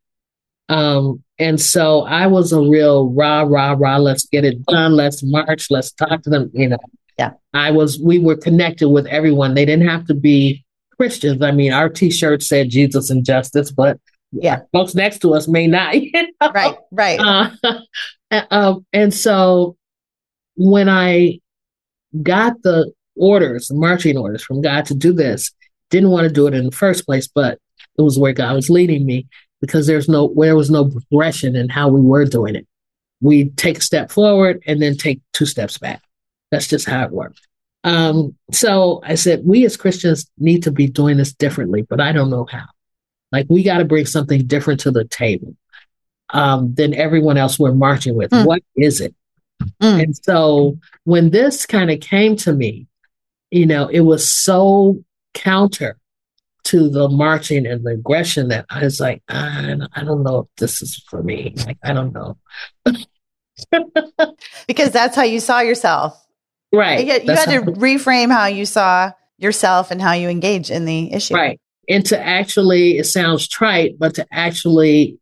Um, 0.69 1.23
and 1.39 1.61
so 1.61 2.03
I 2.03 2.29
was 2.29 2.53
a 2.53 2.61
real 2.61 3.11
rah, 3.11 3.43
rah, 3.43 3.75
rah, 3.79 3.99
let's 3.99 4.27
get 4.27 4.45
it 4.45 4.65
done. 4.67 4.93
Let's 4.93 5.23
march. 5.23 5.67
Let's 5.71 5.93
talk 5.93 6.23
to 6.23 6.31
them. 6.31 6.51
You 6.55 6.71
know, 6.71 6.79
yeah. 7.19 7.33
I 7.53 7.73
was, 7.73 7.99
we 7.99 8.19
were 8.19 8.37
connected 8.37 8.89
with 8.89 9.07
everyone. 9.07 9.55
They 9.55 9.65
didn't 9.65 9.89
have 9.89 10.07
to 10.07 10.15
be 10.15 10.65
Christians. 10.97 11.43
I 11.43 11.51
mean, 11.51 11.73
our 11.73 11.89
t-shirt 11.89 12.43
said 12.43 12.71
Jesus 12.71 13.11
and 13.11 13.25
justice, 13.25 13.71
but 13.71 14.01
yeah, 14.31 14.61
folks 14.73 14.95
next 14.95 15.19
to 15.19 15.35
us 15.35 15.47
may 15.47 15.67
not. 15.67 15.95
You 16.01 16.11
know? 16.41 16.51
Right, 16.55 16.77
right. 16.91 17.21
Uh, 17.21 17.51
um, 18.51 18.87
and 18.93 19.13
so 19.13 19.77
when 20.57 20.89
I 20.89 21.41
got 22.23 22.63
the 22.63 22.93
orders, 23.17 23.71
marching 23.73 24.17
orders 24.17 24.43
from 24.43 24.63
God 24.63 24.87
to 24.87 24.95
do 24.95 25.13
this, 25.13 25.53
didn't 25.91 26.11
want 26.11 26.27
to 26.27 26.33
do 26.33 26.47
it 26.47 26.55
in 26.55 26.65
the 26.65 26.73
first 26.73 27.05
place, 27.05 27.29
but 27.29 27.59
it 27.99 28.03
was 28.03 28.19
where 28.19 28.33
God 28.33 28.55
was 28.55 28.71
leading 28.71 29.05
me 29.05 29.27
because 29.61 29.87
there's 29.87 30.09
no 30.09 30.33
there 30.37 30.57
was 30.57 30.71
no 30.71 30.89
progression 30.89 31.55
in 31.55 31.69
how 31.69 31.89
we 31.89 32.01
were 32.01 32.25
doing 32.25 32.55
it. 32.55 32.67
We 33.21 33.51
take 33.51 33.79
a 33.79 33.83
step 33.83 34.11
forward 34.11 34.63
and 34.67 34.81
then 34.81 34.97
take 34.97 35.21
two 35.33 35.47
steps 35.47 35.79
back. 35.79 36.03
That's 36.51 36.67
just 36.67 36.87
how 36.87 37.05
it 37.05 37.13
worked. 37.13 37.41
Um, 37.85 38.37
so 38.53 39.01
I 39.05 39.17
said, 39.17 39.43
we 39.45 39.65
as 39.65 39.77
Christians 39.77 40.31
need 40.39 40.63
to 40.65 40.73
be 40.73 40.87
doing 40.87 41.17
this 41.17 41.33
differently, 41.33 41.83
but 41.83 42.01
I 42.01 42.13
don't 42.13 42.31
know 42.31 42.47
how. 42.51 42.67
Like 43.31 43.47
we 43.49 43.63
got 43.63 43.79
to 43.79 43.85
bring 43.85 44.07
something 44.07 44.47
different 44.47 44.81
to 44.81 44.91
the 44.91 45.05
table 45.05 45.55
um, 46.33 46.75
than 46.75 46.95
everyone 46.95 47.37
else 47.37 47.59
we're 47.59 47.73
marching 47.73 48.15
with. 48.15 48.31
Mm. 48.31 48.47
What 48.47 48.63
is 48.77 49.01
it? 49.01 49.15
Mm. 49.81 50.03
And 50.03 50.17
so 50.17 50.79
when 51.05 51.31
this 51.31 51.67
kind 51.67 51.91
of 51.91 52.01
came 52.01 52.37
to 52.37 52.53
me, 52.53 52.87
you 53.51 53.67
know, 53.67 53.87
it 53.87 54.01
was 54.01 54.29
so 54.29 55.03
counter 55.35 55.99
to 56.65 56.89
the 56.89 57.09
marching 57.09 57.67
and 57.67 57.85
the 57.85 57.93
aggression 57.93 58.49
that 58.49 58.67
I 58.71 58.85
was 58.85 59.01
like, 59.01 59.23
I, 59.29 59.77
I 59.95 60.05
don't 60.05 60.23
know 60.23 60.41
if 60.41 60.47
this 60.59 60.81
is 60.81 61.03
for 61.09 61.23
me. 61.23 61.55
Like, 61.67 61.79
I 61.83 61.93
don't 61.93 62.13
know. 62.13 62.39
because 64.67 64.91
that's 64.91 65.17
how 65.17 65.25
you 65.25 65.41
saw 65.41 65.61
yourself. 65.61 66.19
Right. 66.73 67.07
You, 67.07 67.13
you 67.25 67.33
had 67.33 67.51
to 67.51 67.61
reframe 67.73 68.33
how 68.33 68.47
you 68.47 68.65
saw 68.65 69.13
yourself 69.39 69.91
and 69.91 70.01
how 70.01 70.13
you 70.13 70.29
engage 70.29 70.71
in 70.71 70.85
the 70.85 71.13
issue. 71.13 71.35
Right. 71.35 71.61
And 71.89 72.07
to 72.07 72.19
actually, 72.19 72.99
it 72.99 73.05
sounds 73.05 73.49
trite, 73.49 73.99
but 73.99 74.15
to 74.15 74.27
actually 74.33 75.19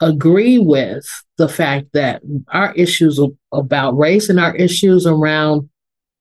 agree 0.00 0.58
with 0.58 1.06
the 1.36 1.48
fact 1.48 1.88
that 1.92 2.22
our 2.52 2.72
issues 2.74 3.20
about 3.52 3.98
race 3.98 4.28
and 4.28 4.38
our 4.38 4.54
issues 4.54 5.06
around 5.06 5.68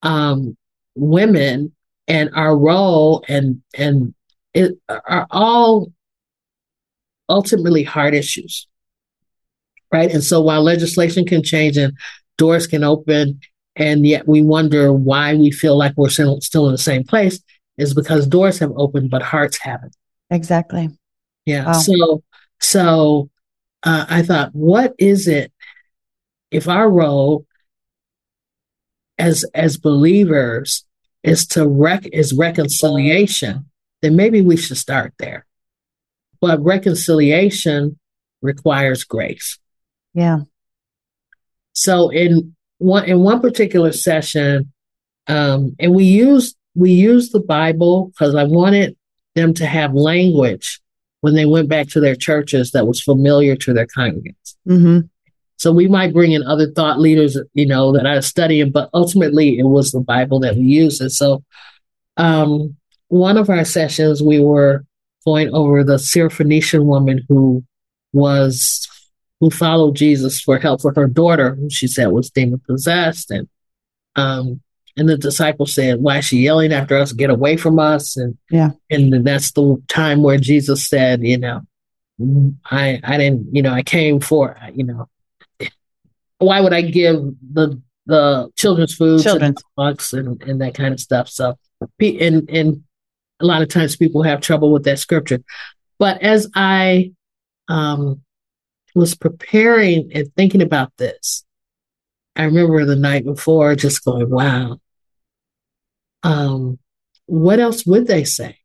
um, 0.04 0.58
women 0.96 1.72
and 2.08 2.30
our 2.34 2.58
role 2.58 3.24
and 3.28 3.62
and 3.76 4.14
it 4.54 4.78
are 4.90 5.28
all 5.30 5.92
ultimately 7.30 7.84
hard 7.84 8.16
issues 8.16 8.68
right? 9.92 10.12
And 10.12 10.24
so 10.24 10.42
while 10.42 10.64
legislation 10.64 11.26
can 11.26 11.44
change 11.44 11.78
and 11.78 11.94
doors 12.38 12.68
can 12.68 12.84
open 12.84 13.40
and 13.76 14.06
yet 14.06 14.28
we 14.28 14.42
wonder 14.42 14.92
why 14.92 15.36
we 15.36 15.52
feel 15.52 15.78
like 15.78 15.94
we're 15.96 16.10
still, 16.10 16.42
still 16.42 16.66
in 16.66 16.72
the 16.72 16.78
same 16.78 17.04
place 17.04 17.40
is 17.78 17.94
because 17.94 18.26
doors 18.26 18.60
have 18.60 18.72
opened 18.76 19.10
but 19.10 19.22
hearts 19.22 19.58
haven't. 19.58 19.96
Exactly. 20.30 20.90
Yeah 21.46 21.66
wow. 21.66 21.74
so 21.74 22.24
so 22.60 23.30
uh, 23.84 24.06
i 24.10 24.22
thought 24.22 24.50
what 24.54 24.94
is 24.98 25.28
it 25.28 25.52
if 26.52 26.68
our 26.68 26.90
role 26.90 27.46
as 29.18 29.46
as 29.54 29.78
believers 29.78 30.86
is 31.24 31.46
to 31.48 31.68
rec 31.68 32.06
is 32.14 32.34
reconciliation, 32.34 33.66
then 34.02 34.16
maybe 34.16 34.42
we 34.42 34.58
should 34.58 34.78
start 34.78 35.14
there. 35.20 35.46
But 36.40 36.64
reconciliation 36.64 38.00
requires 38.42 39.04
grace. 39.04 39.60
Yeah. 40.14 40.42
So 41.74 42.10
in 42.10 42.56
one 42.78 43.06
in 43.06 43.20
one 43.20 43.42
particular 43.42 43.92
session, 43.92 44.72
um, 45.28 45.76
and 45.80 45.94
we 45.94 46.06
used 46.06 46.56
we 46.76 46.92
used 46.92 47.34
the 47.34 47.40
Bible 47.40 48.08
because 48.08 48.36
I 48.36 48.44
wanted 48.44 48.96
them 49.36 49.54
to 49.56 49.66
have 49.66 49.94
language 49.94 50.80
when 51.22 51.36
they 51.36 51.46
went 51.46 51.70
back 51.70 51.88
to 51.90 52.00
their 52.00 52.16
churches 52.16 52.72
that 52.72 52.88
was 52.88 53.02
familiar 53.02 53.56
to 53.56 53.74
their 53.74 53.88
congregants. 53.88 54.56
Mm-hmm. 54.68 55.00
So 55.58 55.72
we 55.72 55.88
might 55.88 56.14
bring 56.14 56.34
in 56.34 56.44
other 56.44 56.72
thought 56.72 57.00
leaders, 57.00 57.38
you 57.54 57.66
know, 57.66 57.92
that 57.94 58.06
are 58.06 58.22
studying, 58.22 58.72
but 58.72 58.90
ultimately 58.94 59.58
it 59.58 59.64
was 59.64 59.92
the 59.92 60.00
Bible 60.00 60.40
that 60.42 60.56
we 60.56 60.62
used. 60.62 61.02
And 61.02 61.12
so 61.12 61.44
um, 62.18 62.76
one 63.08 63.38
of 63.38 63.50
our 63.50 63.66
sessions, 63.66 64.22
we 64.22 64.40
were 64.40 64.86
going 65.26 65.54
over 65.54 65.84
the 65.84 65.96
Syrophoenician 65.96 66.86
woman 66.86 67.26
who 67.28 67.64
was 68.14 68.88
who 69.40 69.50
followed 69.52 69.96
Jesus 69.96 70.42
for 70.42 70.58
help 70.58 70.82
for 70.82 70.94
her 70.96 71.08
daughter, 71.08 71.56
who 71.56 71.70
she 71.70 71.88
said 71.88 72.08
was 72.08 72.30
demon 72.30 72.62
possessed, 72.68 73.30
and 73.30 73.48
um, 74.16 74.62
and 74.98 75.08
the 75.08 75.18
disciples 75.18 75.74
said, 75.74 76.02
"Why 76.02 76.18
is 76.18 76.26
she 76.26 76.40
yelling 76.40 76.74
after 76.74 76.98
us? 76.98 77.14
Get 77.14 77.30
away 77.30 77.56
from 77.56 77.80
us!" 77.80 78.18
And 78.18 78.38
yeah, 78.50 78.72
and 78.90 79.26
that's 79.26 79.52
the 79.52 79.82
time 79.88 80.24
where 80.24 80.38
Jesus 80.38 80.90
said, 80.90 81.24
"You 81.24 81.38
know, 81.38 81.62
I 82.66 83.00
I 83.04 83.18
didn't, 83.18 83.56
you 83.56 83.62
know, 83.62 83.74
I 83.74 83.84
came 83.84 84.20
for, 84.20 84.58
you 84.74 84.84
know, 84.84 85.08
why 86.40 86.62
would 86.62 86.74
I 86.74 86.82
give 86.82 87.16
the 87.54 87.82
the 88.06 88.50
children's 88.56 88.96
food 88.96 89.22
children's 89.22 89.62
bucks 89.76 90.14
and, 90.14 90.42
and 90.44 90.62
that 90.62 90.74
kind 90.74 90.94
of 90.94 91.00
stuff? 91.00 91.30
So 91.30 91.58
and 92.00 92.50
and 92.50 92.84
a 93.40 93.46
lot 93.46 93.62
of 93.62 93.70
times 93.70 93.96
people 93.96 94.24
have 94.24 94.42
trouble 94.42 94.72
with 94.72 94.84
that 94.86 95.00
scripture. 95.00 95.42
But 96.00 96.22
as 96.22 96.50
I 96.56 97.12
um, 97.68 98.22
was 98.96 99.16
preparing 99.16 100.12
and 100.14 100.34
thinking 100.36 100.62
about 100.62 100.92
this, 100.98 101.44
I 102.36 102.44
remember 102.44 102.86
the 102.86 102.96
night 102.96 103.26
before 103.26 103.76
just 103.76 104.04
going, 104.04 104.30
wow. 104.30 104.80
Um, 106.28 106.80
what 107.26 107.60
else 107.60 107.86
would 107.86 108.08
they 108.08 108.24
say? 108.24 108.58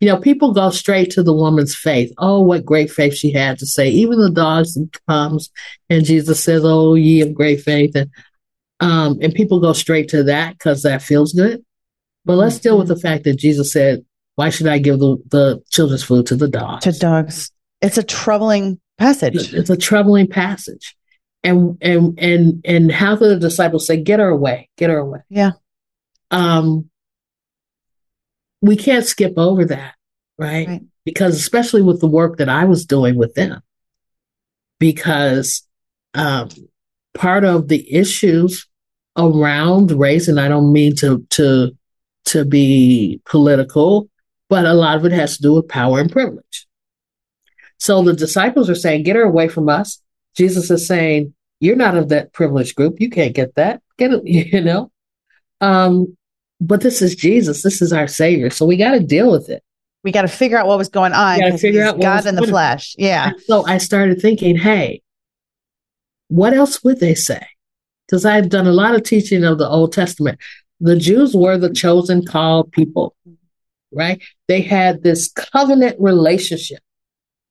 You 0.00 0.08
know, 0.08 0.18
people 0.18 0.52
go 0.52 0.70
straight 0.70 1.10
to 1.12 1.22
the 1.22 1.32
woman's 1.32 1.74
faith. 1.74 2.12
Oh, 2.18 2.40
what 2.40 2.64
great 2.64 2.90
faith 2.90 3.14
she 3.14 3.32
had 3.32 3.58
to 3.58 3.66
say. 3.66 3.88
Even 3.88 4.20
the 4.20 4.30
dogs 4.30 4.78
comes 5.08 5.50
and 5.90 6.04
Jesus 6.04 6.42
says, 6.42 6.62
"Oh, 6.64 6.94
ye 6.94 7.20
of 7.22 7.34
great 7.34 7.62
faith," 7.62 7.96
and 7.96 8.10
um, 8.78 9.18
and 9.20 9.34
people 9.34 9.58
go 9.58 9.72
straight 9.72 10.08
to 10.10 10.22
that 10.24 10.56
because 10.56 10.82
that 10.82 11.02
feels 11.02 11.32
good. 11.32 11.64
But 12.24 12.36
let's 12.36 12.56
mm-hmm. 12.56 12.62
deal 12.62 12.78
with 12.78 12.88
the 12.88 12.96
fact 12.96 13.24
that 13.24 13.38
Jesus 13.38 13.72
said, 13.72 14.04
"Why 14.36 14.50
should 14.50 14.68
I 14.68 14.78
give 14.78 15.00
the, 15.00 15.16
the 15.30 15.62
children's 15.70 16.04
food 16.04 16.26
to 16.26 16.36
the 16.36 16.48
dogs?" 16.48 16.84
To 16.84 16.92
dogs. 16.92 17.50
It's 17.80 17.98
a 17.98 18.04
troubling 18.04 18.80
passage. 18.98 19.52
It's 19.52 19.70
a 19.70 19.76
troubling 19.76 20.28
passage, 20.28 20.96
and 21.42 21.78
and 21.80 22.18
and 22.18 22.60
and 22.64 22.92
half 22.92 23.20
of 23.20 23.28
the 23.28 23.38
disciples 23.38 23.86
say, 23.86 24.02
"Get 24.02 24.20
her 24.20 24.28
away, 24.28 24.68
get 24.76 24.90
her 24.90 24.98
away"? 24.98 25.20
Yeah. 25.28 25.52
Um, 26.30 26.90
we 28.60 28.76
can't 28.76 29.04
skip 29.04 29.34
over 29.36 29.64
that, 29.66 29.94
right? 30.36 30.68
right? 30.68 30.82
Because 31.04 31.36
especially 31.36 31.82
with 31.82 32.00
the 32.00 32.08
work 32.08 32.38
that 32.38 32.48
I 32.48 32.64
was 32.64 32.84
doing 32.84 33.16
with 33.16 33.34
them, 33.34 33.62
because 34.78 35.66
um, 36.14 36.48
part 37.14 37.44
of 37.44 37.68
the 37.68 37.92
issues 37.94 38.66
around 39.16 39.92
race, 39.92 40.28
and 40.28 40.40
I 40.40 40.48
don't 40.48 40.72
mean 40.72 40.96
to 40.96 41.24
to 41.30 41.76
to 42.26 42.44
be 42.44 43.20
political, 43.24 44.10
but 44.48 44.66
a 44.66 44.74
lot 44.74 44.96
of 44.96 45.04
it 45.04 45.12
has 45.12 45.36
to 45.36 45.42
do 45.42 45.54
with 45.54 45.68
power 45.68 46.00
and 46.00 46.10
privilege. 46.10 46.66
So 47.78 48.02
the 48.02 48.12
disciples 48.12 48.68
are 48.68 48.74
saying, 48.74 49.04
"Get 49.04 49.16
her 49.16 49.22
away 49.22 49.48
from 49.48 49.68
us." 49.68 50.02
Jesus 50.38 50.70
is 50.70 50.86
saying, 50.86 51.34
"You're 51.60 51.76
not 51.76 51.96
of 51.96 52.08
that 52.08 52.32
privileged 52.32 52.76
group. 52.76 53.00
You 53.00 53.10
can't 53.10 53.34
get 53.34 53.56
that. 53.56 53.82
Get 53.98 54.12
it." 54.12 54.22
You 54.24 54.60
know. 54.62 54.90
Um, 55.60 56.16
but 56.60 56.80
this 56.80 57.02
is 57.02 57.14
Jesus. 57.14 57.62
This 57.62 57.82
is 57.82 57.92
our 57.92 58.08
Savior. 58.08 58.50
So 58.50 58.64
we 58.64 58.76
got 58.76 58.92
to 58.92 59.00
deal 59.00 59.30
with 59.30 59.48
it. 59.50 59.62
We 60.04 60.12
got 60.12 60.22
to 60.22 60.28
figure 60.28 60.56
out 60.56 60.66
what 60.66 60.78
was 60.78 60.88
going 60.88 61.12
on. 61.12 61.40
Got 61.40 61.50
to 61.50 61.58
figure 61.58 61.84
out 61.84 62.00
God 62.00 62.26
in 62.26 62.36
the 62.36 62.46
flesh. 62.46 62.94
Yeah. 62.98 63.30
And 63.30 63.40
so 63.42 63.66
I 63.66 63.78
started 63.78 64.22
thinking, 64.22 64.56
hey, 64.56 65.02
what 66.28 66.54
else 66.54 66.82
would 66.84 67.00
they 67.00 67.14
say? 67.14 67.44
Because 68.06 68.24
I've 68.24 68.48
done 68.48 68.66
a 68.66 68.72
lot 68.72 68.94
of 68.94 69.02
teaching 69.02 69.44
of 69.44 69.58
the 69.58 69.68
Old 69.68 69.92
Testament. 69.92 70.38
The 70.80 70.96
Jews 70.96 71.34
were 71.34 71.58
the 71.58 71.72
chosen 71.72 72.24
called 72.24 72.70
people, 72.70 73.16
right? 73.92 74.22
They 74.46 74.62
had 74.62 75.02
this 75.02 75.30
covenant 75.32 75.96
relationship 75.98 76.80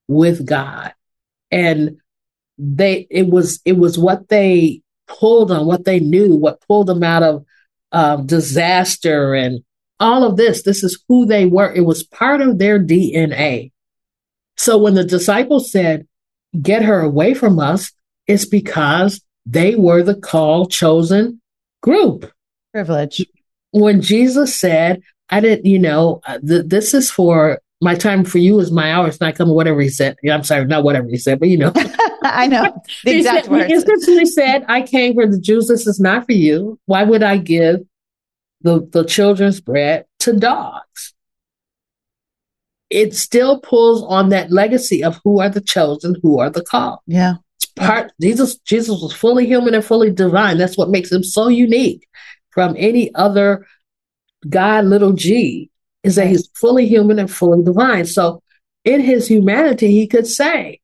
with 0.08 0.46
God. 0.46 0.94
And 1.52 1.98
they 2.58 3.08
it 3.10 3.28
was 3.28 3.60
it 3.66 3.78
was 3.78 3.98
what 3.98 4.30
they 4.30 4.82
pulled 5.08 5.52
on, 5.52 5.66
what 5.66 5.86
they 5.86 6.00
knew, 6.00 6.36
what 6.36 6.62
pulled 6.62 6.88
them 6.88 7.04
out 7.04 7.24
of 7.24 7.46
uh, 7.92 8.18
disaster 8.18 9.34
and 9.34 9.64
all 10.00 10.24
of 10.24 10.38
this. 10.38 10.64
This 10.64 10.84
is 10.84 11.04
who 11.08 11.26
they 11.26 11.46
were. 11.46 11.72
It 11.72 11.86
was 11.86 12.04
part 12.04 12.42
of 12.42 12.58
their 12.58 12.80
DNA. 12.80 13.72
So 14.58 14.78
when 14.78 14.96
the 14.96 15.04
disciples 15.04 15.72
said, 15.72 16.08
Get 16.62 16.82
her 16.84 17.02
away 17.02 17.34
from 17.34 17.60
us, 17.60 17.92
it's 18.26 18.46
because 18.46 19.22
they 19.46 19.76
were 19.76 20.02
the 20.02 20.16
called, 20.16 20.72
chosen 20.72 21.42
group. 21.82 22.32
Privilege. 22.74 23.26
When 23.72 24.02
Jesus 24.02 24.56
said, 24.56 25.02
I 25.30 25.42
didn't, 25.42 25.66
you 25.66 25.78
know, 25.78 26.22
uh, 26.26 26.40
th- 26.40 26.66
this 26.68 26.94
is 26.94 27.12
for 27.12 27.60
my 27.82 27.96
time 27.96 28.24
for 28.24 28.38
you 28.38 28.60
is 28.60 28.72
my 28.72 28.94
hour. 28.94 29.08
It's 29.08 29.20
not 29.20 29.36
coming, 29.36 29.54
whatever 29.54 29.82
he 29.82 29.90
said. 29.90 30.16
I'm 30.30 30.44
sorry, 30.44 30.66
not 30.66 30.84
whatever 30.84 31.10
he 31.10 31.18
said, 31.18 31.40
but 31.40 31.50
you 31.50 31.58
know. 31.58 31.74
I 32.36 32.48
know 32.48 32.82
the 33.04 33.18
exact 33.18 33.48
said, 33.48 33.68
he 33.68 33.74
essentially 33.74 34.26
said, 34.26 34.66
I 34.68 34.82
came 34.82 35.14
for 35.16 35.28
the 35.28 35.40
Jews. 35.40 35.68
This 35.68 35.88
is 35.88 36.00
not 36.00 36.26
for 36.26 36.34
you. 36.34 36.80
Why 36.86 37.04
would 37.04 37.24
I 37.24 37.38
give 37.38 37.82
the, 38.62 38.88
the 38.92 39.04
children's 39.04 39.62
bread 39.62 40.06
to 40.20 40.34
dogs? 40.34 41.14
It 42.90 43.16
still 43.16 43.60
pulls 43.60 44.04
on 44.04 44.30
that 44.30 44.52
legacy 44.52 45.04
of 45.04 45.20
who 45.24 45.42
are 45.42 45.50
the 45.50 45.62
chosen, 45.62 46.16
who 46.22 46.40
are 46.40 46.50
the 46.50 46.64
called. 46.64 47.00
Yeah. 47.06 47.36
It's 47.58 47.66
part 47.66 48.12
Jesus, 48.22 48.58
Jesus 48.60 49.02
was 49.02 49.14
fully 49.14 49.46
human 49.46 49.74
and 49.74 49.84
fully 49.84 50.12
divine. 50.12 50.58
That's 50.58 50.78
what 50.78 50.90
makes 50.90 51.12
him 51.12 51.24
so 51.24 51.50
unique 51.50 52.08
from 52.52 52.76
any 52.78 53.14
other 53.14 53.68
God, 54.48 54.86
little 54.86 55.14
G 55.14 55.70
is 56.04 56.16
that 56.16 56.28
he's 56.28 56.48
fully 56.56 56.88
human 56.88 57.20
and 57.20 57.30
fully 57.30 57.64
divine. 57.64 58.06
So 58.06 58.42
in 58.86 59.02
his 59.02 59.28
humanity, 59.28 59.92
he 59.92 60.08
could 60.08 60.26
say, 60.26 60.80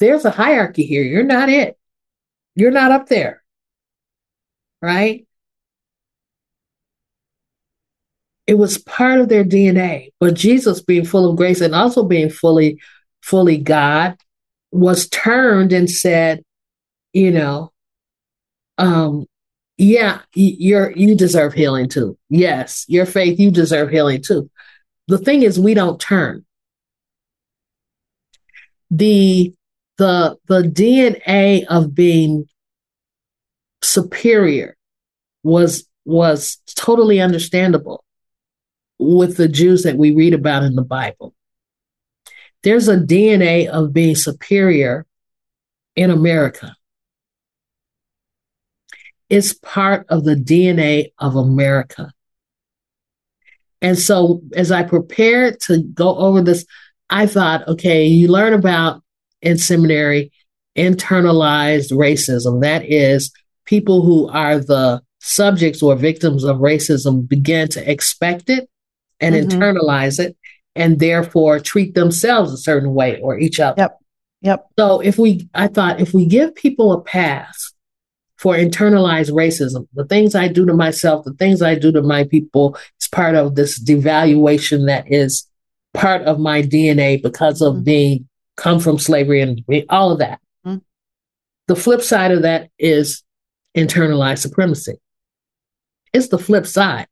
there's 0.00 0.24
a 0.24 0.30
hierarchy 0.30 0.84
here. 0.84 1.02
You're 1.02 1.22
not 1.22 1.48
it. 1.48 1.78
You're 2.56 2.70
not 2.70 2.90
up 2.90 3.06
there. 3.08 3.42
Right? 4.82 5.26
It 8.46 8.54
was 8.54 8.78
part 8.78 9.20
of 9.20 9.28
their 9.28 9.44
DNA. 9.44 10.10
But 10.18 10.34
Jesus, 10.34 10.82
being 10.82 11.04
full 11.04 11.30
of 11.30 11.36
grace 11.36 11.60
and 11.60 11.74
also 11.74 12.02
being 12.02 12.30
fully, 12.30 12.80
fully 13.22 13.58
God, 13.58 14.16
was 14.72 15.08
turned 15.08 15.72
and 15.72 15.88
said, 15.88 16.42
you 17.12 17.30
know, 17.30 17.70
um, 18.78 19.26
yeah, 19.76 20.20
you're 20.34 20.92
you 20.92 21.14
deserve 21.14 21.54
healing 21.54 21.88
too. 21.88 22.18
Yes, 22.28 22.84
your 22.88 23.06
faith, 23.06 23.38
you 23.38 23.50
deserve 23.50 23.90
healing 23.90 24.22
too. 24.22 24.50
The 25.08 25.18
thing 25.18 25.42
is, 25.42 25.58
we 25.58 25.74
don't 25.74 26.00
turn. 26.00 26.44
The 28.90 29.54
the 30.00 30.36
the 30.48 30.62
DNA 30.62 31.64
of 31.66 31.94
being 31.94 32.46
superior 33.82 34.76
was 35.42 35.86
was 36.04 36.58
totally 36.74 37.20
understandable 37.20 38.04
with 38.98 39.36
the 39.36 39.48
Jews 39.48 39.84
that 39.84 39.96
we 39.96 40.14
read 40.14 40.34
about 40.34 40.62
in 40.62 40.74
the 40.74 40.82
Bible. 40.82 41.34
There's 42.62 42.88
a 42.88 42.96
DNA 42.96 43.68
of 43.68 43.92
being 43.92 44.14
superior 44.16 45.06
in 45.96 46.10
America 46.10 46.76
it's 49.30 49.52
part 49.54 50.06
of 50.08 50.24
the 50.24 50.34
DNA 50.34 51.12
of 51.18 51.36
America. 51.36 52.12
And 53.80 53.96
so 53.96 54.42
as 54.54 54.72
I 54.72 54.82
prepared 54.82 55.60
to 55.60 55.82
go 55.82 56.16
over 56.16 56.42
this, 56.42 56.66
I 57.08 57.26
thought, 57.26 57.66
okay, 57.68 58.06
you 58.06 58.28
learn 58.28 58.52
about 58.52 59.02
in 59.42 59.58
seminary 59.58 60.32
internalized 60.76 61.92
racism. 61.92 62.62
That 62.62 62.84
is, 62.84 63.32
people 63.64 64.02
who 64.02 64.28
are 64.28 64.58
the 64.58 65.02
subjects 65.18 65.82
or 65.82 65.94
victims 65.96 66.44
of 66.44 66.58
racism 66.58 67.28
begin 67.28 67.68
to 67.68 67.90
expect 67.90 68.48
it 68.48 68.68
and 69.20 69.34
mm-hmm. 69.34 69.60
internalize 69.60 70.18
it 70.18 70.36
and 70.74 70.98
therefore 70.98 71.60
treat 71.60 71.94
themselves 71.94 72.52
a 72.52 72.56
certain 72.56 72.94
way 72.94 73.20
or 73.20 73.38
each 73.38 73.60
other. 73.60 73.82
Yep. 73.82 73.98
Yep. 74.42 74.66
So 74.78 75.00
if 75.00 75.18
we, 75.18 75.48
I 75.52 75.68
thought 75.68 76.00
if 76.00 76.14
we 76.14 76.24
give 76.24 76.54
people 76.54 76.92
a 76.92 77.00
pass 77.02 77.74
for 78.40 78.54
internalized 78.54 79.30
racism. 79.30 79.86
The 79.92 80.06
things 80.06 80.34
I 80.34 80.48
do 80.48 80.64
to 80.64 80.72
myself, 80.72 81.26
the 81.26 81.34
things 81.34 81.60
I 81.60 81.74
do 81.74 81.92
to 81.92 82.00
my 82.00 82.24
people 82.24 82.74
is 82.98 83.06
part 83.06 83.34
of 83.34 83.54
this 83.54 83.78
devaluation 83.78 84.86
that 84.86 85.12
is 85.12 85.46
part 85.92 86.22
of 86.22 86.38
my 86.38 86.62
DNA 86.62 87.22
because 87.22 87.60
of 87.60 87.74
mm-hmm. 87.74 87.84
being 87.84 88.28
come 88.60 88.80
from 88.80 88.98
slavery 88.98 89.40
and 89.40 89.64
all 89.88 90.12
of 90.12 90.18
that. 90.18 90.40
Mm-hmm. 90.66 90.78
The 91.68 91.76
flip 91.76 92.02
side 92.02 92.32
of 92.32 92.42
that 92.42 92.70
is 92.78 93.22
internalized 93.76 94.38
supremacy. 94.38 94.94
It's 96.12 96.28
the 96.28 96.38
flip 96.38 96.66
side. 96.66 97.06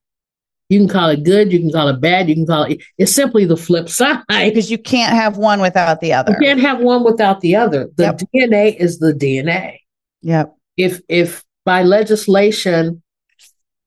You 0.69 0.79
can 0.81 0.89
call 0.89 1.09
it 1.09 1.23
good, 1.23 1.51
you 1.51 1.61
can 1.61 1.73
call 1.73 1.89
it 1.89 2.01
bad, 2.01 2.29
you 2.29 2.35
can 2.35 2.47
call 2.47 2.65
it, 2.65 2.83
it's 2.99 3.15
simply 3.15 3.47
the 3.47 3.57
flip 3.57 3.89
side. 4.01 4.23
Because 4.29 4.71
you 4.71 4.79
can't 4.79 5.15
have 5.15 5.39
one 5.39 5.61
without 5.61 6.01
the 6.01 6.13
other. 6.13 6.33
You 6.33 6.47
can't 6.47 6.61
have 6.61 6.81
one 6.81 7.05
without 7.05 7.41
the 7.41 7.57
other. 7.57 7.89
The 7.97 8.05
yep. 8.05 8.21
DNA 8.35 8.77
is 8.77 8.99
the 8.99 9.13
DNA. 9.13 9.79
Yep 10.23 10.55
if 10.79 11.03
if 11.09 11.45
by 11.67 11.83
legislation 11.83 13.03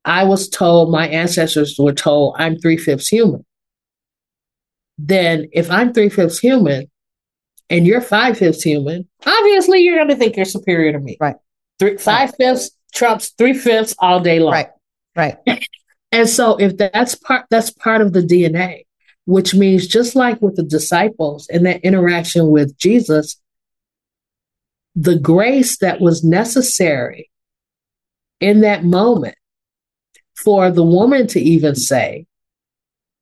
I 0.05 0.25
was 0.25 0.49
told 0.49 0.91
my 0.91 1.07
ancestors 1.07 1.75
were 1.79 1.93
told 1.93 2.35
I'm 2.37 2.59
three 2.59 2.77
fifths 2.77 3.07
human, 3.07 3.45
then 4.97 5.47
if 5.53 5.71
I'm 5.71 5.93
three 5.93 6.09
fifths 6.09 6.39
human 6.39 6.90
and 7.71 7.87
you're 7.87 8.01
five 8.01 8.37
fifths 8.37 8.61
human, 8.61 9.07
obviously 9.25 9.79
you're 9.79 9.95
going 9.95 10.09
to 10.09 10.15
think 10.15 10.35
you're 10.35 10.45
superior 10.45 10.91
to 10.91 10.99
me. 10.99 11.17
Right. 11.19 11.37
Three, 11.79 11.97
five 11.97 12.35
fifths 12.35 12.71
trumps 12.93 13.29
three 13.29 13.53
fifths 13.53 13.95
all 13.97 14.19
day 14.19 14.39
long. 14.39 14.53
Right. 14.53 14.69
Right. 15.15 15.37
and 16.11 16.29
so 16.29 16.57
if 16.57 16.77
that's 16.77 17.15
part 17.15 17.45
that's 17.49 17.71
part 17.71 18.01
of 18.01 18.13
the 18.13 18.21
DNA, 18.21 18.85
which 19.25 19.55
means 19.55 19.87
just 19.87 20.15
like 20.15 20.41
with 20.41 20.57
the 20.57 20.63
disciples 20.63 21.47
and 21.49 21.65
that 21.65 21.81
interaction 21.81 22.49
with 22.49 22.77
Jesus, 22.77 23.39
the 24.93 25.17
grace 25.17 25.77
that 25.77 26.01
was 26.01 26.23
necessary 26.23 27.29
in 28.41 28.61
that 28.61 28.83
moment 28.83 29.35
for 30.35 30.71
the 30.71 30.83
woman 30.83 31.27
to 31.27 31.39
even 31.39 31.75
say, 31.75 32.25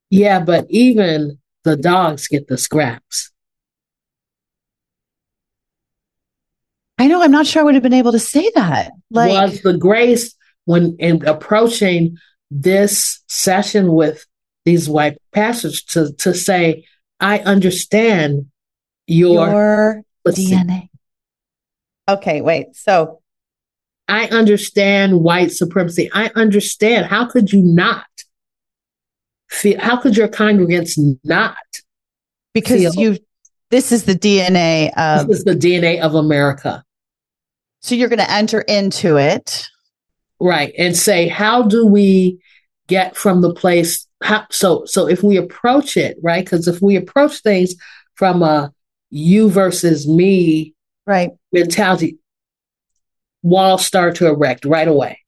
Yeah, 0.09 0.39
but 0.39 0.65
even 0.69 1.37
the 1.63 1.75
dogs 1.75 2.27
get 2.27 2.47
the 2.47 2.57
scraps. 2.57 3.31
I 6.99 7.07
know. 7.07 7.21
I'm 7.23 7.31
not 7.31 7.47
sure 7.47 7.61
I 7.61 7.63
would 7.63 7.75
have 7.75 7.83
been 7.83 7.93
able 7.93 8.11
to 8.11 8.19
say 8.19 8.51
that. 8.55 8.91
Like, 9.09 9.31
was 9.31 9.61
the 9.61 9.77
grace 9.77 10.35
when 10.65 10.97
in 10.99 11.25
approaching 11.25 12.17
this 12.51 13.21
session 13.27 13.93
with 13.93 14.25
these 14.65 14.89
white 14.89 15.17
pastors 15.31 15.81
to 15.83 16.13
to 16.13 16.33
say, 16.33 16.85
I 17.19 17.39
understand 17.39 18.51
your, 19.07 19.47
your 19.47 20.33
DNA. 20.33 20.89
Okay, 22.07 22.41
wait. 22.41 22.75
So 22.75 23.21
I 24.07 24.27
understand 24.27 25.21
white 25.21 25.51
supremacy. 25.51 26.09
I 26.13 26.31
understand. 26.35 27.05
How 27.05 27.25
could 27.27 27.53
you 27.53 27.61
not 27.61 28.05
feel? 29.49 29.79
How 29.79 29.97
could 29.97 30.17
your 30.17 30.27
congregants 30.27 30.97
not? 31.23 31.55
Because 32.53 32.95
you, 32.95 33.17
this 33.69 33.91
is 33.91 34.03
the 34.03 34.15
DNA 34.15 34.91
of. 34.97 35.27
This 35.27 35.39
is 35.39 35.43
the 35.45 35.55
DNA 35.55 36.01
of 36.01 36.15
America. 36.15 36.83
So 37.81 37.95
you're 37.95 38.09
going 38.09 38.19
to 38.19 38.31
enter 38.31 38.61
into 38.61 39.17
it. 39.17 39.67
Right. 40.39 40.73
And 40.77 40.95
say, 40.95 41.27
how 41.27 41.63
do 41.63 41.85
we 41.85 42.39
get 42.87 43.15
from 43.15 43.41
the 43.41 43.53
place? 43.53 44.07
How, 44.21 44.45
so, 44.51 44.85
so 44.85 45.07
if 45.07 45.23
we 45.23 45.37
approach 45.37 45.97
it, 45.97 46.17
right? 46.21 46.43
Because 46.43 46.67
if 46.67 46.81
we 46.81 46.95
approach 46.95 47.39
things 47.39 47.75
from 48.15 48.43
a 48.43 48.73
you 49.09 49.49
versus 49.49 50.07
me 50.07 50.73
right 51.05 51.31
mentality, 51.51 52.19
walls 53.41 53.85
start 53.85 54.15
to 54.15 54.27
erect 54.27 54.65
right 54.65 54.87
away. 54.87 55.19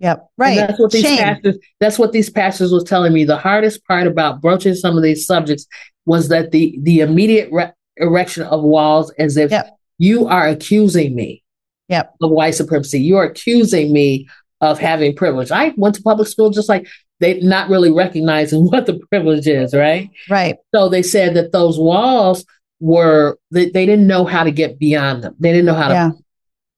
Yep. 0.00 0.30
Right. 0.36 0.58
And 0.58 0.68
that's 0.68 0.80
what 0.80 0.90
these 0.92 1.02
Shame. 1.02 1.18
pastors 1.18 1.58
that's 1.78 1.98
what 1.98 2.12
these 2.12 2.30
pastors 2.30 2.72
was 2.72 2.84
telling 2.84 3.12
me. 3.12 3.24
The 3.24 3.36
hardest 3.36 3.84
part 3.86 4.06
about 4.06 4.40
broaching 4.40 4.74
some 4.74 4.96
of 4.96 5.02
these 5.02 5.26
subjects 5.26 5.66
was 6.06 6.28
that 6.28 6.50
the 6.50 6.78
the 6.82 7.00
immediate 7.00 7.50
re- 7.52 7.72
erection 7.96 8.44
of 8.44 8.62
walls 8.62 9.12
as 9.18 9.36
if 9.36 9.50
yep. 9.50 9.76
you 9.98 10.26
are 10.26 10.48
accusing 10.48 11.14
me 11.14 11.42
yep. 11.90 12.14
of 12.22 12.30
white 12.30 12.54
supremacy. 12.54 13.00
You're 13.00 13.24
accusing 13.24 13.92
me 13.92 14.28
of 14.60 14.78
having 14.78 15.14
privilege. 15.14 15.50
I 15.50 15.74
went 15.76 15.96
to 15.96 16.02
public 16.02 16.28
school 16.28 16.50
just 16.50 16.68
like 16.68 16.86
they 17.18 17.40
not 17.40 17.68
really 17.68 17.90
recognizing 17.90 18.64
what 18.70 18.86
the 18.86 18.98
privilege 19.10 19.46
is, 19.46 19.74
right? 19.74 20.10
Right. 20.28 20.56
So 20.74 20.88
they 20.88 21.02
said 21.02 21.34
that 21.34 21.52
those 21.52 21.78
walls 21.78 22.44
were 22.78 23.38
they, 23.50 23.68
they 23.68 23.84
didn't 23.84 24.06
know 24.06 24.24
how 24.24 24.44
to 24.44 24.50
get 24.50 24.78
beyond 24.78 25.24
them. 25.24 25.34
They 25.38 25.50
didn't 25.50 25.66
know 25.66 25.74
how 25.74 25.88
to. 25.88 25.94
Yeah. 25.94 26.10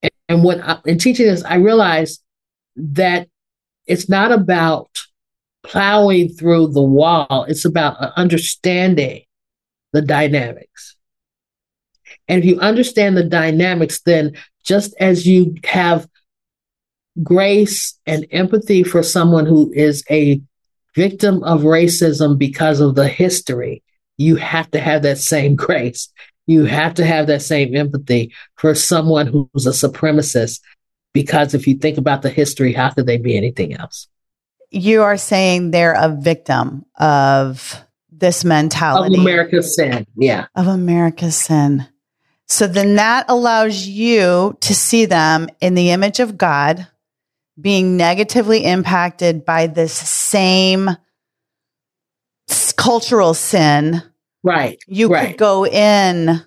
And, 0.02 0.12
and 0.28 0.44
when 0.44 0.60
I, 0.62 0.80
in 0.84 0.98
teaching 0.98 1.26
this, 1.26 1.44
I 1.44 1.56
realized 1.56 2.22
that 2.76 3.28
it's 3.86 4.08
not 4.08 4.32
about 4.32 4.88
plowing 5.62 6.30
through 6.30 6.68
the 6.68 6.82
wall. 6.82 7.44
It's 7.48 7.64
about 7.64 8.00
uh, 8.00 8.10
understanding 8.16 9.22
the 9.92 10.02
dynamics. 10.02 10.96
And 12.28 12.38
if 12.38 12.44
you 12.44 12.58
understand 12.60 13.16
the 13.16 13.24
dynamics, 13.24 14.00
then 14.02 14.36
just 14.64 14.94
as 15.00 15.26
you 15.26 15.54
have 15.64 16.06
grace 17.22 17.98
and 18.06 18.26
empathy 18.30 18.82
for 18.82 19.02
someone 19.02 19.46
who 19.46 19.72
is 19.74 20.04
a 20.10 20.40
victim 20.94 21.42
of 21.42 21.62
racism 21.62 22.38
because 22.38 22.80
of 22.80 22.94
the 22.94 23.08
history, 23.08 23.82
you 24.16 24.36
have 24.36 24.70
to 24.70 24.80
have 24.80 25.02
that 25.02 25.18
same 25.18 25.56
grace. 25.56 26.08
You 26.46 26.64
have 26.64 26.94
to 26.94 27.04
have 27.04 27.28
that 27.28 27.42
same 27.42 27.76
empathy 27.76 28.34
for 28.56 28.74
someone 28.74 29.26
who's 29.26 29.66
a 29.66 29.70
supremacist. 29.70 30.60
Because 31.12 31.54
if 31.54 31.66
you 31.66 31.76
think 31.76 31.98
about 31.98 32.22
the 32.22 32.30
history, 32.30 32.72
how 32.72 32.90
could 32.90 33.06
they 33.06 33.18
be 33.18 33.36
anything 33.36 33.74
else? 33.74 34.08
You 34.70 35.02
are 35.02 35.18
saying 35.18 35.70
they're 35.70 35.92
a 35.92 36.08
victim 36.08 36.86
of 36.98 37.76
this 38.10 38.44
mentality 38.44 39.14
of 39.14 39.20
America's 39.20 39.74
sin. 39.74 40.06
Yeah. 40.16 40.46
Of 40.54 40.68
America's 40.68 41.36
sin. 41.36 41.86
So 42.48 42.66
then 42.66 42.96
that 42.96 43.26
allows 43.28 43.86
you 43.86 44.56
to 44.60 44.74
see 44.74 45.06
them 45.06 45.48
in 45.60 45.74
the 45.74 45.90
image 45.90 46.20
of 46.20 46.36
God 46.36 46.86
being 47.60 47.96
negatively 47.96 48.64
impacted 48.64 49.44
by 49.44 49.66
this 49.66 49.92
same 49.92 50.90
cultural 52.76 53.34
sin. 53.34 54.02
Right. 54.42 54.82
You 54.86 55.08
right. 55.08 55.28
could 55.28 55.38
go 55.38 55.66
in 55.66 56.42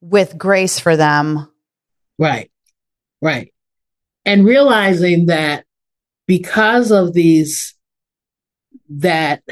with 0.00 0.36
grace 0.36 0.78
for 0.78 0.96
them. 0.96 1.48
Right. 2.18 2.50
Right. 3.22 3.52
And 4.24 4.44
realizing 4.44 5.26
that 5.26 5.64
because 6.26 6.90
of 6.90 7.12
these, 7.12 7.74
that 8.88 9.42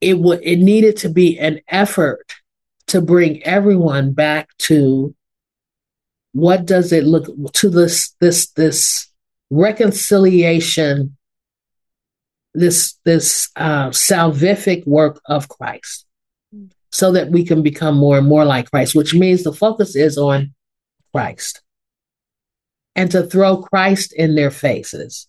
it 0.00 0.18
would, 0.18 0.40
it 0.42 0.58
needed 0.58 0.98
to 0.98 1.08
be 1.08 1.38
an 1.38 1.60
effort 1.68 2.34
to 2.88 3.00
bring 3.00 3.42
everyone 3.42 4.12
back 4.12 4.48
to 4.58 5.14
what 6.32 6.66
does 6.66 6.92
it 6.92 7.04
look 7.04 7.26
to 7.54 7.70
this 7.70 8.14
this 8.20 8.50
this 8.52 9.10
reconciliation 9.50 11.16
this 12.56 12.94
this 13.04 13.50
uh, 13.56 13.90
salvific 13.90 14.86
work 14.86 15.20
of 15.26 15.48
Christ. 15.48 16.04
So 16.92 17.12
that 17.12 17.30
we 17.30 17.44
can 17.44 17.62
become 17.62 17.96
more 17.96 18.16
and 18.16 18.26
more 18.26 18.44
like 18.44 18.70
Christ 18.70 18.94
which 18.94 19.14
means 19.14 19.42
the 19.42 19.52
focus 19.52 19.94
is 19.94 20.16
on 20.16 20.54
Christ. 21.12 21.62
And 22.94 23.10
to 23.10 23.24
throw 23.24 23.58
Christ 23.58 24.14
in 24.14 24.34
their 24.34 24.50
faces 24.50 25.28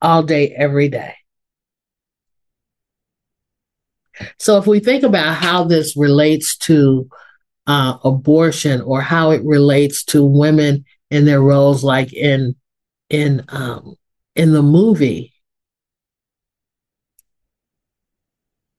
all 0.00 0.22
day 0.22 0.50
every 0.50 0.88
day 0.88 1.14
so 4.38 4.58
if 4.58 4.66
we 4.66 4.80
think 4.80 5.04
about 5.04 5.36
how 5.36 5.64
this 5.64 5.96
relates 5.96 6.56
to 6.58 7.08
uh, 7.66 7.98
abortion 8.02 8.80
or 8.80 9.00
how 9.00 9.30
it 9.30 9.42
relates 9.44 10.04
to 10.06 10.24
women 10.24 10.84
in 11.10 11.24
their 11.24 11.40
roles, 11.40 11.84
like 11.84 12.12
in 12.12 12.56
in 13.10 13.44
um, 13.48 13.96
in 14.34 14.52
the 14.52 14.62
movie, 14.62 15.32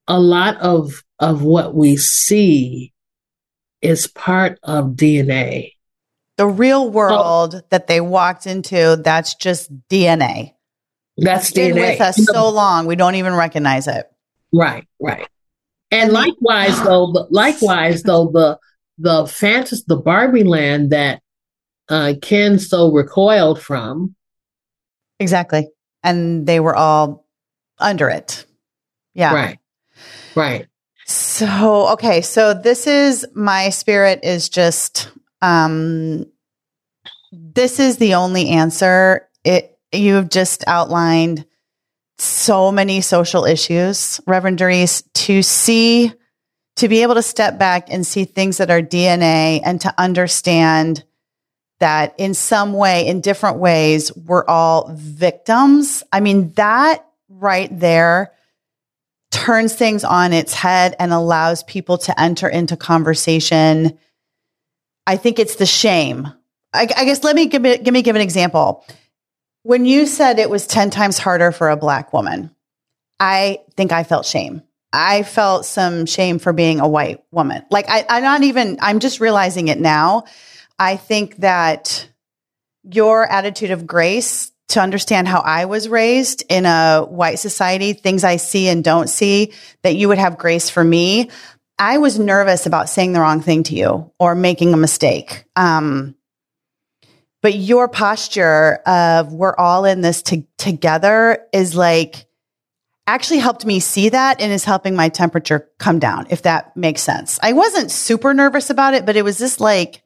a 0.08 0.20
lot 0.20 0.58
of 0.58 1.04
of 1.20 1.44
what 1.44 1.76
we 1.76 1.98
see 1.98 2.94
is 3.82 4.08
part 4.08 4.60
of 4.64 4.92
DNA. 4.92 5.74
The 6.38 6.48
real 6.48 6.90
world 6.90 7.56
oh, 7.56 7.62
that 7.70 7.88
they 7.88 8.02
walked 8.02 8.48
into, 8.48 9.00
that's 9.04 9.36
just 9.36 9.70
DNA. 9.90 10.54
That's 11.18 11.52
DNA. 11.52 11.74
Been 11.74 11.76
with 11.76 12.02
us 12.02 12.26
so 12.26 12.50
long, 12.50 12.86
we 12.86 12.96
don't 12.96 13.16
even 13.16 13.34
recognize 13.34 13.88
it. 13.88 14.10
Right, 14.54 14.88
right. 15.00 15.28
And 15.92 16.12
likewise, 16.12 16.82
though, 16.84 17.12
the, 17.12 17.28
likewise, 17.30 18.04
though, 18.04 18.30
the 18.32 18.60
the 18.98 19.26
fantasy, 19.28 19.84
the 19.88 19.96
Barbie 19.96 20.44
land 20.44 20.92
that 20.92 21.22
uh, 21.88 22.14
Ken 22.22 22.60
so 22.60 22.92
recoiled 22.92 23.62
from. 23.62 24.16
Exactly, 25.20 25.68
and 26.04 26.46
they 26.46 26.60
were 26.60 26.76
all 26.76 27.26
under 27.80 28.10
it. 28.10 28.46
Yeah. 29.14 29.34
Right. 29.34 29.60
Right. 30.36 30.68
So 31.06 31.88
okay, 31.94 32.22
so 32.22 32.54
this 32.54 32.86
is 32.86 33.26
my 33.34 33.70
spirit 33.70 34.20
is 34.24 34.48
just 34.48 35.12
um 35.42 36.26
this 37.32 37.80
is 37.80 37.98
the 37.98 38.14
only 38.14 38.50
answer. 38.50 39.28
It 39.44 39.78
you've 39.92 40.30
just 40.30 40.64
outlined 40.68 41.46
so 42.22 42.72
many 42.72 43.02
social 43.02 43.46
issues, 43.46 44.20
Reverend 44.28 44.60
Darice, 44.60 45.04
to 45.14 45.42
see, 45.42 46.14
to 46.78 46.88
be 46.88 47.02
able 47.02 47.16
to 47.16 47.22
step 47.22 47.58
back 47.58 47.92
and 47.92 48.06
see 48.06 48.26
things 48.26 48.58
that 48.58 48.70
are 48.70 48.82
DNA 48.82 49.62
and 49.64 49.82
to 49.82 49.94
understand 49.98 51.04
that 51.80 52.14
in 52.18 52.34
some 52.34 52.74
way, 52.74 53.08
in 53.08 53.22
different 53.22 53.58
ways, 53.58 54.16
we're 54.16 54.46
all 54.46 54.92
victims. 54.94 56.04
I 56.12 56.20
mean, 56.20 56.52
that 56.54 57.06
right 57.30 57.70
there 57.78 58.34
turns 59.32 59.74
things 59.76 60.04
on 60.04 60.34
its 60.34 60.54
head 60.54 60.96
and 61.00 61.14
allows 61.14 61.64
people 61.64 61.98
to 62.00 62.20
enter 62.20 62.48
into 62.50 62.76
conversation. 62.76 63.98
I 65.08 65.18
think 65.18 65.40
it's 65.40 65.56
the 65.56 65.66
shame. 65.66 66.28
I, 66.74 66.82
I 66.96 67.06
guess 67.06 67.24
let 67.24 67.36
me 67.36 67.48
give 67.48 67.62
me, 67.62 67.78
give 67.78 67.94
me 67.94 68.02
give 68.02 68.16
an 68.16 68.22
example. 68.22 68.86
When 69.64 69.86
you 69.86 70.06
said 70.06 70.40
it 70.40 70.50
was 70.50 70.68
10 70.68 70.90
times 70.90 71.18
harder 71.18 71.52
for 71.52 71.70
a 71.70 71.78
black 71.78 72.14
woman, 72.14 72.56
I 73.20 73.60
think 73.76 73.92
I 73.92 74.04
felt 74.04 74.26
shame. 74.26 74.64
I 74.92 75.24
felt 75.24 75.66
some 75.66 76.06
shame 76.06 76.40
for 76.40 76.54
being 76.54 76.80
a 76.80 76.88
white 76.88 77.24
woman. 77.32 77.64
Like 77.70 77.86
I, 77.90 78.06
I'm 78.10 78.24
not 78.24 78.44
even, 78.44 78.80
I'm 78.82 79.00
just 79.00 79.20
realizing 79.20 79.68
it 79.68 79.80
now. 79.80 80.24
I 80.80 80.96
think 80.96 81.38
that 81.38 82.10
your 82.84 83.30
attitude 83.30 83.72
of 83.72 83.86
grace 83.86 84.52
to 84.70 84.80
understand 84.80 85.28
how 85.28 85.40
I 85.40 85.66
was 85.66 85.90
raised 85.90 86.44
in 86.48 86.66
a 86.66 87.02
white 87.02 87.40
society, 87.40 87.94
things 87.94 88.24
I 88.24 88.38
see 88.38 88.68
and 88.68 88.84
don't 88.84 89.10
see, 89.10 89.54
that 89.84 89.96
you 89.96 90.08
would 90.08 90.18
have 90.18 90.38
grace 90.38 90.70
for 90.70 90.84
me. 90.84 91.30
I 91.78 91.98
was 91.98 92.20
nervous 92.20 92.66
about 92.66 92.90
saying 92.90 93.14
the 93.14 93.20
wrong 93.20 93.42
thing 93.42 93.64
to 93.64 93.76
you 93.76 94.12
or 94.20 94.36
making 94.36 94.74
a 94.74 94.78
mistake. 94.78 95.46
Um, 95.56 96.16
but 97.42 97.56
your 97.56 97.88
posture 97.88 98.76
of 98.86 99.34
we're 99.34 99.56
all 99.56 99.86
in 99.86 100.02
this 100.02 100.22
to- 100.24 100.48
together 100.58 101.46
is 101.54 101.76
like 101.76 102.26
actually 103.08 103.40
helped 103.40 103.66
me 103.66 103.80
see 103.80 104.10
that 104.10 104.40
and 104.40 104.52
is 104.52 104.64
helping 104.64 104.96
my 104.96 105.10
temperature 105.10 105.68
come 105.80 105.98
down, 105.98 106.28
if 106.30 106.44
that 106.44 106.76
makes 106.78 107.02
sense. 107.02 107.40
I 107.42 107.54
wasn't 107.54 107.90
super 107.90 108.34
nervous 108.34 108.70
about 108.70 108.94
it, 108.94 109.06
but 109.06 109.16
it 109.16 109.24
was 109.24 109.40
just 109.40 109.60
like 109.60 110.04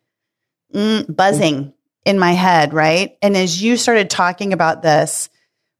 mm, 0.73 1.13
buzzing 1.13 1.73
in 2.05 2.17
my 2.17 2.31
head, 2.31 2.73
right? 2.73 3.17
And 3.21 3.36
as 3.36 3.61
you 3.61 3.75
started 3.77 4.09
talking 4.09 4.53
about 4.53 4.81
this 4.81 5.29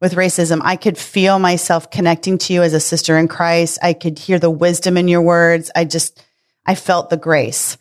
with 0.02 0.16
racism, 0.16 0.60
I 0.64 0.76
could 0.76 0.98
feel 0.98 1.40
myself 1.40 1.90
connecting 1.90 2.38
to 2.40 2.54
you 2.54 2.62
as 2.62 2.74
a 2.74 2.80
sister 2.80 3.18
in 3.18 3.30
Christ. 3.30 3.80
I 3.82 3.94
could 3.94 4.20
hear 4.20 4.40
the 4.40 4.50
wisdom 4.50 4.98
in 4.98 5.08
your 5.08 5.22
words. 5.22 5.72
I 5.76 5.86
just, 5.86 6.22
I 6.66 6.76
felt 6.76 7.10
the 7.10 7.18
grace. 7.18 7.78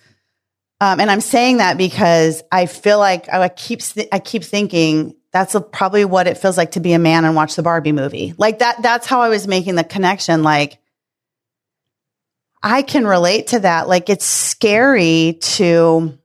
Um, 0.83 0.99
and 0.99 1.09
I'm 1.13 1.21
saying 1.21 1.59
that 1.59 1.79
because 1.79 2.43
I 2.51 2.67
feel 2.67 2.99
like 2.99 3.29
I 3.33 3.49
keep, 3.49 3.83
I 4.11 4.19
keep 4.19 4.43
thinking 4.43 5.15
that's 5.31 5.55
a, 5.55 5.61
probably 5.61 6.05
what 6.05 6.27
it 6.27 6.39
feels 6.39 6.57
like 6.57 6.73
to 6.73 6.81
be 6.81 6.93
a 6.93 6.99
man 6.99 7.25
and 7.25 7.37
watch 7.37 7.55
the 7.55 7.63
Barbie 7.63 7.93
movie. 7.93 8.35
Like 8.37 8.59
that, 8.59 8.83
that's 8.83 9.07
how 9.07 9.21
I 9.21 9.29
was 9.29 9.47
making 9.47 9.77
the 9.77 9.85
connection. 9.85 10.43
Like, 10.43 10.81
I 12.65 12.83
can 12.83 13.07
relate 13.07 13.49
to 13.49 13.61
that. 13.61 13.87
Like, 13.87 14.11
it's 14.11 14.25
scary 14.25 15.39
to, 15.43 16.19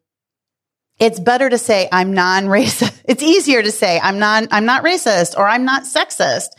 it's 0.98 1.20
better 1.20 1.48
to 1.48 1.60
say 1.60 1.88
I'm 1.92 2.16
non-racist. 2.16 2.96
It's 3.08 3.24
easier 3.24 3.62
to 3.62 3.72
say 3.72 4.00
I'm 4.02 4.18
non, 4.18 4.48
I'm 4.50 4.66
not 4.66 4.84
racist 4.84 5.38
or 5.38 5.48
I'm 5.48 5.66
not 5.66 5.84
sexist 5.84 6.50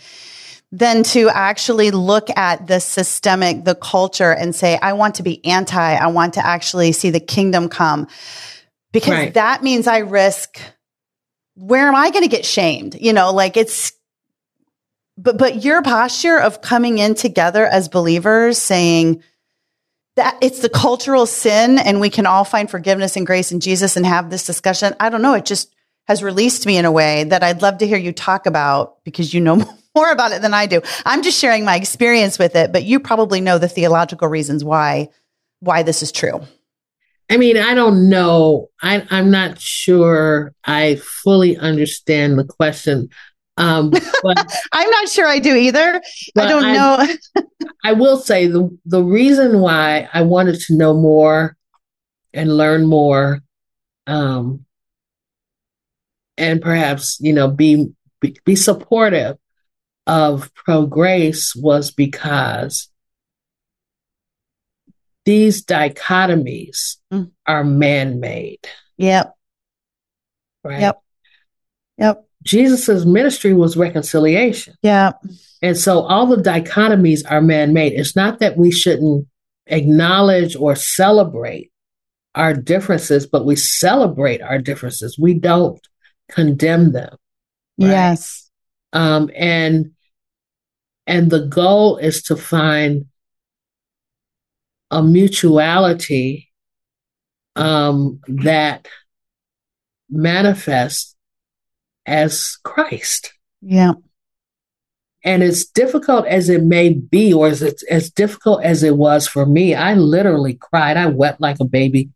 than 0.71 1.03
to 1.03 1.31
actually 1.31 1.91
look 1.91 2.29
at 2.37 2.66
the 2.66 2.79
systemic, 2.79 3.64
the 3.64 3.75
culture 3.75 4.33
and 4.33 4.55
say, 4.55 4.79
I 4.81 4.93
want 4.93 5.14
to 5.16 5.23
be 5.23 5.45
anti. 5.47 5.95
I 5.95 6.09
want 6.09 6.35
to 6.35 6.45
actually 6.45 6.93
see 6.93 7.11
the 7.11 7.21
kingdom 7.21 7.69
come 7.69 8.07
because 8.93 9.12
right. 9.12 9.35
that 9.35 9.62
means 9.62 9.87
I 9.87 9.99
risk 9.99 10.61
where 11.59 11.89
am 11.89 11.97
I 11.97 12.11
going 12.11 12.23
to 12.23 12.29
get 12.29 12.45
shamed? 12.45 12.95
You 13.01 13.12
know, 13.12 13.33
like 13.33 13.57
it's, 13.57 13.93
but, 15.16 15.37
but 15.37 15.64
your 15.64 15.83
posture 15.83 16.39
of 16.39 16.62
coming 16.62 16.99
in 16.99 17.16
together 17.16 17.66
as 17.66 17.89
believers 17.89 18.59
saying 18.59 19.25
that 20.14 20.39
it's 20.41 20.61
the 20.61 20.69
cultural 20.69 21.27
sin 21.27 21.79
and 21.79 22.01
we 22.01 22.11
can 22.11 22.27
all 22.27 22.45
find 22.45 22.71
forgiveness 22.71 23.16
and 23.16 23.27
grace 23.27 23.51
in 23.51 23.59
Jesus 23.59 23.97
and 23.97 24.07
have 24.07 24.31
this 24.31 24.47
discussion. 24.47 24.95
I 25.01 25.09
don't 25.09 25.23
know. 25.23 25.35
It 25.35 25.47
just 25.47 25.75
has 26.07 26.23
released 26.23 26.64
me 26.64 26.77
in 26.77 26.85
a 26.85 26.93
way 26.93 27.25
that 27.25 27.43
I'd 27.43 27.61
love 27.61 27.79
to 27.79 27.87
hear 27.87 27.99
you 27.99 28.12
talk 28.12 28.47
about 28.47 29.03
because 29.03 29.35
you 29.35 29.41
know 29.41 29.57
more 29.95 30.11
about 30.12 30.32
it 30.32 30.43
than 30.43 30.55
I 30.55 30.66
do. 30.66 30.80
I'm 31.05 31.22
just 31.22 31.39
sharing 31.39 31.64
my 31.64 31.76
experience 31.76 32.39
with 32.39 32.55
it, 32.55 32.72
but 32.72 32.84
you 32.84 33.01
probably 33.01 33.41
know 33.41 33.59
the 33.59 33.68
theological 33.68 34.28
reasons 34.28 34.64
why, 34.64 35.09
why 35.61 35.82
this 35.82 36.03
is 36.03 36.12
true. 36.12 36.41
I 37.30 37.36
mean, 37.36 37.59
I 37.59 37.74
don't 37.74 38.09
know. 38.09 38.70
I, 38.80 39.07
I'm 39.11 39.30
not 39.30 39.61
sure 39.61 40.55
I 40.64 40.97
fully 40.97 41.57
understand 41.57 42.39
the 42.39 42.45
question. 42.45 43.11
Um, 43.59 43.91
but 44.22 44.61
I'm 44.72 44.91
not 44.91 45.09
sure 45.09 45.26
I 45.26 45.39
do 45.39 45.55
either. 45.55 46.01
I 46.36 46.49
don't 46.49 46.64
I, 46.64 46.72
know. 46.72 47.45
I 47.84 47.93
will 47.93 48.16
say 48.16 48.47
the 48.47 48.76
the 48.86 49.03
reason 49.03 49.61
why 49.61 50.09
I 50.12 50.22
wanted 50.22 50.61
to 50.61 50.76
know 50.76 50.95
more 50.95 51.57
and 52.32 52.57
learn 52.57 52.86
more, 52.86 53.41
um, 54.07 54.64
and 56.36 56.62
perhaps 56.62 57.18
you 57.20 57.32
know 57.32 57.51
be 57.51 57.89
be, 58.20 58.36
be 58.45 58.55
supportive 58.55 59.36
of 60.09 60.53
pro 60.55 60.87
grace 60.87 61.55
was 61.55 61.91
because 61.93 62.89
these 65.27 65.65
dichotomies 65.65 66.97
mm. 67.13 67.31
are 67.47 67.63
man 67.63 68.19
made. 68.19 68.67
Yep. 68.97 69.35
Right. 70.65 70.81
Yep. 70.81 71.03
Yep. 71.99 72.25
Jesus's 72.43 73.05
ministry 73.05 73.53
was 73.53 73.77
reconciliation. 73.77 74.75
Yeah. 74.83 75.13
And 75.61 75.77
so 75.77 76.01
all 76.01 76.27
the 76.27 76.37
dichotomies 76.37 77.31
are 77.31 77.43
man 77.43 77.75
made. 77.75 77.93
It's 77.93 78.17
not 78.17 78.39
that 78.39 78.57
we 78.57 78.71
shouldn't 78.71 79.29
acknowledge 79.67 80.57
or 80.57 80.75
celebrate 80.75 81.71
our 82.35 82.55
differences, 82.55 83.27
but 83.27 83.45
we 83.45 83.57
celebrate 83.57 84.41
our 84.41 84.59
differences. 84.59 85.19
We 85.19 85.35
don't 85.35 85.81
condemn 86.31 86.93
them. 86.93 87.17
Right? 87.79 87.89
Yes. 87.89 88.51
Um, 88.95 89.31
and 89.37 89.93
and 91.09 91.31
the 91.31 91.41
goal 91.41 91.97
is 91.97 92.23
to 92.25 92.37
find 92.37 93.07
a 94.91 95.03
mutuality 95.03 96.51
um, 97.57 98.21
that 98.29 98.87
manifests 100.11 101.17
as 102.05 102.59
Christ. 102.63 103.33
Yeah. 103.63 103.95
And 105.25 105.43
as 105.43 105.65
difficult 105.65 106.27
as 106.27 106.51
it 106.51 106.63
may 106.63 106.93
be, 106.93 107.33
or 107.33 107.49
as, 107.49 107.63
as 107.91 108.11
difficult 108.11 108.63
as 108.63 108.83
it 108.83 108.97
was 108.97 109.27
for 109.27 109.47
me, 109.47 109.75
I 109.75 109.95
literally 109.95 110.55
cried. 110.55 110.99
I 110.99 111.07
wept 111.07 111.41
like 111.41 111.57
a 111.59 111.65
baby 111.65 112.11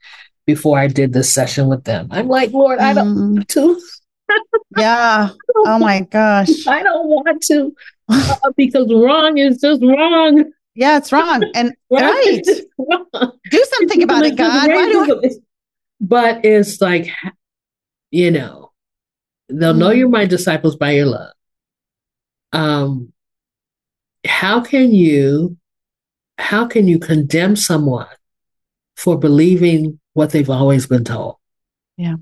before 0.47 0.79
I 0.79 0.87
did 0.87 1.15
this 1.15 1.33
session 1.33 1.67
with 1.69 1.85
them. 1.85 2.09
I'm 2.11 2.29
like, 2.29 2.53
Lord, 2.53 2.79
I 2.79 2.93
don't 2.93 3.17
mm. 3.17 3.33
want 3.33 3.49
to. 3.49 3.81
yeah. 4.79 5.31
oh 5.57 5.79
my 5.79 6.01
gosh. 6.01 6.67
I 6.67 6.83
don't 6.83 7.09
want 7.09 7.43
to 7.45 7.75
because 8.57 8.93
wrong 8.93 9.39
is 9.39 9.61
just 9.61 9.83
wrong. 9.83 10.53
Yeah, 10.75 10.99
it's 10.99 11.13
wrong. 11.13 11.45
And 11.55 11.75
right. 11.91 12.41
Wrong. 12.79 13.33
Do 13.51 13.65
something 13.79 14.03
about 14.03 14.25
it, 14.25 14.37
God. 14.37 14.71
I... 14.71 15.31
But 16.05 16.45
it's 16.45 16.81
like, 16.81 17.11
you 18.11 18.33
know, 18.33 18.73
they'll 19.49 19.73
mm 19.73 19.79
know 19.79 19.91
you're 19.91 20.09
my 20.09 20.27
disciples 20.27 20.75
by 20.75 20.93
your 20.93 21.07
love. 21.07 21.33
Um, 22.53 23.13
how 24.27 24.61
can 24.61 24.93
you, 24.93 25.57
how 26.39 26.67
can 26.67 26.89
you 26.89 26.99
condemn 26.99 27.55
someone 27.55 28.09
for 28.97 29.17
believing 29.17 30.01
what 30.15 30.31
they've 30.31 30.51
always 30.51 30.89
been 30.89 31.05
told? 31.05 31.37
Yeah. 31.97 32.17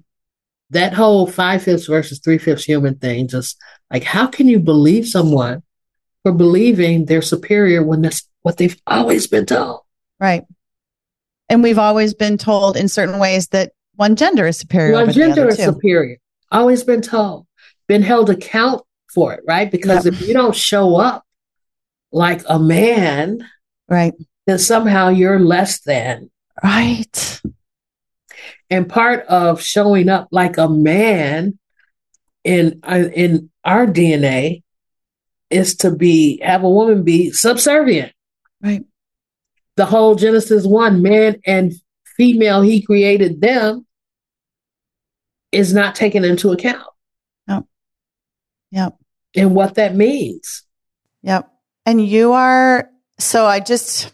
That 0.68 0.93
whole 0.93 1.26
five 1.26 1.62
fifths 1.62 1.86
versus 1.86 2.20
three 2.20 2.38
fifths 2.38 2.64
human 2.64 2.97
thing, 2.97 3.28
just 3.28 3.57
like, 3.91 4.05
how 4.05 4.26
can 4.26 4.47
you 4.47 4.61
believe 4.61 5.09
someone 5.09 5.62
for 6.23 6.33
believing 6.33 7.07
they're 7.07 7.23
superior 7.23 7.83
when 7.83 8.03
that's 8.03 8.29
what 8.43 8.57
they've 8.57 8.81
always 8.87 9.27
been 9.27 9.47
told. 9.47 9.81
Right. 10.18 10.45
And 11.49 11.62
we've 11.62 11.79
always 11.79 12.14
been 12.14 12.39
told 12.39 12.77
in 12.77 12.89
certain 12.89 13.18
ways 13.18 13.49
that 13.49 13.73
one 13.97 14.16
gender 14.16 14.47
is 14.47 14.59
superior. 14.59 14.95
One 14.95 15.12
gender 15.12 15.49
is 15.49 15.62
superior. 15.62 16.18
Always 16.51 16.85
been 16.85 17.03
told, 17.03 17.47
been 17.87 18.03
held 18.03 18.31
account 18.31 18.83
for 19.12 19.35
it, 19.35 19.41
right? 19.47 19.71
Because 19.71 20.05
yep. 20.05 20.14
if 20.14 20.27
you 20.27 20.33
don't 20.33 20.55
show 20.55 20.97
up 20.97 21.25
like 22.12 22.43
a 22.49 22.59
man, 22.59 23.47
right, 23.89 24.14
then 24.47 24.59
somehow 24.59 25.09
you're 25.09 25.39
less 25.39 25.81
than. 25.81 26.31
Right. 26.62 27.41
And 28.68 28.89
part 28.89 29.27
of 29.27 29.61
showing 29.61 30.09
up 30.09 30.29
like 30.31 30.57
a 30.57 30.68
man 30.68 31.59
in 32.45 32.81
uh, 32.83 33.09
in 33.12 33.51
our 33.64 33.87
DNA 33.87 34.62
is 35.51 35.76
to 35.76 35.90
be 35.90 36.40
have 36.42 36.62
a 36.62 36.70
woman 36.70 37.03
be 37.03 37.30
subservient. 37.30 38.12
Right. 38.62 38.84
The 39.76 39.86
whole 39.86 40.14
Genesis 40.14 40.66
1, 40.66 41.03
man 41.03 41.40
and 41.46 41.72
female, 42.16 42.62
he 42.62 42.82
created 42.82 43.40
them, 43.40 43.86
is 45.53 45.72
not 45.72 45.94
taken 45.94 46.24
into 46.24 46.53
account. 46.53 46.86
Yep. 47.48 47.64
Yep. 48.72 48.96
And 49.36 49.55
what 49.55 49.74
that 49.76 49.94
means. 49.94 50.64
Yep. 51.22 51.51
And 51.86 52.05
you 52.05 52.32
are, 52.32 52.90
so 53.18 53.46
I 53.46 53.61
just, 53.61 54.12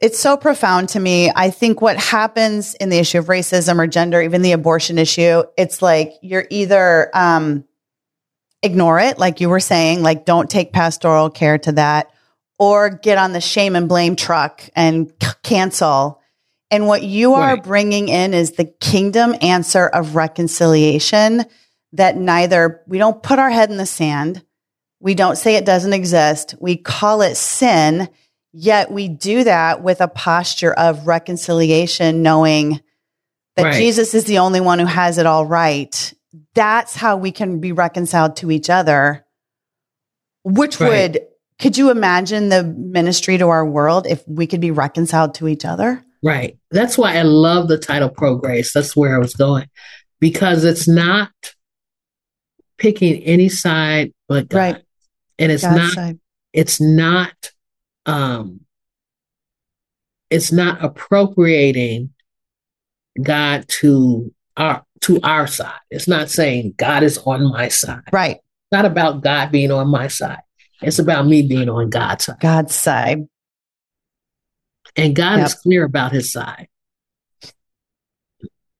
it's 0.00 0.18
so 0.18 0.36
profound 0.36 0.90
to 0.90 1.00
me. 1.00 1.30
I 1.34 1.50
think 1.50 1.80
what 1.80 1.98
happens 1.98 2.74
in 2.74 2.88
the 2.88 2.98
issue 2.98 3.18
of 3.18 3.26
racism 3.26 3.78
or 3.78 3.86
gender, 3.86 4.20
even 4.20 4.42
the 4.42 4.52
abortion 4.52 4.98
issue, 4.98 5.42
it's 5.56 5.82
like 5.82 6.12
you're 6.22 6.46
either 6.50 7.10
um, 7.14 7.64
ignore 8.62 8.98
it, 9.00 9.18
like 9.18 9.40
you 9.40 9.48
were 9.48 9.60
saying, 9.60 10.02
like 10.02 10.24
don't 10.24 10.50
take 10.50 10.72
pastoral 10.72 11.30
care 11.30 11.58
to 11.58 11.72
that, 11.72 12.10
or 12.58 12.90
get 12.90 13.18
on 13.18 13.32
the 13.32 13.40
shame 13.40 13.76
and 13.76 13.88
blame 13.88 14.16
truck 14.16 14.62
and 14.74 15.12
c- 15.22 15.30
cancel. 15.42 16.20
And 16.70 16.86
what 16.86 17.02
you 17.02 17.34
are 17.34 17.54
right. 17.54 17.62
bringing 17.62 18.08
in 18.08 18.34
is 18.34 18.52
the 18.52 18.64
kingdom 18.64 19.34
answer 19.40 19.86
of 19.86 20.16
reconciliation 20.16 21.44
that 21.92 22.16
neither, 22.16 22.82
we 22.86 22.98
don't 22.98 23.22
put 23.22 23.38
our 23.38 23.50
head 23.50 23.70
in 23.70 23.76
the 23.76 23.86
sand. 23.86 24.42
We 24.98 25.14
don't 25.14 25.36
say 25.36 25.56
it 25.56 25.64
doesn't 25.64 25.92
exist. 25.92 26.54
We 26.60 26.76
call 26.76 27.22
it 27.22 27.36
sin. 27.36 28.08
Yet 28.52 28.90
we 28.90 29.08
do 29.08 29.44
that 29.44 29.82
with 29.82 30.00
a 30.00 30.08
posture 30.08 30.72
of 30.72 31.06
reconciliation, 31.06 32.22
knowing 32.22 32.80
that 33.54 33.64
right. 33.64 33.74
Jesus 33.74 34.14
is 34.14 34.24
the 34.24 34.38
only 34.38 34.60
one 34.60 34.78
who 34.78 34.86
has 34.86 35.18
it 35.18 35.26
all 35.26 35.46
right 35.46 36.14
that's 36.54 36.94
how 36.94 37.16
we 37.16 37.32
can 37.32 37.60
be 37.60 37.72
reconciled 37.72 38.36
to 38.36 38.50
each 38.50 38.70
other, 38.70 39.24
which 40.44 40.80
right. 40.80 41.12
would, 41.12 41.20
could 41.58 41.78
you 41.78 41.90
imagine 41.90 42.48
the 42.48 42.64
ministry 42.64 43.38
to 43.38 43.48
our 43.48 43.64
world 43.64 44.06
if 44.06 44.22
we 44.26 44.46
could 44.46 44.60
be 44.60 44.70
reconciled 44.70 45.34
to 45.34 45.48
each 45.48 45.64
other? 45.64 46.04
Right. 46.22 46.58
That's 46.70 46.98
why 46.98 47.16
I 47.16 47.22
love 47.22 47.68
the 47.68 47.78
title 47.78 48.08
Pro 48.08 48.36
Grace. 48.36 48.72
That's 48.72 48.96
where 48.96 49.14
I 49.14 49.18
was 49.18 49.34
going 49.34 49.68
because 50.20 50.64
it's 50.64 50.88
not 50.88 51.30
picking 52.78 53.22
any 53.22 53.48
side 53.48 54.12
but 54.28 54.48
God. 54.48 54.58
Right. 54.58 54.82
And 55.38 55.52
it's 55.52 55.62
God's 55.62 55.76
not, 55.76 55.90
side. 55.92 56.18
it's 56.52 56.80
not 56.80 57.50
um 58.06 58.60
it's 60.30 60.52
not 60.52 60.82
appropriating 60.84 62.12
God 63.22 63.66
to 63.80 64.34
our 64.56 64.84
to 65.02 65.20
our 65.22 65.46
side. 65.46 65.78
It's 65.90 66.08
not 66.08 66.30
saying 66.30 66.74
God 66.76 67.02
is 67.02 67.18
on 67.18 67.50
my 67.50 67.68
side. 67.68 68.02
Right. 68.12 68.36
It's 68.36 68.72
not 68.72 68.84
about 68.84 69.22
God 69.22 69.52
being 69.52 69.70
on 69.70 69.88
my 69.88 70.08
side. 70.08 70.40
It's 70.82 70.98
about 70.98 71.26
me 71.26 71.42
being 71.42 71.68
on 71.68 71.90
God's 71.90 72.24
side. 72.24 72.40
God's 72.40 72.74
side. 72.74 73.28
And 74.96 75.14
God 75.14 75.38
yep. 75.38 75.46
is 75.46 75.54
clear 75.54 75.84
about 75.84 76.12
his 76.12 76.32
side. 76.32 76.68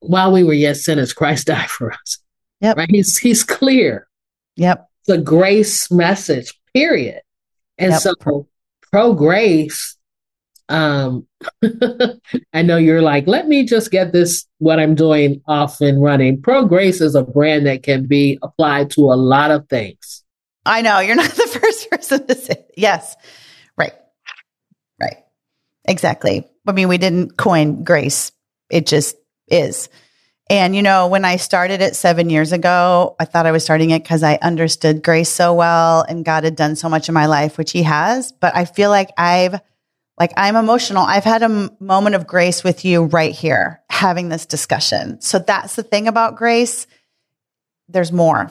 While 0.00 0.32
we 0.32 0.44
were 0.44 0.52
yet 0.52 0.76
sinners, 0.76 1.12
Christ 1.12 1.46
died 1.46 1.70
for 1.70 1.92
us. 1.92 2.18
Yep. 2.60 2.76
Right? 2.76 2.90
He's 2.90 3.18
he's 3.18 3.42
clear. 3.44 4.08
Yep. 4.56 4.88
The 5.06 5.18
grace 5.18 5.90
message, 5.90 6.58
period. 6.74 7.20
And 7.78 7.92
yep. 7.92 8.00
so 8.00 8.46
pro 8.90 9.12
grace, 9.12 9.96
um, 10.68 11.26
I 12.52 12.62
know 12.62 12.76
you're 12.76 13.02
like, 13.02 13.26
let 13.26 13.46
me 13.48 13.64
just 13.64 13.90
get 13.90 14.12
this 14.12 14.46
what 14.58 14.80
I'm 14.80 14.94
doing 14.94 15.40
off 15.46 15.80
and 15.80 16.02
running. 16.02 16.40
Pro 16.40 16.64
grace 16.64 17.00
is 17.00 17.14
a 17.14 17.22
brand 17.22 17.66
that 17.66 17.82
can 17.82 18.06
be 18.06 18.38
applied 18.42 18.90
to 18.92 19.02
a 19.02 19.14
lot 19.14 19.50
of 19.50 19.68
things. 19.68 20.24
I 20.64 20.82
know 20.82 20.98
you're 21.00 21.16
not 21.16 21.30
the 21.30 21.58
first 21.60 21.90
person 21.90 22.26
to 22.26 22.34
say 22.34 22.64
yes. 22.76 23.16
Right. 23.76 23.92
Right. 25.00 25.18
Exactly. 25.86 26.46
I 26.66 26.72
mean, 26.72 26.88
we 26.88 26.98
didn't 26.98 27.36
coin 27.36 27.84
grace. 27.84 28.32
It 28.70 28.86
just 28.86 29.16
is. 29.48 29.88
And, 30.48 30.76
you 30.76 30.82
know, 30.82 31.08
when 31.08 31.24
I 31.24 31.36
started 31.36 31.80
it 31.80 31.96
seven 31.96 32.30
years 32.30 32.52
ago, 32.52 33.16
I 33.18 33.24
thought 33.24 33.46
I 33.46 33.50
was 33.50 33.64
starting 33.64 33.90
it 33.90 34.04
because 34.04 34.22
I 34.22 34.36
understood 34.36 35.02
grace 35.02 35.28
so 35.28 35.54
well 35.54 36.02
and 36.02 36.24
God 36.24 36.44
had 36.44 36.54
done 36.54 36.76
so 36.76 36.88
much 36.88 37.08
in 37.08 37.14
my 37.14 37.26
life, 37.26 37.58
which 37.58 37.72
He 37.72 37.82
has. 37.82 38.30
But 38.30 38.54
I 38.54 38.64
feel 38.64 38.90
like 38.90 39.10
I've, 39.18 39.60
like, 40.18 40.32
I'm 40.36 40.56
emotional. 40.56 41.02
I've 41.02 41.24
had 41.24 41.42
a 41.42 41.70
moment 41.80 42.16
of 42.16 42.26
grace 42.26 42.64
with 42.64 42.84
you 42.84 43.04
right 43.04 43.34
here 43.34 43.82
having 43.90 44.28
this 44.28 44.46
discussion. 44.46 45.20
So 45.20 45.38
that's 45.38 45.76
the 45.76 45.82
thing 45.82 46.08
about 46.08 46.36
grace. 46.36 46.86
There's 47.88 48.12
more, 48.12 48.50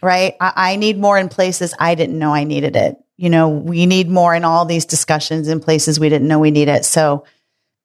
right? 0.00 0.34
I, 0.40 0.52
I 0.56 0.76
need 0.76 0.98
more 0.98 1.18
in 1.18 1.28
places 1.28 1.74
I 1.78 1.94
didn't 1.94 2.18
know 2.18 2.32
I 2.32 2.44
needed 2.44 2.76
it. 2.76 2.96
You 3.16 3.30
know, 3.30 3.48
we 3.48 3.86
need 3.86 4.08
more 4.08 4.34
in 4.34 4.44
all 4.44 4.64
these 4.64 4.84
discussions 4.84 5.48
in 5.48 5.60
places 5.60 6.00
we 6.00 6.08
didn't 6.08 6.28
know 6.28 6.38
we 6.38 6.50
need 6.50 6.68
it. 6.68 6.84
So, 6.84 7.24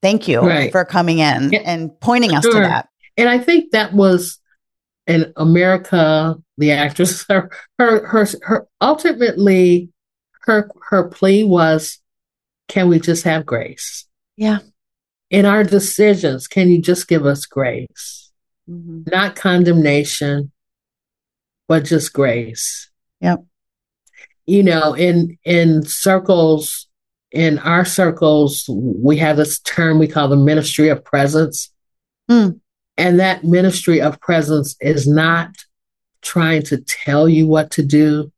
Thank 0.02 0.28
you 0.28 0.42
right. 0.42 0.72
for 0.72 0.86
coming 0.86 1.20
in 1.20 1.54
and 1.56 2.00
pointing 2.00 2.36
us 2.36 2.44
sure. 2.44 2.54
to 2.54 2.60
that. 2.60 2.90
And 3.18 3.28
I 3.28 3.40
think 3.40 3.72
that 3.72 3.94
was 3.94 4.40
in 5.08 5.34
America, 5.36 6.36
the 6.58 6.72
actress, 6.72 7.26
her, 7.30 7.50
her, 7.80 8.06
her, 8.08 8.28
her, 8.44 8.68
ultimately, 8.80 9.90
her, 10.42 10.70
her 10.90 11.08
plea 11.08 11.44
was, 11.44 12.00
can 12.68 12.90
we 12.90 13.00
just 13.00 13.24
have 13.24 13.46
grace? 13.46 14.06
Yeah. 14.36 14.60
In 15.30 15.46
our 15.46 15.64
decisions, 15.64 16.48
can 16.48 16.70
you 16.70 16.82
just 16.82 17.08
give 17.08 17.26
us 17.26 17.46
grace? 17.46 18.32
Mm-hmm. 18.70 19.04
Not 19.12 19.36
condemnation, 19.36 20.52
but 21.68 21.86
just 21.86 22.14
grace. 22.14 22.90
Yep. 23.22 23.44
You 24.46 24.64
know, 24.64 24.94
in, 24.94 25.38
in 25.44 25.84
circles, 25.84 26.88
in 27.32 27.60
our 27.60 27.84
circles, 27.84 28.66
we 28.70 29.18
have 29.18 29.38
this 29.38 29.60
term 29.60 30.00
we 30.00 30.08
call 30.08 30.30
the 30.30 30.38
ministry 30.38 30.90
of 30.90 31.04
presence. 31.04 31.72
Mm. 32.30 32.60
And 32.98 33.20
that 33.20 33.44
ministry 33.44 34.02
of 34.02 34.20
presence 34.22 34.76
is 34.80 35.08
not 35.08 35.52
trying 36.22 36.64
to 36.64 36.78
tell 36.78 37.28
you 37.28 37.48
what 37.48 37.72
to 37.72 37.84
do 37.84 38.32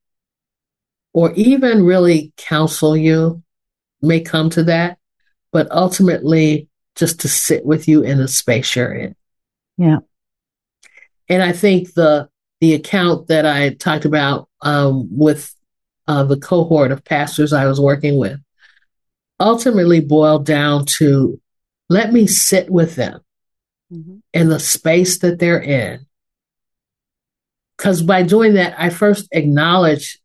or 1.14 1.34
even 1.34 1.84
really 1.84 2.32
counsel 2.38 2.96
you, 2.96 3.42
may 4.02 4.22
come 4.22 4.50
to 4.52 4.64
that, 4.64 4.97
but 5.52 5.72
ultimately 5.72 6.68
just 6.95 7.22
to 7.22 7.28
sit 7.28 7.66
with 7.66 7.88
you 7.88 8.02
in 8.02 8.18
the 8.18 8.28
space 8.28 8.76
you're 8.76 8.93
in. 8.93 9.16
Yeah. 9.78 10.00
And 11.28 11.43
I 11.43 11.52
think 11.52 11.93
the 11.93 12.30
the 12.60 12.74
account 12.74 13.28
that 13.28 13.45
I 13.45 13.70
talked 13.70 14.04
about 14.04 14.50
um, 14.62 15.08
with 15.18 15.54
uh, 16.08 16.24
the 16.24 16.38
cohort 16.38 16.91
of 16.91 17.06
pastors 17.06 17.54
I 17.54 17.68
was 17.68 17.80
working 17.80 18.18
with 18.18 18.39
ultimately 19.39 20.02
boiled 20.02 20.45
down 20.45 20.86
to 20.97 21.39
let 21.88 22.12
me 22.12 22.28
sit 22.28 22.70
with 22.70 22.95
them 22.95 23.22
mm-hmm. 23.91 24.18
in 24.34 24.50
the 24.50 24.60
space 24.60 25.20
that 25.20 25.39
they're 25.39 25.62
in. 25.62 26.06
Because 27.78 28.02
by 28.02 28.24
doing 28.24 28.56
that, 28.56 28.76
I 28.78 28.89
first 28.89 29.28
acknowledge 29.32 30.20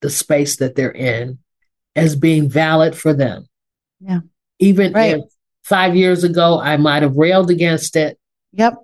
the 0.00 0.10
space 0.10 0.56
that 0.56 0.74
they're 0.74 0.90
in 0.90 1.38
as 1.96 2.16
being 2.16 2.48
valid 2.48 2.96
for 2.96 3.12
them. 3.12 3.46
Yeah. 4.00 4.20
Even 4.58 4.92
right. 4.92 5.16
if 5.16 5.24
five 5.62 5.96
years 5.96 6.24
ago 6.24 6.60
I 6.60 6.76
might 6.76 7.02
have 7.02 7.16
railed 7.16 7.50
against 7.50 7.96
it. 7.96 8.18
Yep. 8.52 8.74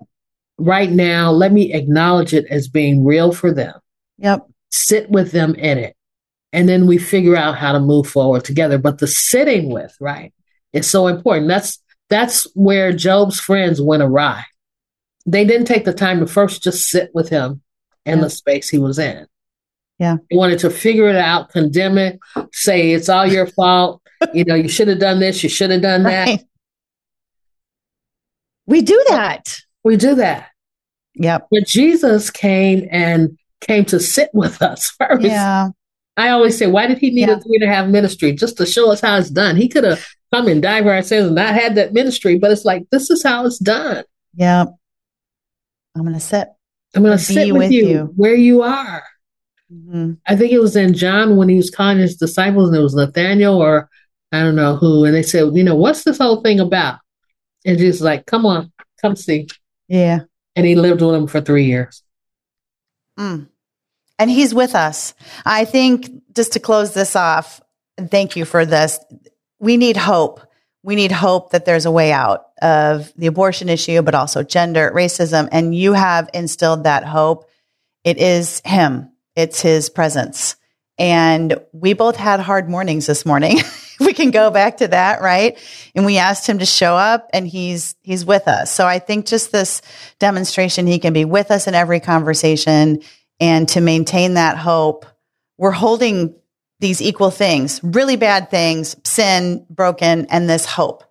Right 0.59 0.91
now, 0.91 1.31
let 1.31 1.53
me 1.53 1.73
acknowledge 1.73 2.35
it 2.35 2.47
as 2.51 2.69
being 2.69 3.05
real 3.05 3.33
for 3.33 3.53
them. 3.53 3.75
Yep. 4.19 4.47
Sit 4.71 5.11
with 5.11 5.33
them 5.33 5.55
in 5.55 5.79
it. 5.79 5.97
And 6.53 6.69
then 6.69 6.87
we 6.87 6.99
figure 6.99 7.37
out 7.37 7.57
how 7.57 7.73
to 7.73 7.81
move 7.81 8.09
forward 8.09 8.45
together. 8.45 8.77
But 8.77 8.99
the 8.99 9.07
sitting 9.07 9.71
with, 9.71 9.97
right, 10.01 10.35
is 10.73 10.89
so 10.89 11.07
important. 11.07 11.49
That's 11.49 11.81
that's 12.09 12.45
where 12.55 12.93
Job's 12.93 13.39
friends 13.41 13.81
went 13.81 14.03
awry. 14.03 14.45
They 15.27 15.45
didn't 15.45 15.67
take 15.67 15.85
the 15.85 15.93
time 15.93 16.21
to 16.21 16.27
first 16.27 16.63
just 16.63 16.89
sit 16.89 17.11
with 17.15 17.29
him 17.29 17.63
in 18.05 18.19
yeah. 18.19 18.25
the 18.25 18.31
space 18.31 18.69
he 18.69 18.79
was 18.79 18.99
in. 18.99 19.27
Yeah. 20.01 20.17
They 20.31 20.37
wanted 20.37 20.59
to 20.61 20.71
figure 20.71 21.09
it 21.09 21.17
out, 21.17 21.51
condemn 21.51 21.99
it, 21.99 22.19
say 22.53 22.93
it's 22.93 23.11
all 23.11 23.27
your 23.27 23.47
fault. 23.47 24.01
you 24.35 24.45
know, 24.45 24.55
you 24.55 24.69
should 24.69 24.89
have 24.89 24.99
done 24.99 25.21
this, 25.21 25.43
you 25.43 25.51
should 25.51 25.71
have 25.71 25.83
done 25.83 26.03
right. 26.03 26.39
that. 26.39 26.45
We 28.67 28.81
do 28.81 29.05
that. 29.09 29.59
We 29.85 29.97
do 29.97 30.15
that. 30.17 30.49
Yep. 31.17 31.49
But 31.51 31.67
Jesus 31.67 32.31
came 32.31 32.89
and 32.91 33.39
came 33.61 33.85
to 33.87 34.01
sit 34.01 34.31
with 34.33 34.63
us 34.63 34.91
first. 34.99 35.23
Yeah. 35.23 35.69
I 36.17 36.31
always 36.31 36.57
say, 36.57 36.67
why 36.67 36.87
did 36.87 36.99
he 36.99 37.11
need 37.11 37.29
yeah. 37.29 37.37
a 37.37 37.41
three 37.41 37.59
and 37.61 37.65
a 37.65 37.75
half 37.75 37.89
ministry? 37.89 38.33
Just 38.33 38.57
to 38.57 38.67
show 38.67 38.91
us 38.91 39.01
how 39.01 39.17
it's 39.19 39.31
done. 39.31 39.57
He 39.57 39.69
could 39.69 39.85
have 39.85 40.07
come 40.33 40.49
and 40.49 40.63
died 40.63 40.85
for 40.85 40.93
our 40.93 41.03
sins 41.03 41.27
and 41.27 41.35
not 41.35 41.55
had 41.55 41.75
that 41.75 41.93
ministry, 41.93 42.39
but 42.39 42.51
it's 42.51 42.65
like, 42.65 42.85
this 42.91 43.11
is 43.11 43.23
how 43.23 43.45
it's 43.45 43.59
done. 43.59 44.05
Yeah. 44.35 44.65
I'm 45.95 46.03
going 46.03 46.15
to 46.15 46.21
sit. 46.21 46.49
I'm 46.95 47.03
going 47.03 47.17
to 47.17 47.23
sit 47.23 47.53
with, 47.53 47.63
with 47.63 47.73
you, 47.73 47.89
you, 47.89 48.13
where 48.17 48.35
you 48.35 48.63
are. 48.63 49.03
Mm-hmm. 49.73 50.13
I 50.27 50.37
think 50.37 50.53
it 50.53 50.61
was 50.61 50.77
in 50.77 50.95
John 50.95 51.37
when 51.37 51.49
he 51.49 51.57
was 51.57 51.71
calling 51.71 51.99
his 51.99 52.17
disciples, 52.17 52.69
and 52.69 52.79
it 52.79 52.83
was 52.83 52.95
Nathaniel 52.95 53.61
or 53.61 53.89
I 54.33 54.41
don't 54.41 54.57
know 54.57 54.77
who, 54.77 55.05
and 55.05 55.15
they 55.15 55.23
said, 55.23 55.55
you 55.55 55.65
know, 55.65 55.75
what's 55.75 56.05
this 56.05 56.19
whole 56.19 56.41
thing 56.41 56.61
about? 56.61 56.99
And 57.65 57.79
Jesus 57.79 58.01
like, 58.01 58.27
come 58.27 58.47
on, 58.47 58.73
come 59.01 59.17
see. 59.17 59.49
Yeah. 59.89 60.21
And 60.57 60.67
he 60.67 60.77
lived 60.77 61.03
with 61.03 61.13
them 61.13 61.27
for 61.27 61.41
three 61.41 61.65
years. 61.65 62.03
Mm 63.19 63.49
and 64.21 64.31
he's 64.31 64.55
with 64.55 64.75
us. 64.75 65.15
I 65.47 65.65
think 65.65 66.11
just 66.37 66.53
to 66.53 66.61
close 66.61 66.93
this 66.93 67.17
off, 67.17 67.61
thank 67.99 68.37
you 68.37 68.45
for 68.45 68.67
this. 68.67 69.01
We 69.59 69.79
need 69.79 69.97
hope. 69.97 70.43
We 70.83 70.95
need 70.95 71.11
hope 71.11 71.53
that 71.53 71.65
there's 71.65 71.87
a 71.87 71.91
way 71.91 72.13
out 72.13 72.45
of 72.61 73.13
the 73.17 73.29
abortion 73.29 73.71
issue, 73.71 74.03
but 74.03 74.15
also 74.15 74.43
gender, 74.43 74.93
racism. 74.95 75.49
And 75.51 75.75
you 75.75 75.95
have 75.95 76.29
instilled 76.35 76.85
that 76.85 77.05
hope. 77.05 77.49
It 78.05 78.19
is 78.19 78.61
him. 78.65 79.11
It's 79.37 79.61
his 79.61 79.91
presence. 79.91 80.57
And 80.99 81.59
we 81.73 81.95
both 81.95 82.17
had 82.17 82.41
hard 82.41 82.69
mornings 82.69 83.07
this 83.07 83.25
morning. 83.25 83.59
we 84.01 84.13
can 84.13 84.31
go 84.31 84.51
back 84.51 84.79
to 84.79 84.89
that, 84.89 85.23
right? 85.23 85.59
And 85.95 86.05
we 86.05 86.19
asked 86.19 86.47
him 86.47 86.59
to 86.59 86.67
show 86.67 86.95
up 86.95 87.31
and 87.33 87.49
he's, 87.49 87.97
he's 88.03 88.25
with 88.25 88.49
us. 88.49 88.71
So 88.71 88.87
I 88.87 88.99
think 88.99 89.27
just 89.27 89.51
this 89.51 89.81
demonstration, 90.19 90.87
he 90.87 90.99
can 90.99 91.13
be 91.13 91.25
with 91.25 91.51
us 91.51 91.67
in 91.67 91.75
every 91.75 92.01
conversation 92.01 93.01
and 93.41 93.69
to 93.71 93.81
maintain 93.81 94.35
that 94.35 94.59
hope, 94.59 95.07
we're 95.57 95.71
holding 95.71 96.35
these 96.81 97.01
equal 97.01 97.31
things, 97.31 97.81
really 97.83 98.17
bad 98.17 98.51
things, 98.51 98.97
sin, 99.05 99.67
broken, 99.71 100.27
and 100.27 100.49
this 100.49 100.67
hope 100.67 101.05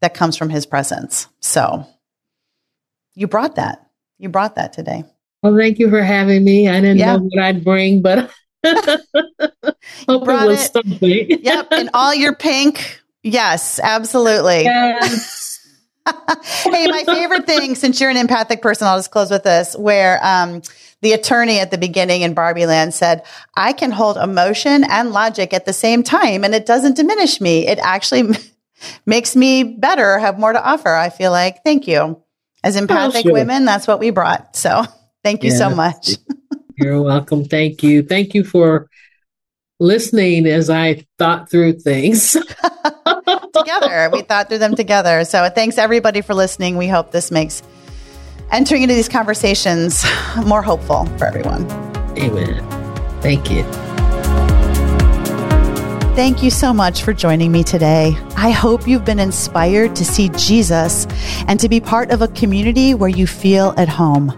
that 0.00 0.14
comes 0.14 0.36
from 0.36 0.50
his 0.50 0.66
presence. 0.66 1.26
So 1.40 1.86
you 3.14 3.26
brought 3.26 3.56
that. 3.56 3.84
You 4.18 4.28
brought 4.28 4.56
that 4.56 4.72
today. 4.72 5.04
Well, 5.42 5.56
thank 5.56 5.78
you 5.78 5.88
for 5.88 6.02
having 6.02 6.44
me. 6.44 6.68
I 6.68 6.80
didn't 6.80 6.98
yeah. 6.98 7.16
know 7.16 7.28
what 7.30 7.42
I'd 7.42 7.64
bring, 7.64 8.02
but 8.02 8.30
hope 8.64 8.98
it 10.08 10.26
was 10.26 10.64
it. 10.64 10.72
something. 10.72 11.40
yep. 11.42 11.68
And 11.70 11.90
all 11.94 12.14
your 12.14 12.34
pink. 12.34 13.00
Yes, 13.22 13.78
absolutely. 13.80 14.64
Yes. 14.64 15.60
hey, 16.64 16.86
my 16.86 17.04
favorite 17.04 17.46
thing, 17.46 17.74
since 17.74 18.00
you're 18.00 18.10
an 18.10 18.16
empathic 18.16 18.62
person, 18.62 18.88
I'll 18.88 18.98
just 18.98 19.10
close 19.10 19.30
with 19.30 19.44
this, 19.44 19.76
where 19.76 20.18
um, 20.24 20.62
the 21.02 21.12
attorney 21.12 21.58
at 21.58 21.70
the 21.70 21.78
beginning 21.78 22.22
in 22.22 22.34
Barbie 22.34 22.66
Land 22.66 22.94
said, 22.94 23.24
I 23.56 23.72
can 23.72 23.90
hold 23.90 24.16
emotion 24.16 24.84
and 24.84 25.12
logic 25.12 25.52
at 25.52 25.66
the 25.66 25.72
same 25.72 26.02
time, 26.02 26.44
and 26.44 26.54
it 26.54 26.66
doesn't 26.66 26.96
diminish 26.96 27.40
me. 27.40 27.66
It 27.66 27.78
actually 27.80 28.36
makes 29.06 29.36
me 29.36 29.62
better, 29.62 30.18
have 30.18 30.38
more 30.38 30.52
to 30.52 30.64
offer. 30.64 30.94
I 30.94 31.10
feel 31.10 31.30
like, 31.30 31.62
thank 31.62 31.86
you. 31.86 32.22
As 32.64 32.76
oh, 32.76 32.80
empathic 32.80 33.26
oh, 33.26 33.28
sure. 33.28 33.32
women, 33.32 33.64
that's 33.64 33.86
what 33.86 34.00
we 34.00 34.10
brought. 34.10 34.56
So 34.56 34.84
thank 35.22 35.44
you 35.44 35.50
yeah. 35.50 35.58
so 35.58 35.70
much. 35.70 36.16
You're 36.76 37.02
welcome. 37.02 37.44
Thank 37.44 37.82
you. 37.82 38.02
Thank 38.02 38.34
you 38.34 38.44
for 38.44 38.88
listening 39.80 40.46
as 40.46 40.70
I 40.70 41.06
thought 41.18 41.50
through 41.50 41.80
things. 41.80 42.36
together. 43.52 44.10
We 44.12 44.22
thought 44.22 44.48
through 44.48 44.58
them 44.58 44.74
together. 44.74 45.24
So 45.24 45.48
thanks 45.50 45.78
everybody 45.78 46.20
for 46.20 46.34
listening. 46.34 46.76
We 46.76 46.88
hope 46.88 47.10
this 47.10 47.30
makes 47.30 47.62
entering 48.50 48.82
into 48.82 48.94
these 48.94 49.08
conversations 49.08 50.04
more 50.44 50.62
hopeful 50.62 51.06
for 51.18 51.26
everyone. 51.26 51.70
Amen. 52.18 52.64
Thank 53.20 53.50
you. 53.50 53.64
Thank 56.14 56.42
you 56.42 56.50
so 56.50 56.72
much 56.72 57.02
for 57.02 57.12
joining 57.12 57.52
me 57.52 57.62
today. 57.62 58.16
I 58.36 58.50
hope 58.50 58.88
you've 58.88 59.04
been 59.04 59.20
inspired 59.20 59.94
to 59.94 60.04
see 60.04 60.30
Jesus 60.30 61.06
and 61.46 61.60
to 61.60 61.68
be 61.68 61.78
part 61.78 62.10
of 62.10 62.22
a 62.22 62.28
community 62.28 62.92
where 62.92 63.08
you 63.08 63.26
feel 63.26 63.72
at 63.76 63.88
home. 63.88 64.36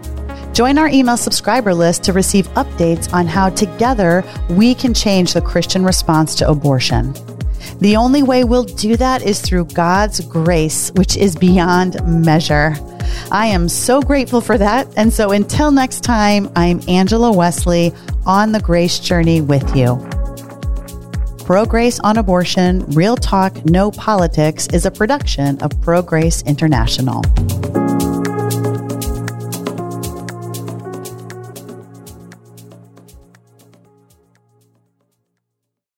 Join 0.53 0.77
our 0.77 0.89
email 0.89 1.15
subscriber 1.15 1.73
list 1.73 2.03
to 2.03 2.13
receive 2.13 2.47
updates 2.49 3.11
on 3.13 3.25
how 3.25 3.49
together 3.49 4.23
we 4.49 4.75
can 4.75 4.93
change 4.93 5.33
the 5.33 5.41
Christian 5.41 5.85
response 5.85 6.35
to 6.35 6.49
abortion. 6.49 7.13
The 7.79 7.95
only 7.95 8.21
way 8.21 8.43
we'll 8.43 8.63
do 8.65 8.97
that 8.97 9.21
is 9.21 9.39
through 9.41 9.65
God's 9.65 10.19
grace, 10.19 10.91
which 10.91 11.15
is 11.15 11.35
beyond 11.35 12.05
measure. 12.05 12.75
I 13.31 13.47
am 13.47 13.69
so 13.69 14.01
grateful 14.01 14.41
for 14.41 14.57
that. 14.57 14.87
And 14.97 15.13
so 15.13 15.31
until 15.31 15.71
next 15.71 16.03
time, 16.03 16.51
I'm 16.55 16.81
Angela 16.87 17.31
Wesley 17.31 17.93
on 18.25 18.51
the 18.51 18.59
grace 18.59 18.99
journey 18.99 19.41
with 19.41 19.75
you. 19.75 19.97
Pro 21.45 21.65
Grace 21.65 21.99
on 22.01 22.17
Abortion, 22.17 22.85
Real 22.91 23.15
Talk, 23.15 23.65
No 23.65 23.89
Politics 23.91 24.67
is 24.73 24.85
a 24.85 24.91
production 24.91 25.61
of 25.61 25.71
Pro 25.81 26.01
Grace 26.01 26.41
International. 26.43 27.21